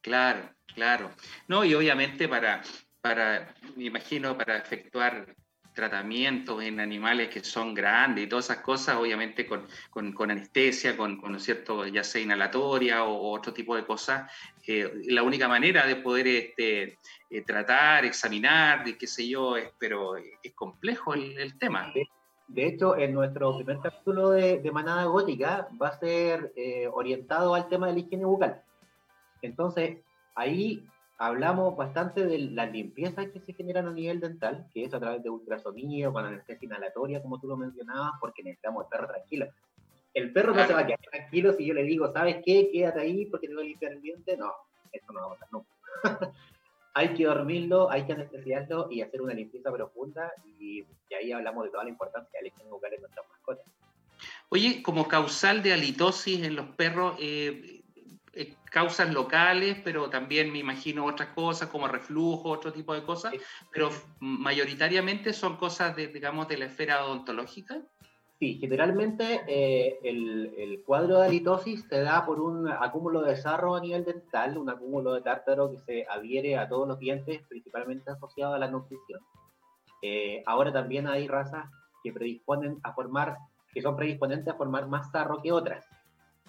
Claro, 0.00 0.48
claro. 0.74 1.10
No, 1.48 1.64
y 1.64 1.74
obviamente 1.74 2.28
para, 2.28 2.62
para, 3.00 3.54
me 3.76 3.84
imagino, 3.84 4.36
para 4.36 4.56
efectuar 4.56 5.34
tratamientos 5.76 6.62
en 6.62 6.80
animales 6.80 7.28
que 7.28 7.44
son 7.44 7.74
grandes 7.74 8.24
y 8.24 8.26
todas 8.26 8.46
esas 8.46 8.62
cosas, 8.62 8.96
obviamente 8.96 9.46
con, 9.46 9.68
con, 9.90 10.30
anestesia, 10.30 10.96
con, 10.96 11.20
con 11.20 11.38
cierto, 11.38 11.86
ya 11.86 12.02
sea 12.02 12.22
inhalatoria 12.22 13.04
o, 13.04 13.30
otro 13.30 13.52
tipo 13.52 13.76
de 13.76 13.84
cosas, 13.84 14.32
eh, 14.66 14.90
la 15.04 15.22
única 15.22 15.48
manera 15.48 15.86
de 15.86 15.96
poder 15.96 16.26
este, 16.28 16.98
eh, 17.28 17.42
tratar, 17.46 18.06
examinar, 18.06 18.84
de 18.84 18.96
qué 18.96 19.06
sé 19.06 19.28
yo, 19.28 19.58
es, 19.58 19.70
pero 19.78 20.16
es 20.16 20.54
complejo 20.54 21.12
el, 21.12 21.58
tema. 21.58 21.92
De, 22.48 22.66
hecho, 22.66 22.96
en 22.96 23.12
nuestro 23.12 23.56
primer 23.56 23.78
capítulo 23.80 24.30
de, 24.30 24.58
de 24.60 24.70
Manada 24.70 25.04
Gótica 25.04 25.68
va 25.80 25.88
a 25.88 25.98
ser 25.98 26.52
eh, 26.56 26.88
orientado 26.92 27.54
al 27.54 27.68
tema 27.68 27.88
de 27.88 27.94
la 27.94 27.98
higiene 28.00 28.24
bucal. 28.24 28.62
Entonces, 29.42 29.98
ahí 30.34 30.86
hablamos 31.18 31.76
bastante 31.76 32.26
de 32.26 32.38
las 32.38 32.70
limpiezas 32.70 33.28
que 33.28 33.40
se 33.40 33.52
generan 33.52 33.88
a 33.88 33.92
nivel 33.92 34.20
dental, 34.20 34.66
que 34.72 34.84
es 34.84 34.94
a 34.94 35.00
través 35.00 35.22
de 35.22 35.30
ultrasonido, 35.30 36.12
con 36.12 36.24
anestesia 36.24 36.66
inhalatoria, 36.66 37.22
como 37.22 37.40
tú 37.40 37.48
lo 37.48 37.56
mencionabas, 37.56 38.12
porque 38.20 38.42
necesitamos 38.42 38.84
el 38.84 38.90
perro 38.90 39.08
tranquilo. 39.08 39.46
El 40.14 40.32
perro 40.32 40.54
no 40.54 40.66
se 40.66 40.72
va 40.72 40.80
a 40.80 40.86
quedar 40.86 41.00
tranquilo 41.10 41.52
si 41.52 41.66
yo 41.66 41.74
le 41.74 41.82
digo, 41.82 42.12
¿sabes 42.12 42.36
qué? 42.44 42.70
Quédate 42.72 43.00
ahí 43.00 43.26
porque 43.26 43.48
te 43.48 43.54
voy 43.54 43.64
a 43.64 43.68
limpiar 43.68 43.92
el 43.92 44.00
diente. 44.00 44.36
No, 44.36 44.52
eso 44.92 45.12
no 45.12 45.20
va 45.20 45.26
a 45.26 45.30
pasar 45.30 45.48
nunca. 45.52 45.68
hay 46.96 47.12
que 47.12 47.26
dormirlo, 47.26 47.90
hay 47.90 48.06
que 48.06 48.14
anestesiarlo 48.14 48.88
y 48.90 49.02
hacer 49.02 49.20
una 49.20 49.34
limpieza 49.34 49.70
profunda 49.70 50.32
y, 50.58 50.82
ahí 51.14 51.30
hablamos 51.30 51.64
de 51.64 51.70
toda 51.70 51.84
la 51.84 51.90
importancia 51.90 52.40
de 52.42 52.50
la 52.50 52.70
bucal 52.70 52.94
en 52.94 53.00
nuestras 53.02 53.28
mascotas. 53.28 53.66
Oye, 54.48 54.82
como 54.82 55.06
causal 55.06 55.62
de 55.62 55.74
halitosis 55.74 56.42
en 56.42 56.56
los 56.56 56.68
perros, 56.68 57.16
eh, 57.20 57.82
eh, 58.32 58.54
causas 58.70 59.12
locales, 59.12 59.76
pero 59.84 60.08
también 60.08 60.50
me 60.50 60.58
imagino 60.58 61.04
otras 61.04 61.28
cosas 61.34 61.68
como 61.68 61.86
reflujo, 61.86 62.48
otro 62.48 62.72
tipo 62.72 62.94
de 62.94 63.02
cosas, 63.02 63.34
pero 63.70 63.90
mayoritariamente 64.20 65.34
son 65.34 65.58
cosas, 65.58 65.94
de, 65.96 66.06
digamos, 66.06 66.48
de 66.48 66.56
la 66.56 66.64
esfera 66.64 67.04
odontológica. 67.04 67.82
Sí, 68.38 68.58
generalmente 68.60 69.40
eh, 69.48 69.98
el, 70.02 70.52
el, 70.58 70.82
cuadro 70.84 71.18
de 71.18 71.26
halitosis 71.26 71.86
se 71.88 72.02
da 72.02 72.26
por 72.26 72.38
un 72.38 72.68
acúmulo 72.68 73.22
de 73.22 73.34
sarro 73.34 73.74
a 73.74 73.80
nivel 73.80 74.04
dental, 74.04 74.58
un 74.58 74.68
acúmulo 74.68 75.14
de 75.14 75.22
tártaro 75.22 75.70
que 75.70 75.78
se 75.78 76.06
adhiere 76.06 76.58
a 76.58 76.68
todos 76.68 76.86
los 76.86 76.98
dientes, 76.98 77.40
principalmente 77.48 78.10
asociado 78.10 78.52
a 78.52 78.58
la 78.58 78.68
nutrición. 78.68 79.20
Eh, 80.02 80.42
ahora 80.44 80.70
también 80.70 81.06
hay 81.06 81.26
razas 81.26 81.70
que 82.04 82.12
predisponen 82.12 82.78
a 82.82 82.92
formar, 82.92 83.38
que 83.72 83.80
son 83.80 83.96
predisponentes 83.96 84.52
a 84.52 84.56
formar 84.58 84.86
más 84.86 85.10
sarro 85.10 85.40
que 85.40 85.50
otras. 85.50 85.86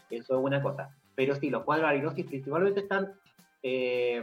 Eso 0.09 0.37
es 0.37 0.43
una 0.43 0.61
cosa. 0.61 0.93
Pero 1.15 1.35
sí, 1.35 1.49
los 1.49 1.63
cuadros 1.63 2.15
de 2.15 2.23
principalmente 2.25 2.81
están 2.81 3.13
eh, 3.63 4.21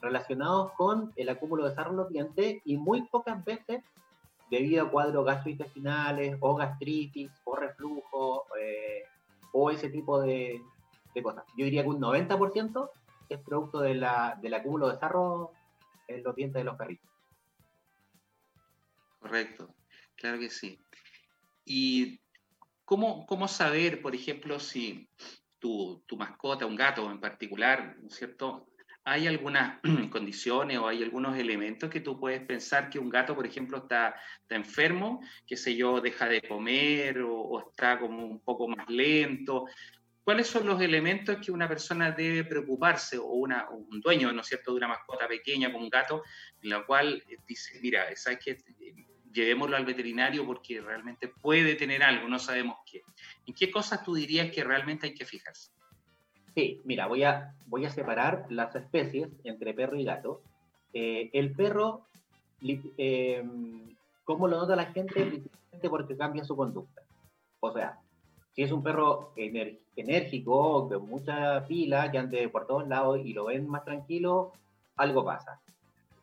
relacionados 0.00 0.72
con 0.72 1.12
el 1.16 1.28
acúmulo 1.28 1.68
de 1.68 1.74
sarro 1.74 1.90
en 1.90 1.96
los 1.98 2.08
dientes 2.08 2.62
y 2.64 2.78
muy 2.78 3.02
pocas 3.02 3.44
veces 3.44 3.82
debido 4.50 4.86
a 4.86 4.90
cuadros 4.90 5.24
gastrointestinales 5.24 6.36
o 6.40 6.54
gastritis 6.54 7.30
o 7.44 7.56
reflujo 7.56 8.46
eh, 8.60 9.04
o 9.52 9.70
ese 9.70 9.88
tipo 9.88 10.20
de, 10.20 10.60
cosas. 11.22 11.44
Yo 11.56 11.64
diría 11.64 11.82
que 11.82 11.88
un 11.88 12.00
90% 12.00 12.90
es 13.30 13.40
producto 13.40 13.80
de 13.80 13.94
la, 13.94 14.38
del 14.42 14.52
acúmulo 14.52 14.88
de 14.88 14.98
sarro 14.98 15.52
en 16.08 16.22
los 16.22 16.36
dientes 16.36 16.60
de 16.60 16.64
los 16.64 16.76
perritos. 16.76 17.08
Correcto, 19.18 19.74
claro 20.14 20.38
que 20.38 20.50
sí. 20.50 20.78
¿Y 21.64 22.20
cómo, 22.84 23.26
cómo 23.26 23.48
saber, 23.48 24.02
por 24.02 24.14
ejemplo, 24.14 24.60
si 24.60 25.08
tu, 25.58 26.02
tu 26.06 26.16
mascota, 26.18 26.66
un 26.66 26.76
gato 26.76 27.10
en 27.10 27.18
particular, 27.18 27.96
¿no 27.98 28.08
es 28.08 28.14
cierto? 28.14 28.66
¿Hay 29.08 29.28
algunas 29.28 29.78
condiciones 30.10 30.78
o 30.78 30.88
hay 30.88 31.00
algunos 31.00 31.38
elementos 31.38 31.88
que 31.88 32.00
tú 32.00 32.18
puedes 32.18 32.40
pensar 32.40 32.90
que 32.90 32.98
un 32.98 33.08
gato, 33.08 33.36
por 33.36 33.46
ejemplo, 33.46 33.78
está, 33.78 34.16
está 34.42 34.56
enfermo, 34.56 35.20
qué 35.46 35.56
sé 35.56 35.76
yo, 35.76 36.00
deja 36.00 36.26
de 36.26 36.42
comer 36.42 37.20
o, 37.20 37.32
o, 37.32 37.70
está 37.70 38.00
como 38.00 38.26
un 38.26 38.40
poco 38.40 38.66
más 38.66 38.88
lento? 38.88 39.66
¿Cuáles 40.24 40.48
son 40.48 40.66
los 40.66 40.80
elementos 40.80 41.36
que 41.36 41.52
una 41.52 41.68
persona 41.68 42.10
debe 42.10 42.42
preocuparse 42.42 43.16
o, 43.16 43.26
una, 43.26 43.70
un 43.70 44.00
dueño, 44.00 44.32
¿no 44.32 44.40
es 44.40 44.48
cierto?, 44.48 44.72
de 44.72 44.78
una 44.78 44.88
mascota 44.88 45.28
pequeña 45.28 45.70
como 45.70 45.84
un 45.84 45.90
gato, 45.90 46.24
en 46.60 46.70
la 46.70 46.84
cual 46.84 47.22
dice, 47.46 47.78
mira, 47.80 48.08
¿sabes 48.16 48.40
qué? 48.44 48.56
Llevémoslo 49.32 49.76
al 49.76 49.86
veterinario 49.86 50.44
porque 50.44 50.80
realmente 50.80 51.28
puede 51.28 51.76
tener 51.76 52.02
algo, 52.02 52.26
no 52.26 52.40
sabemos 52.40 52.78
qué. 52.84 53.02
¿En 53.46 53.54
qué 53.54 53.70
cosas 53.70 54.02
tú 54.02 54.16
dirías 54.16 54.50
que 54.50 54.64
realmente 54.64 55.06
hay 55.06 55.14
que 55.14 55.24
fijarse? 55.24 55.70
Sí, 56.56 56.80
mira, 56.84 57.06
voy 57.06 57.22
a, 57.22 57.54
voy 57.66 57.84
a 57.84 57.90
separar 57.90 58.46
las 58.48 58.74
especies 58.74 59.28
entre 59.44 59.74
perro 59.74 59.94
y 59.98 60.04
gato. 60.04 60.40
Eh, 60.94 61.28
el 61.34 61.52
perro, 61.52 62.06
eh, 62.62 63.44
¿cómo 64.24 64.48
lo 64.48 64.56
nota 64.56 64.74
la 64.74 64.86
gente? 64.86 65.42
Porque 65.90 66.16
cambia 66.16 66.44
su 66.44 66.56
conducta. 66.56 67.02
O 67.60 67.70
sea, 67.72 68.00
si 68.54 68.62
es 68.62 68.72
un 68.72 68.82
perro 68.82 69.32
enérgico, 69.36 70.88
con 70.88 71.06
mucha 71.06 71.66
pila, 71.66 72.10
que 72.10 72.16
ande 72.16 72.48
por 72.48 72.66
todos 72.66 72.88
lados 72.88 73.20
y 73.22 73.34
lo 73.34 73.44
ven 73.44 73.68
más 73.68 73.84
tranquilo, 73.84 74.52
algo 74.96 75.26
pasa. 75.26 75.60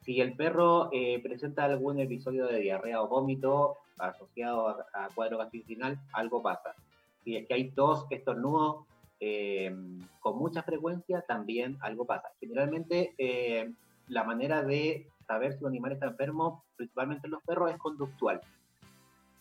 Si 0.02 0.20
el 0.20 0.36
perro 0.36 0.90
eh, 0.92 1.20
presenta 1.22 1.66
algún 1.66 2.00
episodio 2.00 2.48
de 2.48 2.58
diarrea 2.58 3.04
o 3.04 3.08
vómito 3.08 3.78
asociado 4.00 4.68
a, 4.68 4.88
a 4.94 5.10
cuadro 5.14 5.38
gastrointestinal, 5.38 6.00
algo 6.12 6.42
pasa. 6.42 6.74
Si 7.24 7.38
es 7.38 7.48
que 7.48 7.54
hay 7.54 7.70
tos, 7.70 8.08
estornudos 8.10 8.88
eh, 9.26 9.74
con 10.20 10.38
mucha 10.38 10.64
frecuencia, 10.64 11.22
también 11.22 11.78
algo 11.80 12.04
pasa. 12.04 12.28
Generalmente, 12.42 13.14
eh, 13.18 13.72
la 14.10 14.26
manera 14.26 14.64
de 14.64 15.08
saber 15.26 15.54
si 15.54 15.64
un 15.64 15.70
animal 15.70 15.94
está 15.94 16.08
enfermo, 16.08 16.66
principalmente 16.76 17.28
en 17.28 17.32
los 17.32 17.44
perros, 17.44 17.72
es 17.72 17.78
conductual, 17.78 18.42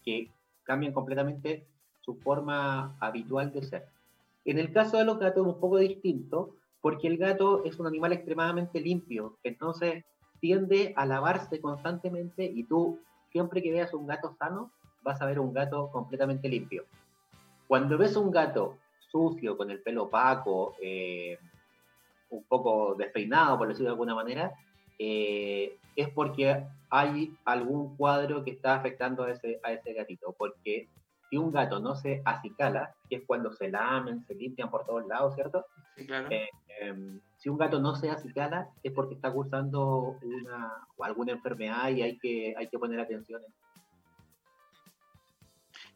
que 0.05 0.31
cambian 0.63 0.93
completamente 0.93 1.67
su 2.01 2.15
forma 2.15 2.97
habitual 3.01 3.51
de 3.51 3.65
ser. 3.65 3.89
En 4.45 4.61
el 4.61 4.73
caso 4.73 4.99
de 4.99 5.05
los 5.05 5.19
gatos 5.19 5.45
es 5.45 5.53
un 5.53 5.61
poco 5.61 5.79
distinto, 5.79 6.55
porque 6.81 7.09
el 7.09 7.19
gato 7.19 7.65
es 7.65 7.81
un 7.81 7.89
animal 7.89 8.13
extremadamente 8.13 8.81
limpio, 8.81 9.37
entonces 9.43 10.05
tiende 10.39 10.93
a 10.97 11.07
lavarse 11.07 11.61
constantemente 11.61 12.45
y 12.45 12.63
tú 12.63 13.01
siempre 13.33 13.61
que 13.61 13.73
veas 13.73 13.93
un 13.95 14.07
gato 14.07 14.37
sano, 14.39 14.71
vas 15.03 15.21
a 15.21 15.27
ver 15.27 15.41
un 15.41 15.53
gato 15.53 15.91
completamente 15.91 16.49
limpio. 16.49 16.85
Cuando 17.67 17.99
ves 17.99 18.15
un 18.15 18.31
gato 18.31 18.79
sucio, 19.13 19.57
con 19.57 19.71
el 19.71 19.81
pelo 19.83 20.05
opaco, 20.05 20.75
eh, 20.81 21.39
un 22.31 22.45
poco 22.45 22.95
despeinado, 22.95 23.59
por 23.59 23.69
decirlo 23.69 23.91
de 23.91 23.93
alguna 23.93 24.15
manera, 24.15 24.53
eh, 24.99 25.77
es 25.95 26.09
porque 26.09 26.65
hay 26.91 27.35
algún 27.45 27.97
cuadro 27.97 28.43
que 28.43 28.53
está 28.53 28.75
afectando 28.75 29.25
a 29.25 29.31
ese, 29.31 29.61
a 29.63 29.73
ese 29.73 29.93
gatito, 29.93 30.35
porque 30.37 30.89
si 31.29 31.37
un 31.37 31.53
gato 31.53 31.81
no 31.81 31.95
se 31.95 32.23
acicala, 32.25 32.95
que 33.09 33.17
es 33.17 33.23
cuando 33.27 33.53
se 33.53 33.71
lamen, 33.71 34.25
se 34.27 34.35
limpian 34.35 34.71
por 34.71 34.85
todos 34.85 35.07
lados, 35.07 35.35
¿cierto? 35.35 35.67
Sí, 35.97 36.07
claro. 36.07 36.29
Eh, 36.31 36.49
eh, 36.81 36.95
si 37.37 37.49
un 37.49 37.59
gato 37.59 37.81
no 37.81 37.95
se 37.97 38.11
acicala, 38.11 38.69
es 38.83 38.93
porque 38.93 39.15
está 39.15 39.33
cursando 39.33 40.19
una, 40.23 40.87
o 40.97 41.05
alguna 41.05 41.33
enfermedad 41.33 41.89
y 41.91 42.03
hay 42.03 42.19
que, 42.19 42.55
hay 42.57 42.69
que 42.69 42.79
poner 42.79 43.01
atención. 43.01 43.43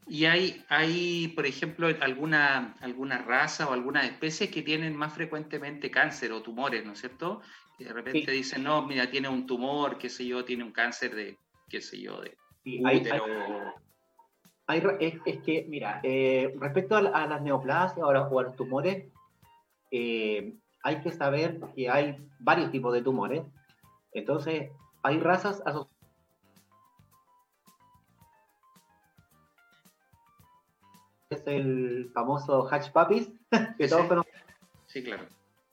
¿Y 0.08 0.24
hay, 0.26 0.64
hay, 0.68 1.28
por 1.28 1.46
ejemplo, 1.46 1.88
alguna, 2.00 2.76
alguna 2.80 3.18
raza 3.18 3.68
o 3.68 3.72
alguna 3.72 4.04
especie 4.06 4.50
que 4.50 4.62
tienen 4.62 4.96
más 4.96 5.12
frecuentemente 5.12 5.90
cáncer 5.90 6.30
o 6.32 6.42
tumores, 6.42 6.84
¿no 6.84 6.92
es 6.92 7.00
cierto? 7.00 7.40
Que 7.76 7.86
de 7.86 7.92
repente 7.92 8.30
sí. 8.30 8.36
dicen, 8.36 8.62
no, 8.62 8.86
mira, 8.86 9.10
tiene 9.10 9.28
un 9.28 9.46
tumor, 9.46 9.98
qué 9.98 10.08
sé 10.08 10.24
yo, 10.24 10.44
tiene 10.44 10.62
un 10.62 10.70
cáncer 10.70 11.14
de, 11.14 11.36
qué 11.68 11.80
sé 11.80 12.00
yo, 12.00 12.20
de 12.20 12.36
sí, 12.62 12.80
útero. 12.80 13.24
Hay, 14.68 14.80
hay 14.80 14.96
es, 15.00 15.14
es, 15.26 15.38
que, 15.42 15.66
mira, 15.68 16.00
eh, 16.04 16.54
respecto 16.56 16.94
a, 16.94 17.00
a, 17.00 17.26
las 17.26 17.42
neoplasias 17.42 17.98
o 17.98 18.10
a, 18.10 18.28
o 18.28 18.38
a 18.38 18.42
los 18.44 18.54
tumores, 18.54 19.06
eh, 19.90 20.54
hay 20.84 21.00
que 21.00 21.10
saber 21.10 21.58
que 21.74 21.90
hay 21.90 22.16
varios 22.38 22.70
tipos 22.70 22.94
de 22.94 23.02
tumores. 23.02 23.42
Entonces, 24.12 24.70
hay 25.02 25.18
razas 25.18 25.60
asociadas. 25.66 25.85
Es 31.36 31.46
el 31.46 32.10
famoso 32.14 32.66
Hatch 32.70 32.90
Puppies, 32.92 33.30
que 33.78 33.88
todos 33.88 34.02
sí. 34.02 34.08
conocen. 34.08 34.32
Sí, 34.86 35.04
claro. 35.04 35.24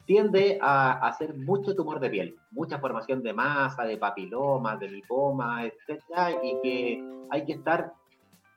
Tiende 0.05 0.59
a 0.61 1.07
hacer 1.07 1.33
mucho 1.33 1.73
tumor 1.73 2.01
de 2.01 2.09
piel, 2.09 2.35
mucha 2.51 2.79
formación 2.79 3.23
de 3.23 3.31
masa, 3.31 3.85
de 3.85 3.97
papiloma, 3.97 4.75
de 4.75 4.89
lipoma, 4.89 5.65
etc. 5.65 6.01
Y 6.43 6.59
que 6.61 7.03
hay 7.29 7.45
que 7.45 7.53
estar 7.53 7.93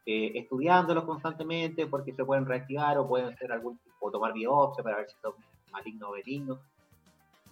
eh, 0.04 0.32
estudiándolos 0.34 1.04
constantemente 1.04 1.86
porque 1.86 2.12
se 2.12 2.24
pueden 2.24 2.46
reactivar 2.46 2.98
o 2.98 3.07
pueden 3.07 3.36
ser 3.36 3.52
algún 3.52 3.78
o 4.00 4.11
tomar 4.11 4.32
biopsia 4.32 4.82
para 4.82 4.96
ver 4.96 5.09
si 5.09 5.16
son 5.22 5.34
malignos 5.70 6.09
o 6.09 6.12
benignos. 6.12 6.59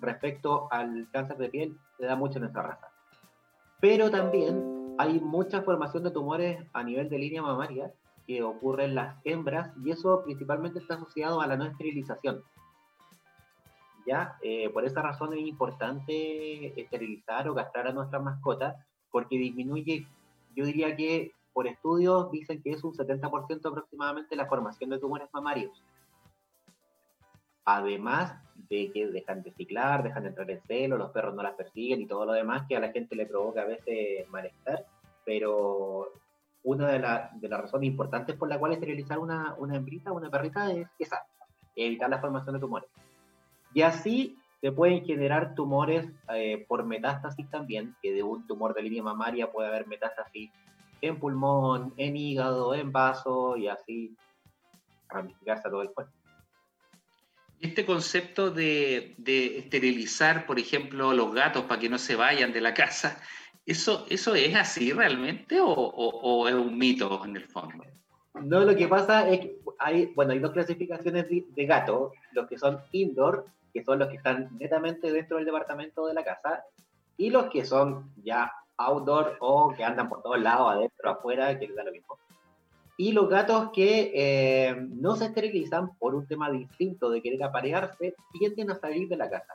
Respecto 0.00 0.66
al 0.72 1.08
cáncer 1.12 1.36
de 1.36 1.48
piel, 1.48 1.78
se 1.96 2.06
da 2.06 2.16
mucho 2.16 2.38
en 2.38 2.46
esta 2.46 2.62
raza. 2.62 2.88
Pero 3.80 4.10
también 4.10 4.96
hay 4.98 5.20
mucha 5.20 5.62
formación 5.62 6.02
de 6.02 6.10
tumores 6.10 6.66
a 6.72 6.82
nivel 6.82 7.08
de 7.08 7.18
línea 7.18 7.42
mamaria 7.42 7.92
que 8.26 8.42
ocurre 8.42 8.84
en 8.84 8.94
las 8.94 9.16
hembras 9.24 9.72
y 9.82 9.90
eso 9.90 10.22
principalmente 10.24 10.78
está 10.78 10.94
asociado 10.94 11.40
a 11.40 11.46
la 11.46 11.56
no 11.56 11.64
esterilización. 11.64 12.42
¿Ya? 14.06 14.36
Eh, 14.42 14.68
por 14.70 14.84
esa 14.84 15.00
razón 15.00 15.32
es 15.32 15.40
importante 15.40 16.78
esterilizar 16.80 17.48
o 17.48 17.54
castrar 17.54 17.88
a 17.88 17.92
nuestras 17.92 18.22
mascotas 18.22 18.76
porque 19.10 19.38
disminuye, 19.38 20.06
yo 20.54 20.64
diría 20.66 20.94
que 20.94 21.32
por 21.54 21.66
estudios 21.68 22.30
dicen 22.30 22.60
que 22.62 22.72
es 22.72 22.84
un 22.84 22.92
70% 22.92 23.66
aproximadamente 23.66 24.36
la 24.36 24.46
formación 24.46 24.90
de 24.90 24.98
tumores 24.98 25.28
mamarios. 25.32 25.82
Además 27.64 28.34
de 28.68 28.90
que 28.92 29.06
dejan 29.06 29.42
de 29.42 29.52
ciclar, 29.52 30.02
dejan 30.02 30.24
de 30.24 30.30
entrar 30.30 30.50
en 30.50 30.60
celo, 30.62 30.98
los 30.98 31.12
perros 31.12 31.34
no 31.34 31.42
las 31.42 31.54
persiguen 31.54 32.02
y 32.02 32.06
todo 32.06 32.26
lo 32.26 32.32
demás 32.32 32.66
que 32.68 32.76
a 32.76 32.80
la 32.80 32.92
gente 32.92 33.16
le 33.16 33.24
provoca 33.24 33.62
a 33.62 33.66
veces 33.66 34.28
malestar, 34.28 34.84
pero 35.24 36.12
una 36.64 36.88
de, 36.88 36.98
la, 36.98 37.30
de 37.34 37.48
las 37.48 37.60
razones 37.60 37.88
importantes 37.88 38.36
por 38.36 38.48
la 38.48 38.58
cual 38.58 38.72
esterilizar 38.72 39.18
una, 39.18 39.54
una 39.58 39.76
hembrita, 39.76 40.12
una 40.12 40.30
perrita, 40.30 40.72
es 40.72 40.88
esa, 40.98 41.26
evitar 41.76 42.10
la 42.10 42.18
formación 42.18 42.54
de 42.54 42.60
tumores. 42.60 42.88
Y 43.74 43.82
así 43.82 44.38
se 44.60 44.72
pueden 44.72 45.04
generar 45.04 45.54
tumores 45.54 46.06
eh, 46.34 46.64
por 46.66 46.84
metástasis 46.86 47.48
también, 47.50 47.94
que 48.02 48.12
de 48.12 48.22
un 48.22 48.46
tumor 48.46 48.74
de 48.74 48.82
línea 48.82 49.02
mamaria 49.02 49.52
puede 49.52 49.68
haber 49.68 49.86
metástasis 49.86 50.50
en 51.02 51.18
pulmón, 51.18 51.92
en 51.98 52.16
hígado, 52.16 52.74
en 52.74 52.90
vaso 52.90 53.58
y 53.58 53.68
así 53.68 54.16
ramificarse 55.08 55.68
a 55.68 55.70
todo 55.70 55.82
el 55.82 55.90
cuerpo. 55.90 56.12
Este 57.60 57.84
concepto 57.84 58.50
de, 58.50 59.14
de, 59.18 59.58
esterilizar, 59.58 60.46
por 60.46 60.58
ejemplo, 60.58 61.12
los 61.12 61.34
gatos 61.34 61.64
para 61.64 61.80
que 61.80 61.90
no 61.90 61.98
se 61.98 62.16
vayan 62.16 62.52
de 62.52 62.60
la 62.60 62.72
casa, 62.72 63.20
¿eso, 63.66 64.06
eso 64.08 64.34
es 64.34 64.54
así 64.54 64.92
realmente 64.92 65.60
o, 65.60 65.72
o, 65.72 66.42
o 66.42 66.48
es 66.48 66.54
un 66.54 66.76
mito 66.76 67.24
en 67.24 67.36
el 67.36 67.46
fondo? 67.46 67.84
No, 68.34 68.60
lo 68.60 68.74
que 68.74 68.88
pasa 68.88 69.28
es 69.28 69.40
que 69.40 69.58
hay, 69.78 70.06
bueno, 70.14 70.32
hay 70.32 70.40
dos 70.40 70.52
clasificaciones 70.52 71.28
de, 71.28 71.44
de 71.48 71.66
gatos, 71.66 72.12
los 72.32 72.48
que 72.48 72.58
son 72.58 72.80
indoor, 72.92 73.46
que 73.72 73.84
son 73.84 73.98
los 73.98 74.08
que 74.08 74.16
están 74.16 74.50
netamente 74.58 75.12
dentro 75.12 75.36
del 75.36 75.46
departamento 75.46 76.06
de 76.06 76.14
la 76.14 76.24
casa, 76.24 76.64
y 77.16 77.30
los 77.30 77.46
que 77.46 77.64
son 77.64 78.12
ya 78.22 78.52
outdoor 78.76 79.36
o 79.40 79.72
que 79.76 79.84
andan 79.84 80.08
por 80.08 80.22
todos 80.22 80.40
lados, 80.40 80.72
adentro, 80.72 81.10
afuera, 81.10 81.58
que 81.58 81.68
les 81.68 81.76
da 81.76 81.84
lo 81.84 81.92
mismo. 81.92 82.18
Y 82.96 83.12
los 83.12 83.28
gatos 83.28 83.70
que 83.72 84.12
eh, 84.14 84.76
no 84.76 85.16
se 85.16 85.26
esterilizan 85.26 85.96
por 85.98 86.14
un 86.14 86.26
tema 86.26 86.50
distinto 86.50 87.10
de 87.10 87.22
querer 87.22 87.42
aparearse, 87.42 88.14
tienden 88.32 88.70
a 88.70 88.76
salir 88.76 89.08
de 89.08 89.16
la 89.16 89.28
casa, 89.28 89.54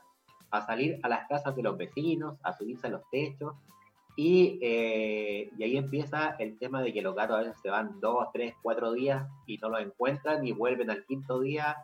a 0.51 0.65
salir 0.65 0.99
a 1.03 1.09
las 1.09 1.27
casas 1.27 1.55
de 1.55 1.63
los 1.63 1.77
vecinos, 1.77 2.37
a 2.43 2.53
subirse 2.53 2.87
a 2.87 2.91
los 2.91 3.09
techos. 3.09 3.55
Y, 4.21 4.59
eh, 4.61 5.49
y 5.57 5.63
ahí 5.63 5.77
empieza 5.77 6.35
el 6.39 6.57
tema 6.57 6.81
de 6.81 6.91
que 6.91 7.01
los 7.01 7.15
gatos 7.15 7.37
a 7.37 7.39
veces 7.39 7.57
se 7.61 7.69
van 7.69 8.01
dos, 8.01 8.27
tres, 8.33 8.53
cuatro 8.61 8.91
días 8.91 9.25
y 9.47 9.57
no 9.59 9.69
los 9.69 9.79
encuentran 9.79 10.45
y 10.45 10.51
vuelven 10.51 10.89
al 10.89 11.05
quinto 11.05 11.39
día 11.39 11.77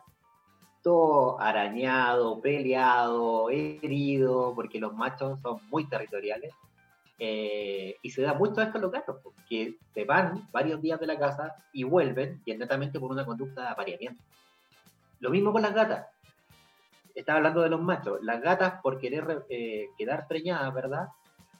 todo 0.82 1.40
arañado, 1.40 2.42
peleado, 2.42 3.48
herido, 3.48 4.52
porque 4.54 4.78
los 4.78 4.92
machos 4.92 5.40
son 5.40 5.60
muy 5.70 5.88
territoriales. 5.88 6.52
Eh, 7.18 7.96
y 8.02 8.10
se 8.10 8.20
da 8.20 8.34
mucho 8.34 8.60
esto 8.60 8.76
en 8.76 8.82
los 8.82 8.92
gatos, 8.92 9.16
porque 9.22 9.78
se 9.94 10.04
van 10.04 10.46
varios 10.52 10.82
días 10.82 11.00
de 11.00 11.06
la 11.06 11.18
casa 11.18 11.56
y 11.72 11.84
vuelven, 11.84 12.42
y 12.44 12.54
netamente 12.54 13.00
por 13.00 13.12
una 13.12 13.24
conducta 13.24 13.62
de 13.62 13.68
apareamiento. 13.68 14.22
Lo 15.20 15.30
mismo 15.30 15.52
con 15.52 15.62
las 15.62 15.72
gatas. 15.72 16.08
Estaba 17.14 17.38
hablando 17.38 17.62
de 17.62 17.70
los 17.70 17.80
machos. 17.80 18.18
Las 18.22 18.42
gatas, 18.42 18.74
por 18.82 18.98
querer 18.98 19.46
eh, 19.48 19.86
quedar 19.96 20.28
preñadas, 20.28 20.74
¿verdad? 20.74 21.08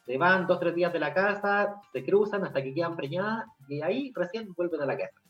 Se 0.07 0.16
van 0.16 0.46
dos 0.46 0.61
tres 0.61 0.74
días 0.74 0.92
de 0.92 1.00
la 1.00 1.12
casa, 1.12 1.80
se 1.92 2.04
cruzan 2.04 2.44
hasta 2.44 2.62
que 2.62 2.72
quedan 2.72 2.96
preñadas 2.96 3.46
y 3.68 3.82
ahí 3.82 4.12
recién 4.14 4.54
vuelven 4.54 4.80
a 4.80 4.86
la 4.86 4.96
casa. 4.96 5.20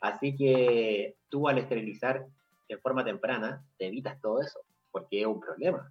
Así 0.00 0.36
que 0.36 1.16
tú 1.30 1.48
al 1.48 1.56
esterilizar 1.56 2.26
en 2.68 2.80
forma 2.80 3.02
temprana, 3.02 3.64
te 3.78 3.86
evitas 3.86 4.20
todo 4.20 4.42
eso, 4.42 4.60
porque 4.90 5.22
es 5.22 5.26
un 5.26 5.40
problema. 5.40 5.90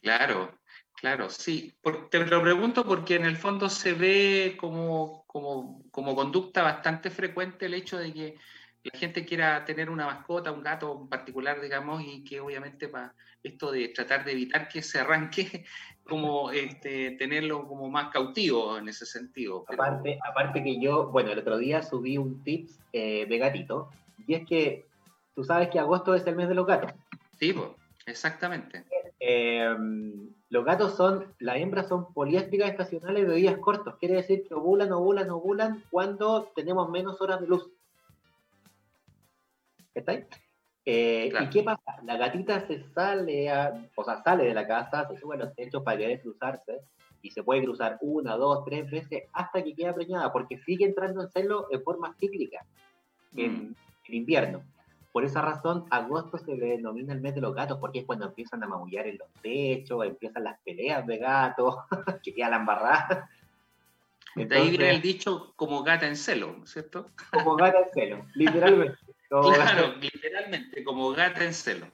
Claro, 0.00 0.56
claro, 0.94 1.28
sí. 1.28 1.74
te 2.10 2.24
lo 2.24 2.42
pregunto 2.42 2.84
porque 2.84 3.16
en 3.16 3.24
el 3.24 3.36
fondo 3.36 3.68
se 3.68 3.92
ve 3.92 4.56
como, 4.60 5.24
como, 5.26 5.82
como 5.90 6.14
conducta 6.14 6.62
bastante 6.62 7.10
frecuente 7.10 7.66
el 7.66 7.74
hecho 7.74 7.98
de 7.98 8.12
que 8.12 8.38
la 8.92 8.98
gente 8.98 9.24
quiera 9.24 9.64
tener 9.64 9.90
una 9.90 10.06
mascota, 10.06 10.52
un 10.52 10.62
gato 10.62 10.98
en 11.02 11.08
particular, 11.08 11.60
digamos, 11.60 12.02
y 12.04 12.24
que 12.24 12.40
obviamente 12.40 12.88
para 12.88 13.14
esto 13.42 13.70
de 13.70 13.88
tratar 13.88 14.24
de 14.24 14.32
evitar 14.32 14.68
que 14.68 14.82
se 14.82 15.00
arranque, 15.00 15.64
como 16.04 16.50
este, 16.50 17.12
tenerlo 17.12 17.66
como 17.66 17.88
más 17.90 18.10
cautivo 18.12 18.78
en 18.78 18.88
ese 18.88 19.06
sentido. 19.06 19.64
Aparte, 19.68 20.18
aparte 20.28 20.62
que 20.62 20.80
yo, 20.80 21.08
bueno, 21.08 21.32
el 21.32 21.38
otro 21.38 21.58
día 21.58 21.82
subí 21.82 22.18
un 22.18 22.42
tips 22.42 22.78
eh, 22.92 23.26
de 23.26 23.38
gatito, 23.38 23.90
y 24.26 24.34
es 24.34 24.46
que 24.46 24.86
tú 25.34 25.44
sabes 25.44 25.68
que 25.68 25.78
agosto 25.78 26.14
es 26.14 26.26
el 26.26 26.36
mes 26.36 26.48
de 26.48 26.54
los 26.54 26.66
gatos. 26.66 26.92
Sí, 27.38 27.54
exactamente. 28.06 28.84
Em, 29.18 30.30
los 30.48 30.64
gatos 30.64 30.94
son, 30.94 31.34
las 31.38 31.56
hembras 31.56 31.88
son 31.88 32.12
poliéstricas 32.12 32.70
estacionales 32.70 33.26
de 33.26 33.34
días 33.34 33.58
cortos, 33.58 33.96
quiere 33.98 34.16
decir 34.16 34.44
que 34.46 34.54
ovulan, 34.54 34.92
ovulan, 34.92 35.30
ovulan 35.30 35.82
cuando 35.90 36.52
tenemos 36.54 36.88
menos 36.88 37.20
horas 37.20 37.40
de 37.40 37.48
luz. 37.48 37.68
¿Está 39.96 40.12
ahí? 40.12 40.24
Eh, 40.84 41.32
¿Y 41.40 41.50
qué 41.50 41.62
pasa? 41.62 41.96
La 42.04 42.16
gatita 42.16 42.64
se 42.66 42.84
sale, 42.92 43.50
o 43.96 44.04
sea, 44.04 44.22
sale 44.22 44.44
de 44.44 44.54
la 44.54 44.66
casa, 44.66 45.08
se 45.08 45.18
sube 45.18 45.34
a 45.34 45.38
los 45.38 45.54
techos 45.54 45.82
para 45.82 45.96
querer 45.96 46.20
cruzarse 46.20 46.80
y 47.22 47.30
se 47.30 47.42
puede 47.42 47.64
cruzar 47.64 47.98
una, 48.02 48.36
dos, 48.36 48.64
tres 48.64 48.88
veces 48.88 49.24
hasta 49.32 49.64
que 49.64 49.74
queda 49.74 49.94
preñada, 49.94 50.32
porque 50.32 50.58
sigue 50.58 50.84
entrando 50.84 51.22
en 51.22 51.30
celo 51.30 51.66
en 51.70 51.82
forma 51.82 52.14
cíclica 52.20 52.64
en, 53.34 53.70
mm. 53.70 53.74
invierno. 54.12 54.62
Por 55.12 55.24
esa 55.24 55.40
razón, 55.40 55.86
agosto 55.90 56.36
se 56.36 56.54
le 56.54 56.66
denomina 56.66 57.14
el 57.14 57.22
mes 57.22 57.34
de 57.34 57.40
los 57.40 57.54
gatos, 57.54 57.78
porque 57.80 58.00
es 58.00 58.04
cuando 58.04 58.26
empiezan 58.26 58.62
a 58.62 58.68
maullar 58.68 59.06
en 59.06 59.16
los 59.16 59.32
techos, 59.42 60.04
empiezan 60.04 60.44
las 60.44 60.60
peleas 60.60 61.06
de 61.06 61.16
gatos, 61.16 61.74
que 62.22 62.34
queda 62.34 62.50
la 62.50 62.56
embarrada. 62.58 63.30
de 64.36 64.54
ahí 64.54 64.68
viene 64.68 64.90
el 64.90 65.00
dicho 65.00 65.54
como 65.56 65.82
gata 65.82 66.06
en 66.06 66.16
celo, 66.16 66.64
¿cierto? 66.66 67.08
Como 67.32 67.56
gata 67.56 67.78
en 67.78 67.88
celo, 67.92 68.26
literalmente 68.34 69.05
claro, 69.28 69.94
literalmente, 70.00 70.84
como 70.84 71.10
gata 71.12 71.44
en 71.44 71.54
celo. 71.54 71.86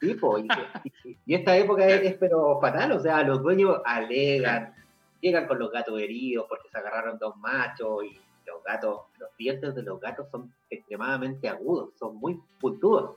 Tipo, 0.00 0.38
y, 0.38 1.34
esta 1.34 1.56
época 1.56 1.86
es, 1.86 2.14
pero 2.14 2.60
fatal, 2.60 2.92
o 2.92 3.00
sea, 3.00 3.22
los 3.22 3.42
dueños 3.42 3.80
alegan, 3.84 4.74
llegan 5.20 5.46
con 5.46 5.58
los 5.58 5.72
gatos 5.72 6.00
heridos 6.00 6.46
porque 6.48 6.68
se 6.68 6.78
agarraron 6.78 7.18
dos 7.18 7.36
machos 7.36 8.04
y 8.04 8.18
los 8.46 8.62
gatos, 8.62 9.00
los 9.18 9.36
dientes 9.36 9.74
de 9.74 9.82
los 9.82 10.00
gatos 10.00 10.28
son 10.30 10.52
extremadamente 10.70 11.48
agudos, 11.48 11.90
son 11.98 12.16
muy 12.16 12.40
puntudos. 12.60 13.16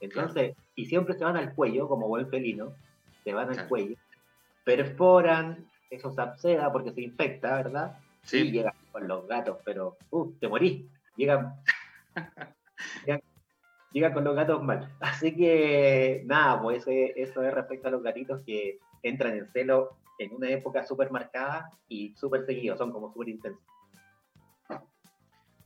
Entonces, 0.00 0.56
y 0.74 0.86
siempre 0.86 1.14
se 1.14 1.24
van 1.24 1.36
al 1.36 1.54
cuello, 1.54 1.86
como 1.86 2.08
buen 2.08 2.28
felino, 2.30 2.72
se 3.22 3.34
van 3.34 3.50
al 3.50 3.68
cuello, 3.68 3.96
perforan, 4.64 5.68
eso 5.90 6.10
se 6.10 6.20
abseda 6.20 6.72
porque 6.72 6.92
se 6.92 7.02
infecta, 7.02 7.56
¿verdad? 7.56 7.98
Sí. 8.22 8.38
Y 8.38 8.52
llegan 8.52 8.74
con 8.90 9.06
los 9.06 9.26
gatos, 9.28 9.58
pero, 9.64 9.98
uh, 10.10 10.32
te 10.40 10.48
morís. 10.48 10.86
Llegan 11.16 11.54
llega, 13.92 14.12
con 14.12 14.24
los 14.24 14.36
gatos 14.36 14.62
mal. 14.62 14.88
Así 15.00 15.34
que 15.34 16.22
nada, 16.26 16.60
pues 16.62 16.84
eso 16.86 17.42
es 17.42 17.54
respecto 17.54 17.88
a 17.88 17.90
los 17.90 18.02
gatitos 18.02 18.42
que 18.46 18.78
entran 19.02 19.36
en 19.36 19.50
celo 19.52 19.98
en 20.18 20.34
una 20.34 20.50
época 20.50 20.84
súper 20.84 21.10
marcada 21.10 21.70
y 21.88 22.14
súper 22.14 22.44
seguidos, 22.44 22.78
son 22.78 22.92
como 22.92 23.12
súper 23.12 23.30
intensos. 23.30 23.62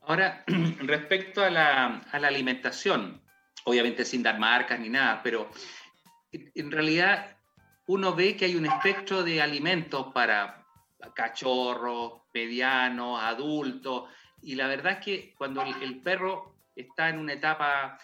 Ahora, 0.03 0.45
respecto 0.81 1.43
a 1.43 1.51
la, 1.51 2.03
alimentación, 2.13 3.21
obviamente 3.65 4.05
sin 4.05 4.23
dar 4.23 4.39
marcas 4.39 4.79
ni 4.79 4.89
nada, 4.89 5.21
pero 5.23 5.49
en 6.33 6.71
realidad 6.71 7.37
uno 7.87 8.15
ve 8.15 8.37
que 8.37 8.45
hay 8.45 8.55
un 8.55 8.67
espectro 8.67 9.23
de 9.23 9.43
alimentos 9.43 10.13
para 10.13 10.65
cachorros, 11.15 12.23
medianos, 12.33 13.21
adultos, 13.23 14.05
y 14.41 14.55
la 14.55 14.69
verdad 14.69 14.93
es 14.93 15.05
que 15.05 15.35
cuando 15.37 15.63
el 15.63 16.01
perro 16.01 16.54
está 16.75 17.09
en 17.09 17.19
una 17.19 17.35
etapa 17.35 17.99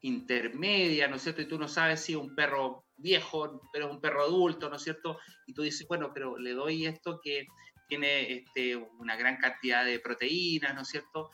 intermedia, 0.00 1.08
¿no 1.08 1.16
es 1.16 1.22
cierto? 1.22 1.42
Y 1.42 1.48
tú 1.48 1.58
no 1.58 1.68
sabes 1.68 2.00
si 2.00 2.12
es 2.12 2.18
un 2.18 2.34
perro 2.34 2.84
viejo, 2.96 3.60
pero 3.72 3.86
es 3.86 3.92
un 3.92 4.00
perro 4.00 4.22
adulto, 4.22 4.68
¿no 4.68 4.76
es 4.76 4.82
cierto? 4.82 5.18
Y 5.46 5.54
tú 5.54 5.62
dices, 5.62 5.86
bueno, 5.88 6.12
pero 6.12 6.36
le 6.36 6.52
doy 6.52 6.86
esto 6.86 7.20
que 7.22 7.46
tiene 7.88 8.32
este, 8.32 8.76
una 8.76 9.16
gran 9.16 9.36
cantidad 9.38 9.84
de 9.84 9.98
proteínas, 10.00 10.74
¿no 10.74 10.82
es 10.82 10.88
cierto? 10.88 11.30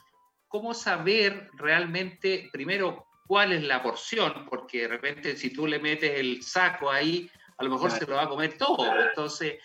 ¿Cómo 0.49 0.75
saber 0.75 1.51
realmente, 1.55 2.49
primero, 2.53 3.07
cuál 3.27 3.53
es 3.53 3.63
la 3.63 3.83
porción? 3.83 4.47
Porque 4.49 4.83
de 4.83 4.89
repente 4.89 5.37
si 5.37 5.53
tú 5.53 5.67
le 5.67 5.79
metes 5.79 6.19
el 6.19 6.43
saco 6.43 6.91
ahí, 6.91 7.31
a 7.57 7.65
lo 7.65 7.71
mejor 7.71 7.91
se 7.91 8.07
lo 8.07 8.17
va 8.17 8.23
a 8.23 8.29
comer 8.29 8.57
todo. 8.57 8.87
Entonces, 9.01 9.61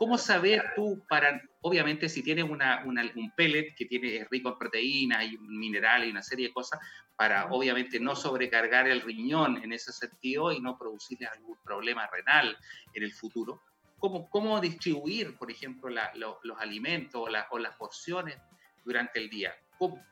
¿Cómo 0.00 0.16
saber 0.16 0.72
tú 0.74 1.04
para, 1.10 1.42
obviamente 1.60 2.08
si 2.08 2.22
tienes 2.22 2.46
una, 2.48 2.82
un 2.86 3.32
pellet 3.36 3.74
que 3.76 3.84
tiene, 3.84 4.26
rico 4.30 4.48
en 4.48 4.56
proteínas 4.56 5.30
y 5.30 5.36
minerales 5.36 6.08
y 6.08 6.10
una 6.10 6.22
serie 6.22 6.46
de 6.48 6.54
cosas, 6.54 6.80
para 7.16 7.50
obviamente 7.50 8.00
no 8.00 8.16
sobrecargar 8.16 8.88
el 8.88 9.02
riñón 9.02 9.62
en 9.62 9.74
ese 9.74 9.92
sentido 9.92 10.52
y 10.52 10.60
no 10.60 10.78
producirle 10.78 11.26
algún 11.26 11.58
problema 11.62 12.06
renal 12.06 12.56
en 12.94 13.02
el 13.02 13.12
futuro? 13.12 13.60
¿Cómo, 13.98 14.30
cómo 14.30 14.58
distribuir, 14.58 15.36
por 15.36 15.50
ejemplo, 15.50 15.90
los 16.14 16.58
alimentos 16.58 17.20
o, 17.20 17.28
o, 17.50 17.58
las 17.58 17.76
porciones 17.76 18.38
durante 18.86 19.18
el 19.18 19.28
día? 19.28 19.54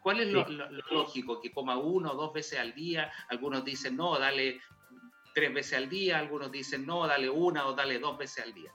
¿Cuál 0.02 0.20
es 0.20 0.28
lo, 0.28 0.46
lógico? 0.90 1.40
¿Que 1.40 1.50
coma 1.50 1.78
uno 1.78 2.12
o 2.12 2.14
dos 2.14 2.34
veces 2.34 2.58
al 2.58 2.74
día? 2.74 3.10
Algunos 3.30 3.64
dicen, 3.64 3.96
no, 3.96 4.18
dale 4.18 4.60
tres 5.32 5.54
veces 5.54 5.78
al 5.78 5.88
día, 5.88 6.18
algunos 6.18 6.52
dicen, 6.52 6.84
no, 6.84 7.06
dale 7.06 7.30
una 7.30 7.64
o 7.64 7.72
dale 7.72 7.98
dos 7.98 8.18
veces 8.18 8.44
al 8.44 8.52
día. 8.52 8.70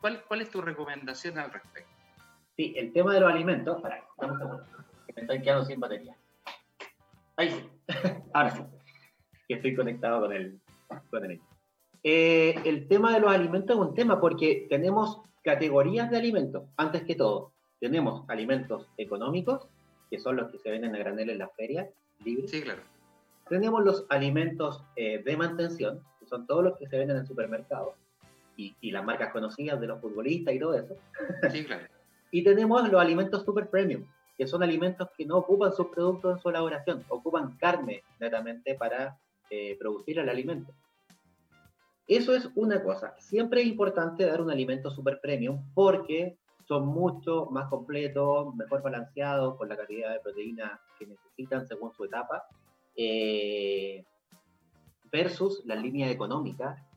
¿Cuál, 0.00 0.22
¿Cuál 0.26 0.42
es 0.42 0.50
tu 0.50 0.60
recomendación 0.60 1.38
al 1.38 1.52
respecto? 1.52 1.90
Sí, 2.56 2.74
el 2.76 2.92
tema 2.92 3.14
de 3.14 3.20
los 3.20 3.32
alimentos, 3.32 3.80
para, 3.80 4.00
que 5.06 5.12
me 5.14 5.22
estoy 5.22 5.42
quedando 5.42 5.64
sin 5.64 5.80
batería. 5.80 6.16
Ahí 7.36 7.50
sí, 7.50 7.70
ahora 8.32 8.50
sí, 8.50 8.62
que 9.46 9.54
estoy 9.54 9.74
conectado 9.74 10.22
con 10.22 10.32
el, 10.32 10.60
con 11.10 11.24
el 11.24 11.40
eh, 12.04 12.54
el 12.64 12.86
tema 12.86 13.12
de 13.12 13.20
los 13.20 13.30
alimentos 13.30 13.76
es 13.76 13.82
un 13.82 13.94
tema 13.94 14.20
porque 14.20 14.66
tenemos 14.68 15.20
categorías 15.42 16.10
de 16.10 16.16
alimentos, 16.16 16.64
antes 16.76 17.02
que 17.02 17.14
todo. 17.14 17.52
Tenemos 17.80 18.24
alimentos 18.28 18.88
económicos, 18.96 19.68
que 20.10 20.18
son 20.18 20.36
los 20.36 20.50
que 20.50 20.58
se 20.58 20.70
venden 20.70 20.94
a 20.94 20.98
granel 20.98 21.30
en 21.30 21.38
las 21.38 21.54
ferias 21.54 21.88
libres. 22.24 22.50
Sí, 22.50 22.62
claro. 22.62 22.82
Tenemos 23.48 23.84
los 23.84 24.06
alimentos 24.10 24.84
eh, 24.96 25.22
de 25.24 25.36
mantención, 25.36 26.02
que 26.20 26.26
son 26.26 26.46
todos 26.46 26.64
los 26.64 26.76
que 26.76 26.86
se 26.86 26.98
venden 26.98 27.16
en 27.16 27.22
el 27.22 27.28
supermercado 28.58 28.76
y, 28.80 28.90
las 28.90 29.04
marcas 29.04 29.32
conocidas 29.32 29.80
de 29.80 29.86
los 29.86 30.00
futbolistas 30.00 30.54
y 30.54 30.58
todo 30.58 30.74
eso. 30.74 30.96
Sí, 31.52 31.64
claro. 31.64 31.86
y 32.30 32.42
tenemos 32.42 32.88
los 32.90 33.00
alimentos 33.00 33.44
super 33.44 33.68
premium, 33.68 34.04
que 34.36 34.46
son 34.46 34.62
alimentos 34.62 35.08
que 35.16 35.24
no 35.24 35.38
ocupan 35.38 35.72
sus 35.72 35.86
productos 35.88 36.36
en 36.36 36.42
su 36.42 36.48
elaboración, 36.50 37.04
ocupan 37.08 37.56
carne 37.58 38.02
netamente 38.20 38.74
para 38.74 39.18
eh, 39.50 39.76
producir 39.78 40.18
el 40.18 40.28
alimento. 40.28 40.72
Eso 42.06 42.34
es 42.34 42.48
una 42.54 42.82
cosa. 42.82 43.14
Siempre 43.18 43.60
es 43.60 43.66
importante 43.66 44.24
dar 44.24 44.40
un 44.40 44.50
alimento 44.50 44.90
super 44.90 45.20
premium 45.20 45.62
porque 45.74 46.38
son 46.66 46.86
mucho 46.86 47.46
más 47.50 47.68
completos, 47.68 48.54
mejor 48.54 48.82
balanceados, 48.82 49.56
con 49.56 49.68
la 49.68 49.76
cantidad 49.76 50.12
de 50.12 50.20
proteína 50.20 50.80
que 50.98 51.06
necesitan 51.06 51.66
según 51.66 51.92
su 51.92 52.04
etapa, 52.04 52.44
eh, 52.96 54.04
versus 55.10 55.62
la 55.64 55.74
línea 55.74 56.10
económica 56.10 56.87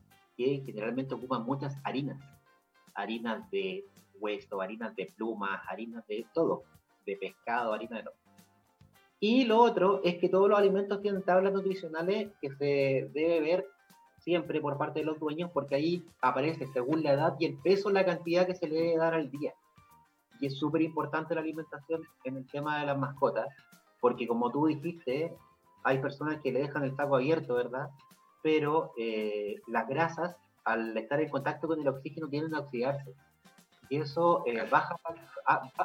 que 0.42 0.62
generalmente 0.66 1.14
ocupan 1.14 1.44
muchas 1.44 1.76
harinas, 1.84 2.18
harinas 2.94 3.50
de 3.50 3.84
hueso, 4.18 4.60
harinas 4.60 4.94
de 4.96 5.12
plumas, 5.16 5.60
harinas 5.68 6.06
de 6.06 6.26
todo, 6.32 6.62
de 7.06 7.16
pescado, 7.16 7.72
harina 7.72 7.98
de 7.98 8.04
todo. 8.04 8.14
Y 9.20 9.44
lo 9.44 9.58
otro 9.58 10.00
es 10.02 10.18
que 10.18 10.28
todos 10.28 10.48
los 10.48 10.58
alimentos 10.58 11.00
tienen 11.00 11.22
tablas 11.22 11.52
nutricionales 11.52 12.32
que 12.40 12.50
se 12.50 13.08
debe 13.12 13.40
ver 13.40 13.66
siempre 14.18 14.60
por 14.60 14.78
parte 14.78 15.00
de 15.00 15.06
los 15.06 15.18
dueños 15.18 15.50
porque 15.52 15.74
ahí 15.74 16.04
aparece 16.20 16.66
según 16.68 17.02
la 17.02 17.12
edad 17.12 17.36
y 17.38 17.46
el 17.46 17.58
peso 17.58 17.90
la 17.90 18.04
cantidad 18.04 18.46
que 18.46 18.54
se 18.54 18.68
le 18.68 18.76
debe 18.76 18.96
dar 18.96 19.14
al 19.14 19.30
día. 19.30 19.52
Y 20.40 20.46
es 20.46 20.58
súper 20.58 20.82
importante 20.82 21.34
la 21.34 21.40
alimentación 21.40 22.02
en 22.24 22.36
el 22.36 22.46
tema 22.48 22.80
de 22.80 22.86
las 22.86 22.98
mascotas 22.98 23.48
porque 24.00 24.26
como 24.26 24.50
tú 24.50 24.66
dijiste, 24.66 25.32
hay 25.84 25.98
personas 25.98 26.40
que 26.40 26.50
le 26.50 26.60
dejan 26.60 26.82
el 26.82 26.96
saco 26.96 27.14
abierto, 27.14 27.54
¿verdad? 27.54 27.90
Pero 28.42 28.92
eh, 28.98 29.60
las 29.68 29.88
grasas, 29.88 30.36
al 30.64 30.96
estar 30.96 31.20
en 31.20 31.30
contacto 31.30 31.68
con 31.68 31.80
el 31.80 31.88
oxígeno, 31.88 32.28
tienden 32.28 32.54
a 32.54 32.60
oxidarse. 32.60 33.14
Y 33.88 33.98
eso 33.98 34.42
eh, 34.46 34.66
baja, 34.70 34.96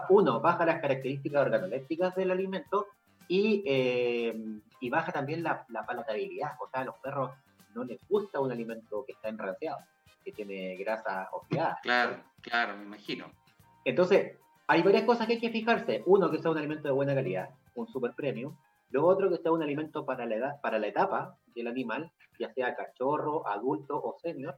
uno, 0.09 0.39
baja 0.39 0.65
las 0.65 0.81
características 0.81 1.41
organolépticas 1.41 2.15
del 2.15 2.31
alimento 2.31 2.87
y, 3.27 3.63
eh, 3.65 4.33
y 4.79 4.89
baja 4.89 5.11
también 5.11 5.43
la, 5.43 5.65
la, 5.69 5.85
palatabilidad. 5.85 6.53
O 6.59 6.69
sea, 6.69 6.81
a 6.81 6.85
los 6.85 6.95
perros 6.95 7.31
no 7.75 7.83
les 7.83 7.99
gusta 8.07 8.39
un 8.39 8.51
alimento 8.51 9.03
que 9.05 9.13
está 9.13 9.29
enranciado. 9.29 9.77
que 10.23 10.31
tiene 10.31 10.75
grasa 10.77 11.29
oxidada. 11.31 11.79
Claro, 11.83 12.23
claro, 12.41 12.77
me 12.77 12.83
imagino. 12.83 13.31
Entonces, 13.85 14.37
hay 14.67 14.81
varias 14.81 15.03
cosas 15.03 15.27
que 15.27 15.33
hay 15.33 15.39
que 15.39 15.49
fijarse. 15.49 16.03
Uno, 16.05 16.29
que 16.29 16.39
sea 16.39 16.51
un 16.51 16.57
alimento 16.57 16.87
de 16.87 16.93
buena 16.93 17.15
calidad, 17.15 17.49
un 17.75 17.87
super 17.87 18.13
premium. 18.13 18.55
Lo 18.89 19.05
otro, 19.05 19.29
que 19.29 19.37
sea 19.37 19.51
un 19.51 19.63
alimento 19.63 20.05
para 20.05 20.25
la, 20.25 20.35
edad, 20.35 20.61
para 20.61 20.79
la 20.79 20.87
etapa 20.87 21.37
del 21.55 21.67
animal, 21.67 22.11
ya 22.39 22.53
sea 22.53 22.75
cachorro, 22.75 23.47
adulto 23.47 23.95
o 23.95 24.17
senior. 24.19 24.55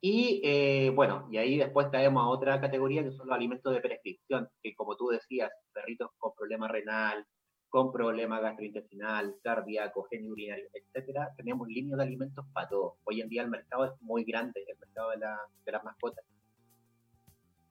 Y 0.00 0.40
eh, 0.44 0.90
bueno, 0.90 1.28
y 1.30 1.36
ahí 1.36 1.58
después 1.58 1.88
caemos 1.92 2.22
a 2.22 2.28
otra 2.28 2.60
categoría 2.60 3.04
que 3.04 3.12
son 3.12 3.26
los 3.26 3.36
alimentos 3.36 3.72
de 3.72 3.80
prescripción, 3.80 4.48
que 4.62 4.74
como 4.74 4.96
tú 4.96 5.08
decías, 5.08 5.50
perritos 5.72 6.10
con 6.18 6.34
problema 6.34 6.68
renal, 6.68 7.26
con 7.68 7.92
problema 7.92 8.40
gastrointestinal, 8.40 9.36
cardíaco, 9.42 10.04
genio 10.04 10.32
urinario, 10.32 10.68
etcétera, 10.72 11.32
tenemos 11.36 11.68
líneas 11.68 11.98
de 11.98 12.04
alimentos 12.04 12.44
para 12.52 12.68
todo. 12.68 12.96
Hoy 13.04 13.20
en 13.20 13.28
día 13.28 13.42
el 13.42 13.50
mercado 13.50 13.84
es 13.84 13.92
muy 14.00 14.24
grande, 14.24 14.64
el 14.66 14.78
mercado 14.78 15.10
de 15.10 15.72
las 15.72 15.84
mascotas. 15.84 16.24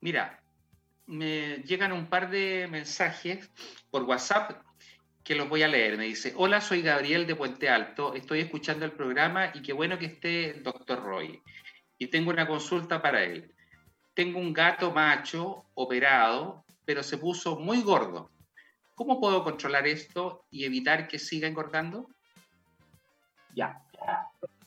Mira, 0.00 0.42
me 1.06 1.58
llegan 1.64 1.92
un 1.92 2.06
par 2.06 2.30
de 2.30 2.66
mensajes 2.70 3.50
por 3.90 4.04
WhatsApp 4.04 4.62
que 5.24 5.34
los 5.34 5.48
voy 5.48 5.62
a 5.62 5.68
leer. 5.68 5.96
Me 5.96 6.04
dice, 6.04 6.32
hola, 6.36 6.60
soy 6.60 6.82
Gabriel 6.82 7.26
de 7.26 7.36
Puente 7.36 7.68
Alto, 7.68 8.14
estoy 8.14 8.40
escuchando 8.40 8.84
el 8.84 8.92
programa 8.92 9.50
y 9.54 9.62
qué 9.62 9.72
bueno 9.72 9.98
que 9.98 10.06
esté 10.06 10.50
el 10.50 10.62
doctor 10.62 11.02
Roy. 11.02 11.42
Y 11.98 12.06
tengo 12.08 12.30
una 12.30 12.46
consulta 12.46 13.02
para 13.02 13.22
él. 13.22 13.54
Tengo 14.14 14.38
un 14.38 14.52
gato 14.52 14.90
macho 14.90 15.64
operado, 15.74 16.64
pero 16.84 17.02
se 17.02 17.18
puso 17.18 17.58
muy 17.58 17.82
gordo. 17.82 18.30
¿Cómo 18.94 19.20
puedo 19.20 19.44
controlar 19.44 19.86
esto 19.86 20.44
y 20.50 20.64
evitar 20.64 21.08
que 21.08 21.18
siga 21.18 21.48
engordando? 21.48 22.08
Ya. 23.54 23.82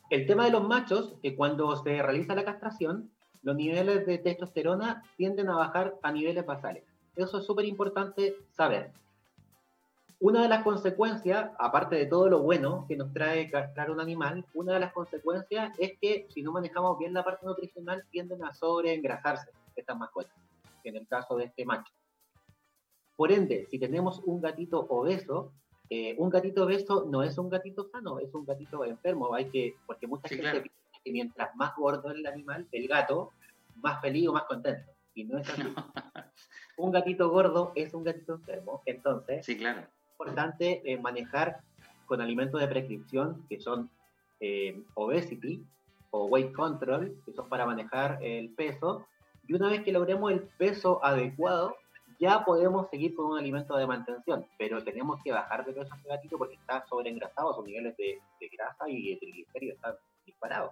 El 0.09 0.25
tema 0.25 0.45
de 0.45 0.51
los 0.51 0.67
machos, 0.67 1.15
que 1.21 1.35
cuando 1.35 1.75
se 1.83 2.01
realiza 2.01 2.35
la 2.35 2.45
castración, 2.45 3.11
los 3.41 3.55
niveles 3.55 4.05
de 4.05 4.17
testosterona 4.19 5.03
tienden 5.17 5.49
a 5.49 5.55
bajar 5.55 5.95
a 6.01 6.11
niveles 6.11 6.45
basales. 6.45 6.83
Eso 7.15 7.39
es 7.39 7.45
súper 7.45 7.65
importante 7.65 8.35
saber. 8.51 8.91
Una 10.23 10.43
de 10.43 10.47
las 10.47 10.63
consecuencias, 10.63 11.51
aparte 11.59 11.97
de 11.97 12.05
todo 12.05 12.29
lo 12.29 12.39
bueno 12.39 12.85
que 12.87 12.95
nos 12.95 13.11
trae 13.11 13.51
castrar 13.51 13.91
un 13.91 13.99
animal, 13.99 14.45
una 14.53 14.75
de 14.75 14.79
las 14.79 14.93
consecuencias 14.93 15.77
es 15.77 15.99
que 15.99 16.27
si 16.29 16.41
no 16.41 16.53
manejamos 16.53 16.97
bien 16.97 17.13
la 17.13 17.25
parte 17.25 17.45
nutricional, 17.45 18.05
tienden 18.09 18.41
a 18.45 18.53
sobreengrasarse 18.53 19.51
estas 19.75 19.97
mascotas, 19.97 20.31
en 20.85 20.95
el 20.95 21.05
caso 21.09 21.35
de 21.35 21.43
este 21.43 21.65
macho. 21.65 21.91
Por 23.17 23.33
ende, 23.33 23.67
si 23.69 23.77
tenemos 23.77 24.21
un 24.23 24.39
gatito 24.39 24.85
obeso, 24.87 25.51
eh, 25.89 26.15
un 26.17 26.29
gatito 26.29 26.63
obeso 26.63 27.05
no 27.05 27.21
es 27.21 27.37
un 27.37 27.49
gatito 27.49 27.83
sano, 27.89 28.19
es 28.19 28.33
un 28.33 28.45
gatito 28.45 28.85
enfermo. 28.85 29.35
Hay 29.35 29.49
que, 29.49 29.75
porque 29.85 30.07
mucha 30.07 30.29
gente 30.29 30.61
piensa 30.61 30.99
que 31.03 31.11
mientras 31.11 31.53
más 31.57 31.75
gordo 31.75 32.11
es 32.11 32.15
el 32.15 32.27
animal, 32.27 32.65
el 32.71 32.87
gato, 32.87 33.31
más 33.81 33.99
feliz 33.99 34.29
o 34.29 34.31
más 34.31 34.43
contento. 34.43 34.89
Y 35.15 35.25
no 35.25 35.37
es 35.39 35.49
así. 35.49 35.63
un 36.77 36.93
gatito 36.93 37.29
gordo 37.29 37.73
es 37.75 37.93
un 37.93 38.05
gatito 38.05 38.35
enfermo. 38.35 38.81
Entonces, 38.85 39.45
sí, 39.45 39.57
claro. 39.57 39.85
Importante 40.23 40.81
eh, 40.85 40.97
manejar 40.97 41.59
con 42.05 42.21
alimentos 42.21 42.59
de 42.59 42.67
prescripción 42.67 43.45
que 43.49 43.59
son 43.59 43.89
eh, 44.39 44.81
obesity 44.95 45.63
o 46.11 46.25
weight 46.25 46.53
control, 46.53 47.15
que 47.25 47.33
son 47.33 47.49
para 47.49 47.65
manejar 47.65 48.19
el 48.21 48.49
peso. 48.51 49.05
Y 49.47 49.53
una 49.53 49.69
vez 49.69 49.83
que 49.83 49.91
logremos 49.91 50.31
el 50.31 50.41
peso 50.41 51.03
adecuado, 51.03 51.75
ya 52.19 52.45
podemos 52.45 52.89
seguir 52.89 53.15
con 53.15 53.25
un 53.25 53.37
alimento 53.37 53.75
de 53.75 53.87
mantención, 53.87 54.45
pero 54.57 54.83
tenemos 54.83 55.21
que 55.23 55.31
bajar 55.31 55.65
de 55.65 55.73
peso 55.73 55.93
ese 55.95 56.07
gatito 56.07 56.37
porque 56.37 56.55
está 56.55 56.85
sobreengrasado, 56.87 57.53
sus 57.55 57.65
niveles 57.65 57.97
de, 57.97 58.21
de 58.39 58.47
grasa 58.49 58.87
y 58.87 59.09
de 59.09 59.17
triglicéridos 59.17 59.75
están 59.75 59.95
disparados. 60.25 60.71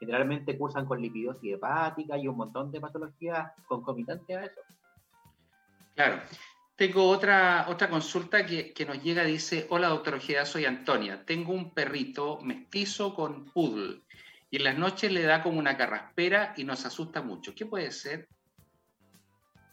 Generalmente 0.00 0.56
cursan 0.56 0.86
con 0.86 1.00
lipidosis 1.00 1.54
hepática 1.54 2.16
y 2.16 2.26
un 2.26 2.36
montón 2.36 2.72
de 2.72 2.80
patologías 2.80 3.52
concomitantes 3.68 4.36
a 4.36 4.44
eso. 4.44 4.60
Claro. 5.94 6.22
Tengo 6.80 7.06
otra, 7.10 7.66
otra 7.68 7.90
consulta 7.90 8.46
que, 8.46 8.72
que 8.72 8.86
nos 8.86 9.02
llega, 9.02 9.22
dice, 9.22 9.66
hola 9.68 9.88
doctor 9.88 10.14
Ojeda, 10.14 10.46
soy 10.46 10.64
Antonia, 10.64 11.26
tengo 11.26 11.52
un 11.52 11.74
perrito 11.74 12.40
mestizo 12.40 13.14
con 13.14 13.44
poodle 13.52 14.00
y 14.48 14.56
en 14.56 14.64
las 14.64 14.78
noches 14.78 15.12
le 15.12 15.20
da 15.20 15.42
como 15.42 15.58
una 15.58 15.76
carraspera 15.76 16.54
y 16.56 16.64
nos 16.64 16.86
asusta 16.86 17.20
mucho. 17.20 17.54
¿Qué 17.54 17.66
puede 17.66 17.90
ser? 17.90 18.28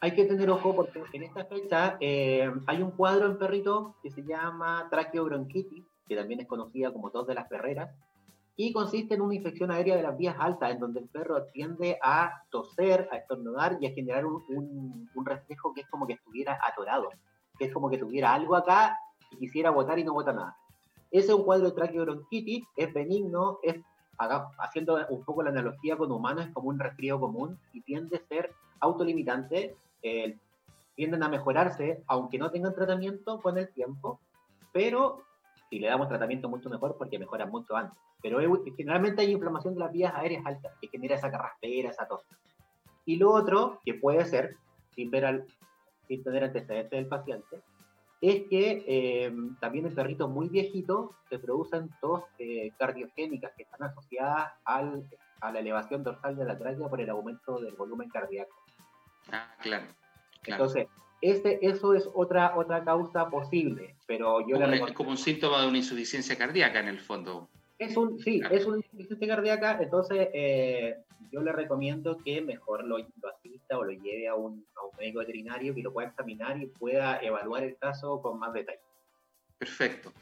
hay 0.01 0.11
que 0.15 0.25
tener 0.25 0.49
ojo 0.49 0.75
porque 0.75 1.01
en 1.13 1.23
esta 1.23 1.45
fecha 1.45 1.95
eh, 2.01 2.51
hay 2.65 2.81
un 2.81 2.91
cuadro 2.91 3.27
en 3.27 3.37
perrito 3.37 3.95
que 4.03 4.11
se 4.11 4.25
llama 4.25 4.89
traqueobronquitis, 4.91 5.85
que 6.09 6.15
también 6.17 6.41
es 6.41 6.47
conocida 6.47 6.91
como 6.91 7.09
tos 7.11 7.25
de 7.25 7.35
las 7.35 7.47
perreras, 7.47 7.89
y 8.57 8.73
consiste 8.73 9.13
en 9.13 9.21
una 9.21 9.35
infección 9.35 9.71
aérea 9.71 9.95
de 9.95 10.01
las 10.01 10.17
vías 10.17 10.35
altas, 10.39 10.71
en 10.71 10.79
donde 10.79 10.99
el 10.99 11.07
perro 11.07 11.43
tiende 11.53 11.99
a 12.03 12.43
toser, 12.49 13.07
a 13.11 13.17
estornudar 13.17 13.77
y 13.79 13.85
a 13.85 13.91
generar 13.91 14.25
un, 14.25 14.43
un, 14.49 15.09
un 15.13 15.25
reflejo 15.25 15.73
que 15.73 15.81
es 15.81 15.87
como 15.87 16.07
que 16.07 16.13
estuviera 16.13 16.59
atorado, 16.67 17.09
que 17.57 17.65
es 17.65 17.73
como 17.73 17.89
que 17.89 17.99
tuviera 17.99 18.33
algo 18.33 18.55
acá 18.55 18.97
y 19.31 19.37
quisiera 19.37 19.69
botar 19.69 19.99
y 19.99 20.03
no 20.03 20.13
bota 20.13 20.33
nada. 20.33 20.57
Ese 21.11 21.27
es 21.27 21.33
un 21.33 21.43
cuadro 21.43 21.69
de 21.69 21.75
traqueobronquitis, 21.75 22.65
es 22.75 22.93
benigno, 22.93 23.59
es 23.61 23.77
haciendo 24.59 24.97
un 25.09 25.23
poco 25.23 25.43
la 25.43 25.51
analogía 25.51 25.95
con 25.95 26.11
humanos, 26.11 26.47
es 26.47 26.53
como 26.53 26.69
un 26.69 26.79
resfrío 26.79 27.19
común 27.19 27.59
y 27.71 27.81
tiende 27.81 28.17
a 28.17 28.27
ser 28.27 28.51
autolimitante 28.79 29.75
eh, 30.01 30.35
tienden 30.95 31.21
a 31.21 31.29
mejorarse, 31.29 32.03
aunque 32.07 32.39
no 32.39 32.49
tengan 32.49 32.73
tratamiento 32.73 33.39
con 33.39 33.57
el 33.57 33.71
tiempo, 33.71 34.19
pero 34.73 35.26
si 35.69 35.79
le 35.79 35.87
damos 35.87 36.07
tratamiento 36.07 36.49
mucho 36.49 36.69
mejor 36.69 36.95
porque 36.97 37.19
mejoran 37.19 37.49
mucho 37.49 37.75
antes. 37.75 37.97
Pero 38.21 38.39
generalmente 38.75 39.21
hay 39.21 39.31
inflamación 39.31 39.73
de 39.73 39.81
las 39.81 39.91
vías 39.91 40.13
aéreas 40.15 40.45
altas 40.45 40.73
que 40.81 40.87
genera 40.87 41.15
esa 41.15 41.31
carraspera, 41.31 41.89
esa 41.89 42.07
tos. 42.07 42.25
Y 43.05 43.17
lo 43.17 43.31
otro 43.31 43.79
que 43.85 43.93
puede 43.93 44.25
ser, 44.25 44.55
sin, 44.95 45.11
ver 45.11 45.45
sin 46.07 46.23
tener 46.23 46.43
antecedentes 46.43 46.91
del 46.91 47.07
paciente, 47.07 47.61
es 48.21 48.47
que 48.49 48.83
eh, 48.87 49.33
también 49.59 49.85
en 49.85 49.93
perritos 49.93 50.29
muy 50.29 50.49
viejitos 50.49 51.11
se 51.29 51.37
producen 51.37 51.89
tos 52.01 52.23
eh, 52.39 52.71
cardiogénicas 52.77 53.51
que 53.55 53.63
están 53.63 53.83
asociadas 53.83 54.51
al, 54.65 55.07
a 55.41 55.51
la 55.51 55.59
elevación 55.59 56.03
dorsal 56.03 56.35
de 56.35 56.45
la 56.45 56.57
tráquea 56.57 56.89
por 56.89 56.99
el 56.99 57.09
aumento 57.09 57.59
del 57.59 57.75
volumen 57.75 58.09
cardíaco. 58.09 58.55
Ah, 59.31 59.55
claro. 59.61 59.85
Entonces, 60.45 60.87
este, 61.21 61.65
eso 61.65 61.93
es 61.93 62.07
otra, 62.13 62.55
otra 62.57 62.83
causa 62.83 63.29
posible, 63.29 63.95
pero 64.05 64.47
yo 64.47 64.59
como, 64.59 64.87
es 64.87 64.93
como 64.93 65.09
un 65.11 65.17
síntoma 65.17 65.61
de 65.61 65.67
una 65.67 65.77
insuficiencia 65.77 66.37
cardíaca 66.37 66.79
en 66.79 66.87
el 66.87 66.99
fondo. 66.99 67.49
Es 67.79 67.95
un, 67.95 68.19
sí, 68.19 68.41
es 68.51 68.65
una 68.65 68.77
insuficiencia 68.77 69.27
cardíaca, 69.27 69.79
entonces 69.81 70.29
eh, 70.33 70.97
yo 71.31 71.41
le 71.41 71.51
recomiendo 71.51 72.17
que 72.17 72.41
mejor 72.41 72.83
lo, 72.85 72.97
lo, 72.97 73.29
asista 73.35 73.77
o 73.77 73.83
lo 73.83 73.91
lleve 73.91 74.27
a 74.27 74.35
un, 74.35 74.65
a 74.75 74.85
un 74.85 74.91
médico 74.97 75.19
veterinario 75.19 75.73
que 75.73 75.81
lo 75.81 75.93
pueda 75.93 76.07
examinar 76.07 76.61
y 76.61 76.67
pueda 76.67 77.19
evaluar 77.21 77.63
el 77.63 77.77
caso 77.77 78.21
con 78.21 78.39
más 78.39 78.53
detalle. 78.53 78.79
Perfecto. 79.57 80.13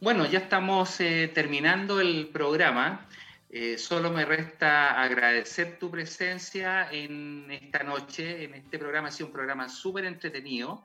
Bueno, 0.00 0.24
ya 0.26 0.38
estamos 0.38 1.00
eh, 1.00 1.30
terminando 1.34 2.00
el 2.00 2.28
programa. 2.28 3.06
Eh, 3.50 3.78
solo 3.78 4.10
me 4.10 4.26
resta 4.26 5.00
agradecer 5.00 5.78
tu 5.78 5.90
presencia 5.90 6.90
en 6.92 7.50
esta 7.50 7.82
noche, 7.82 8.44
en 8.44 8.54
este 8.54 8.78
programa. 8.78 9.08
Ha 9.08 9.10
sido 9.10 9.28
un 9.28 9.32
programa 9.32 9.68
súper 9.68 10.04
entretenido. 10.04 10.84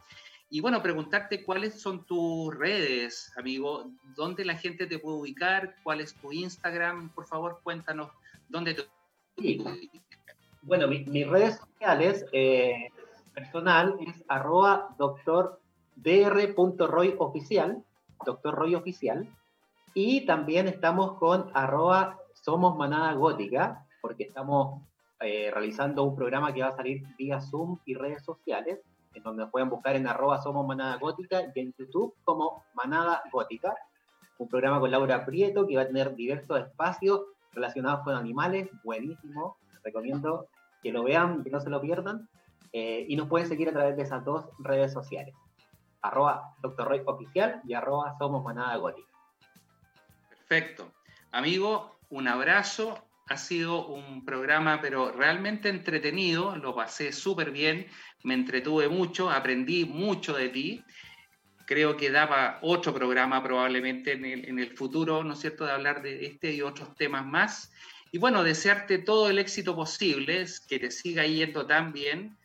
Y 0.49 0.61
bueno, 0.61 0.81
preguntarte 0.81 1.43
cuáles 1.43 1.81
son 1.81 2.05
tus 2.05 2.55
redes, 2.55 3.33
amigo, 3.37 3.91
dónde 4.15 4.45
la 4.45 4.55
gente 4.55 4.85
te 4.85 4.99
puede 4.99 5.17
ubicar, 5.17 5.75
cuál 5.83 5.99
es 5.99 6.13
tu 6.13 6.31
Instagram, 6.31 7.09
por 7.09 7.25
favor, 7.25 7.59
cuéntanos 7.63 8.11
dónde 8.49 8.75
te 8.75 8.83
sí. 9.37 9.63
Bueno, 10.61 10.87
mi, 10.87 11.03
mis 11.05 11.27
redes 11.27 11.57
sociales 11.57 12.25
eh, 12.31 12.89
personal 13.33 13.97
es 14.07 14.23
arroba 14.27 14.95
doctor 14.97 15.59
dr.roy 15.95 17.15
oficial, 17.17 17.83
doctor 18.23 18.53
Roy 18.55 18.75
oficial, 18.75 19.27
y 19.93 20.25
también 20.25 20.67
estamos 20.67 21.17
con 21.17 21.49
arroba 21.53 22.22
somos 22.43 22.75
Manada 22.75 23.13
Gótica, 23.13 23.85
porque 24.01 24.25
estamos 24.25 24.81
eh, 25.21 25.49
realizando 25.51 26.03
un 26.03 26.13
programa 26.13 26.53
que 26.53 26.61
va 26.61 26.67
a 26.67 26.75
salir 26.75 27.01
vía 27.17 27.39
Zoom 27.39 27.79
y 27.85 27.93
redes 27.93 28.21
sociales, 28.23 28.81
en 29.13 29.23
donde 29.23 29.47
pueden 29.47 29.69
buscar 29.69 29.95
en 29.95 30.07
arroba 30.07 30.41
Somos 30.41 30.67
Manada 30.67 30.97
Gótica 30.97 31.41
y 31.55 31.59
en 31.59 31.73
YouTube 31.77 32.13
como 32.25 32.65
Manada 32.73 33.23
Gótica. 33.31 33.73
Un 34.39 34.49
programa 34.49 34.81
con 34.81 34.91
Laura 34.91 35.25
Prieto 35.25 35.65
que 35.65 35.77
va 35.77 35.83
a 35.83 35.87
tener 35.87 36.15
diversos 36.15 36.59
espacios 36.59 37.21
relacionados 37.53 38.01
con 38.03 38.15
animales, 38.15 38.67
buenísimo. 38.83 39.55
Recomiendo 39.81 40.47
que 40.81 40.91
lo 40.91 41.03
vean, 41.03 41.43
que 41.43 41.49
no 41.49 41.61
se 41.61 41.69
lo 41.69 41.79
pierdan. 41.79 42.27
Eh, 42.73 43.05
y 43.07 43.15
nos 43.15 43.29
pueden 43.29 43.47
seguir 43.47 43.69
a 43.69 43.71
través 43.71 43.95
de 43.95 44.03
esas 44.03 44.25
dos 44.25 44.49
redes 44.59 44.91
sociales. 44.91 45.33
Arroba 46.01 46.55
Dr. 46.61 46.89
Roy 46.89 47.01
Oficial 47.05 47.61
y 47.65 47.73
arroba 47.73 48.17
Somos 48.17 48.43
Manada 48.43 48.75
Gótica. 48.75 49.07
Perfecto. 50.29 50.91
Amigo, 51.31 51.92
un 52.13 52.27
abrazo. 52.27 53.09
Ha 53.27 53.37
sido 53.37 53.87
un 53.87 54.23
programa, 54.25 54.79
pero 54.81 55.11
realmente 55.11 55.69
entretenido. 55.69 56.55
Lo 56.57 56.75
pasé 56.75 57.11
súper 57.11 57.51
bien, 57.51 57.87
me 58.23 58.35
entretuve 58.35 58.87
mucho, 58.87 59.31
aprendí 59.31 59.85
mucho 59.85 60.33
de 60.33 60.49
ti. 60.49 60.83
Creo 61.65 61.97
que 61.97 62.11
daba 62.11 62.59
otro 62.61 62.93
programa 62.93 63.41
probablemente 63.41 64.11
en 64.11 64.25
el, 64.25 64.45
en 64.45 64.59
el 64.59 64.77
futuro, 64.77 65.23
¿no 65.23 65.33
es 65.33 65.39
cierto?, 65.39 65.65
de 65.65 65.71
hablar 65.71 66.01
de 66.01 66.25
este 66.25 66.53
y 66.53 66.61
otros 66.61 66.93
temas 66.95 67.25
más. 67.25 67.71
Y 68.11 68.19
bueno, 68.19 68.43
desearte 68.43 68.99
todo 68.99 69.29
el 69.29 69.39
éxito 69.39 69.75
posible, 69.75 70.45
que 70.69 70.79
te 70.79 70.91
siga 70.91 71.25
yendo 71.25 71.65
tan 71.65 71.93
bien 71.93 72.37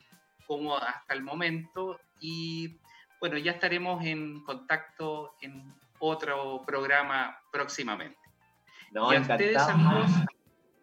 como 0.46 0.78
hasta 0.78 1.12
el 1.12 1.22
momento. 1.22 2.00
Y 2.20 2.78
bueno, 3.20 3.36
ya 3.36 3.52
estaremos 3.52 4.02
en 4.04 4.42
contacto 4.44 5.34
en 5.42 5.74
otro 5.98 6.62
programa 6.64 7.36
próximamente. 7.52 8.17
No, 8.92 9.12
y 9.12 9.16
a 9.16 9.20
ustedes, 9.20 9.58
amigos, 9.58 10.10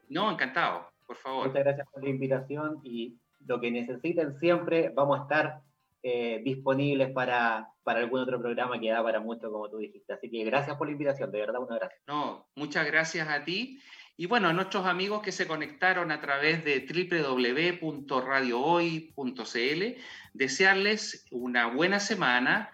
no, 0.09 0.31
encantado, 0.31 0.89
por 1.05 1.17
favor. 1.17 1.47
Muchas 1.47 1.63
gracias 1.63 1.87
por 1.91 2.03
la 2.03 2.09
invitación 2.09 2.79
y 2.83 3.17
lo 3.45 3.59
que 3.59 3.71
necesiten 3.71 4.37
siempre, 4.39 4.89
vamos 4.89 5.19
a 5.19 5.23
estar 5.23 5.61
eh, 6.03 6.41
disponibles 6.43 7.11
para, 7.11 7.69
para 7.83 7.99
algún 7.99 8.19
otro 8.19 8.39
programa 8.39 8.79
que 8.79 8.91
da 8.91 9.03
para 9.03 9.19
mucho, 9.19 9.51
como 9.51 9.69
tú 9.69 9.77
dijiste. 9.77 10.13
Así 10.13 10.29
que 10.29 10.43
gracias 10.43 10.77
por 10.77 10.87
la 10.87 10.91
invitación, 10.91 11.31
de 11.31 11.39
verdad, 11.39 11.61
una 11.61 11.77
gracias. 11.77 12.01
No, 12.07 12.47
muchas 12.55 12.85
gracias 12.85 13.27
a 13.27 13.43
ti. 13.43 13.79
Y 14.17 14.27
bueno, 14.27 14.47
a 14.47 14.53
nuestros 14.53 14.85
amigos 14.85 15.21
que 15.21 15.31
se 15.31 15.47
conectaron 15.47 16.11
a 16.11 16.21
través 16.21 16.63
de 16.63 16.85
www.radiohoy.cl, 17.81 20.01
desearles 20.33 21.25
una 21.31 21.67
buena 21.67 21.99
semana. 21.99 22.71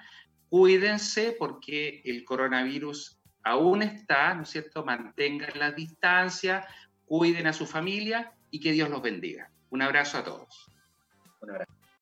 Cuídense 0.49 1.35
porque 1.39 2.01
el 2.05 2.23
coronavirus 2.25 3.20
aún 3.43 3.81
está, 3.81 4.33
¿no 4.33 4.43
es 4.43 4.49
cierto? 4.49 4.83
Mantengan 4.85 5.51
la 5.55 5.71
distancia, 5.71 6.67
cuiden 7.05 7.47
a 7.47 7.53
su 7.53 7.65
familia 7.65 8.33
y 8.49 8.59
que 8.59 8.71
Dios 8.71 8.89
los 8.89 9.01
bendiga. 9.01 9.51
Un 9.69 9.81
abrazo 9.81 10.17
a 10.17 10.23
todos. 10.23 10.71
Un 11.41 11.51
abrazo. 11.51 11.80